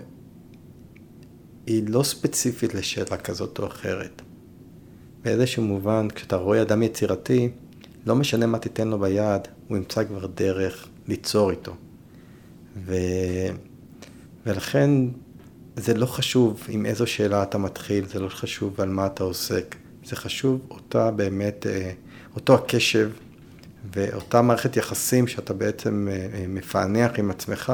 [1.66, 4.22] היא לא ספציפית לשאלה כזאת או אחרת.
[5.24, 7.50] באיזשהו מובן, כשאתה רואה אדם יצירתי,
[8.06, 11.74] לא משנה מה תיתן לו ביד, הוא ימצא כבר דרך ליצור איתו.
[12.86, 12.96] ו...
[14.46, 14.90] ולכן
[15.76, 19.76] זה לא חשוב עם איזו שאלה אתה מתחיל, זה לא חשוב על מה אתה עוסק.
[20.06, 21.92] זה חשוב אותה באמת, אה,
[22.36, 23.12] אותו הקשב
[23.94, 27.74] ואותה מערכת יחסים שאתה בעצם אה, אה, מפענח עם עצמך,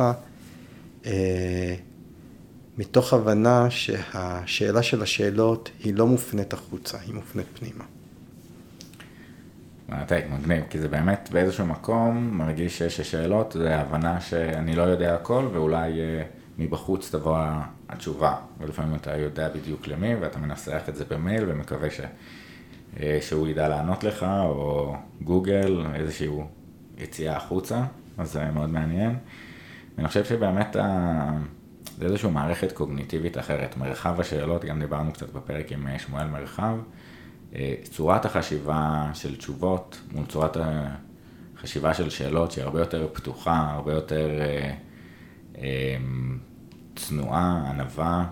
[2.77, 7.83] מתוך הבנה שהשאלה של השאלות היא לא מופנית החוצה, היא מופנית פנימה.
[9.89, 15.15] מרתק, מגניב, כי זה באמת באיזשהו מקום מרגיש שיש שאלות, זה הבנה שאני לא יודע
[15.15, 15.91] הכל ואולי
[16.57, 17.39] מבחוץ תבוא
[17.89, 22.01] התשובה, ולפעמים אתה יודע בדיוק למי ואתה מנסח את זה במייל ומקווה ש...
[22.99, 26.27] אה, שהוא ידע לענות לך, או גוגל, איזושהי
[26.97, 27.83] יציאה החוצה,
[28.17, 29.15] אז זה מאוד מעניין.
[29.97, 31.29] ואני חושב שבאמת ה...
[31.97, 33.77] זה איזושהי מערכת קוגניטיבית אחרת.
[33.77, 36.77] מרחב השאלות, גם דיברנו קצת בפרק עם אה, שמואל מרחב,
[37.55, 40.57] אה, צורת החשיבה של תשובות מול צורת
[41.55, 44.29] החשיבה של שאלות שהיא הרבה יותר פתוחה, הרבה יותר
[46.95, 48.25] צנועה, ענווה,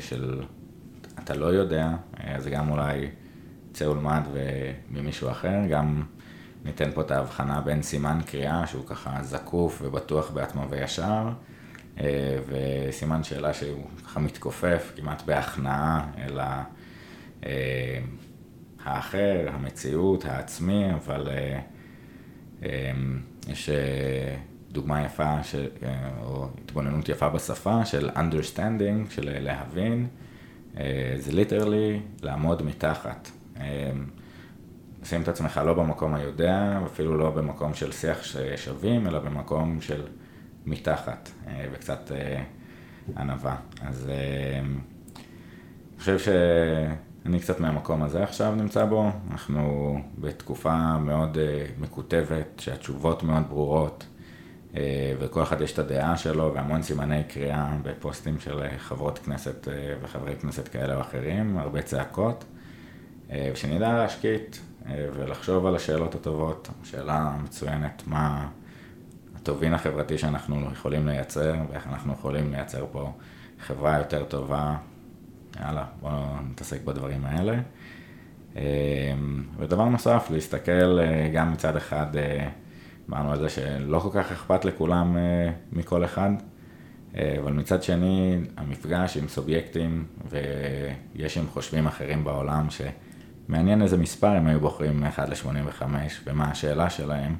[0.00, 0.42] של
[1.18, 1.88] אתה לא יודע,
[2.38, 3.08] זה גם אולי
[3.72, 4.22] צא ולמד
[4.90, 6.02] ממישהו אחר, גם
[6.64, 11.28] ניתן פה את ההבחנה בין סימן קריאה, שהוא ככה זקוף ובטוח בעצמו וישר,
[12.00, 16.40] אה, וסימן שאלה שהוא ככה מתכופף כמעט בהכנעה אל
[17.46, 17.98] אה,
[18.84, 22.92] האחר, המציאות, העצמי, אבל אה,
[23.48, 23.70] יש
[24.72, 25.54] דוגמה יפה, ש...
[26.22, 30.06] או התבוננות יפה בשפה של understanding, של להבין,
[31.16, 33.30] זה ליטרלי לעמוד מתחת.
[35.02, 38.18] לשים אמ, את עצמך לא במקום היודע, אפילו לא במקום של שיח
[38.56, 40.02] שווים, אלא במקום של
[40.66, 42.42] מתחת, אה, וקצת אה,
[43.16, 43.56] ענווה.
[43.82, 51.38] אז אה, אני חושב שאני קצת מהמקום הזה עכשיו נמצא בו, אנחנו בתקופה מאוד
[51.80, 54.06] מקוטבת, שהתשובות מאוד ברורות.
[55.18, 59.68] וכל אחד יש את הדעה שלו והמון סימני קריאה בפוסטים של חברות כנסת
[60.02, 62.44] וחברי כנסת כאלה או אחרים, הרבה צעקות.
[63.32, 68.48] אה, ושנדע להשקיט אה, ולחשוב על השאלות הטובות, שאלה מצוינת, מה
[69.36, 73.12] הטובין החברתי שאנחנו יכולים לייצר ואיך אנחנו יכולים לייצר פה
[73.60, 74.76] חברה יותר טובה.
[75.60, 76.12] יאללה, בואו
[76.50, 77.58] נתעסק בדברים האלה.
[78.56, 78.62] אה,
[79.58, 80.98] ודבר נוסף, להסתכל
[81.32, 82.06] גם מצד אחד,
[83.10, 85.16] אמרנו על זה שלא כל כך אכפת לכולם
[85.72, 86.30] מכל אחד,
[87.14, 92.82] אבל מצד שני, המפגש עם סובייקטים ויש עם חושבים אחרים בעולם ש...
[93.48, 95.82] מעניין איזה מספר הם היו בוחרים מ-1 ל-85,
[96.26, 97.36] ומה השאלה שלהם,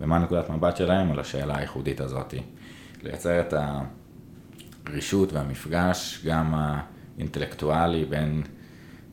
[0.00, 2.34] ומה נקודת מבט שלהם על השאלה הייחודית הזאת.
[3.02, 3.54] לייצר את
[4.86, 8.42] הרישות והמפגש, גם האינטלקטואלי בין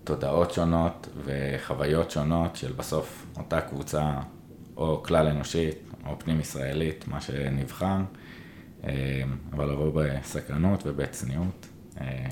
[0.04, 4.14] תודעות שונות וחוויות שונות של בסוף אותה קבוצה
[4.78, 7.98] או כלל אנושית או פנים ישראלית, מה שנבחר,
[8.84, 9.24] אה,
[9.54, 11.68] אבל לבוא בסקרנות ובצניעות.
[12.02, 12.28] אה,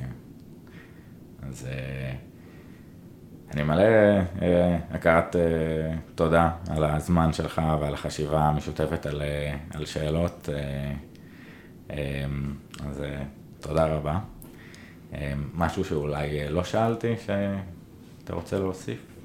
[1.42, 2.14] אז אה,
[3.54, 3.84] אני מלא
[4.42, 5.42] אה, הכרת אה,
[6.16, 9.22] תודה על הזמן שלך ועל החשיבה המשותפת על,
[9.74, 10.50] על שאלות,
[11.90, 11.96] אה,
[12.90, 13.04] אז
[13.60, 14.20] תודה רבה.
[15.54, 19.19] משהו שאולי לא שאלתי, שאתה רוצה להוסיף?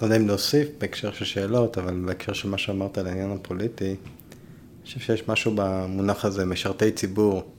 [0.00, 3.88] לא יודע אם להוסיף בהקשר של שאלות, אבל בהקשר של מה שאמרת על העניין הפוליטי,
[3.88, 7.50] אני חושב שיש משהו במונח הזה, משרתי ציבור,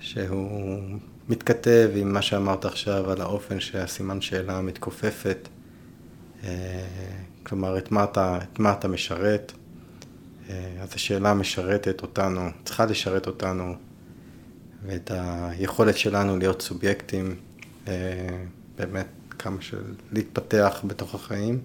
[0.00, 0.80] שהוא
[1.28, 5.48] מתכתב עם מה שאמרת עכשיו על האופן שהסימן שאלה מתכופפת.
[6.44, 6.84] אה,
[7.42, 9.52] כלומר, את מה אתה, את מה אתה משרת.
[10.50, 13.74] אה, אז השאלה משרתת אותנו, צריכה לשרת אותנו,
[14.86, 17.36] ואת היכולת שלנו להיות סובייקטים,
[17.88, 17.92] אה,
[18.78, 19.06] באמת
[19.46, 19.82] כמה של
[20.12, 21.58] להתפתח בתוך החיים.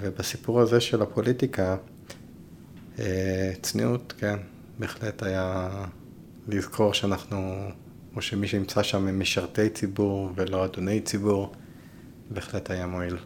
[0.00, 1.76] ובסיפור הזה של הפוליטיקה,
[3.62, 4.36] צניעות, כן,
[4.78, 5.68] בהחלט היה
[6.48, 7.68] לזכור שאנחנו
[8.16, 11.52] או שמי שנמצא שם הם משרתי ציבור ולא אדוני ציבור,
[12.30, 13.16] בהחלט היה מועיל.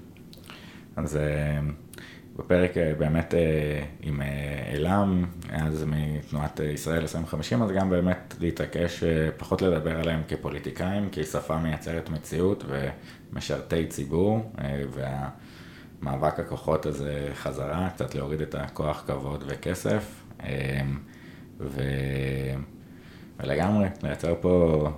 [0.97, 1.61] אז אה,
[2.37, 4.23] בפרק אה, באמת אה, עם
[4.73, 9.05] אילם, אז מתנועת ישראל 2050, אז גם באמת להתעקש
[9.37, 12.65] פחות לדבר עליהם כפוליטיקאים, כי שפה מייצרת מציאות
[13.33, 14.53] ומשרתי ציבור,
[16.03, 20.23] והמאבק הכוחות הזה חזרה, קצת להוריד את הכוח, כבוד וכסף.
[21.61, 21.81] ו...
[23.41, 24.89] ולגמרי, לייצר פה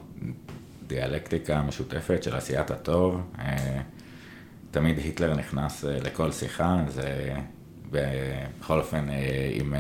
[0.87, 3.21] דיאלקטיקה משותפת של עשיית הטוב.
[3.39, 3.81] אה,
[4.71, 7.35] תמיד היטלר נכנס אה, לכל שיחה, זה
[7.91, 9.07] בכל אופן
[9.53, 9.75] עם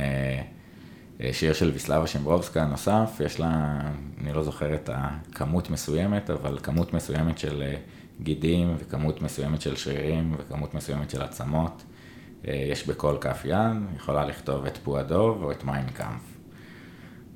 [1.32, 3.80] שיר של ויסלבה שימבורסקה נוסף, יש לה,
[4.20, 7.62] אני לא זוכר את הכמות מסוימת, אבל כמות מסוימת של
[8.24, 11.82] גידים וכמות מסוימת של שרירים וכמות מסוימת של עצמות.
[12.44, 16.22] יש בכל כף יד, יכולה לכתוב את פו הדוב או את מיין קאמפף.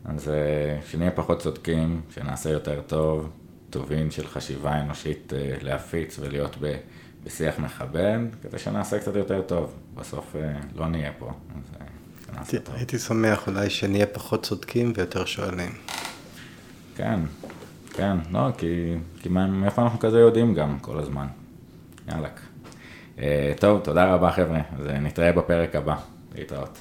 [0.05, 3.31] אז אה, שנהיה פחות צודקים, שנעשה יותר טוב,
[3.71, 6.57] טובין של חשיבה אנושית אה, להפיץ ולהיות
[7.25, 9.75] בשיח מכבד, כדי שנעשה קצת יותר טוב.
[9.95, 12.75] בסוף אה, לא נהיה פה, אז נעשה טוב.
[12.75, 15.73] הייתי שמח אולי שנהיה פחות צודקים ויותר שואלים.
[16.97, 17.21] כן,
[17.99, 21.27] כן, לא, כי, כי מאיפה אנחנו כזה יודעים גם כל הזמן.
[22.09, 22.29] יאללה.
[23.61, 25.97] טוב, תודה רבה חבר'ה, אז נתראה בפרק הבא.
[26.35, 26.79] להתראות.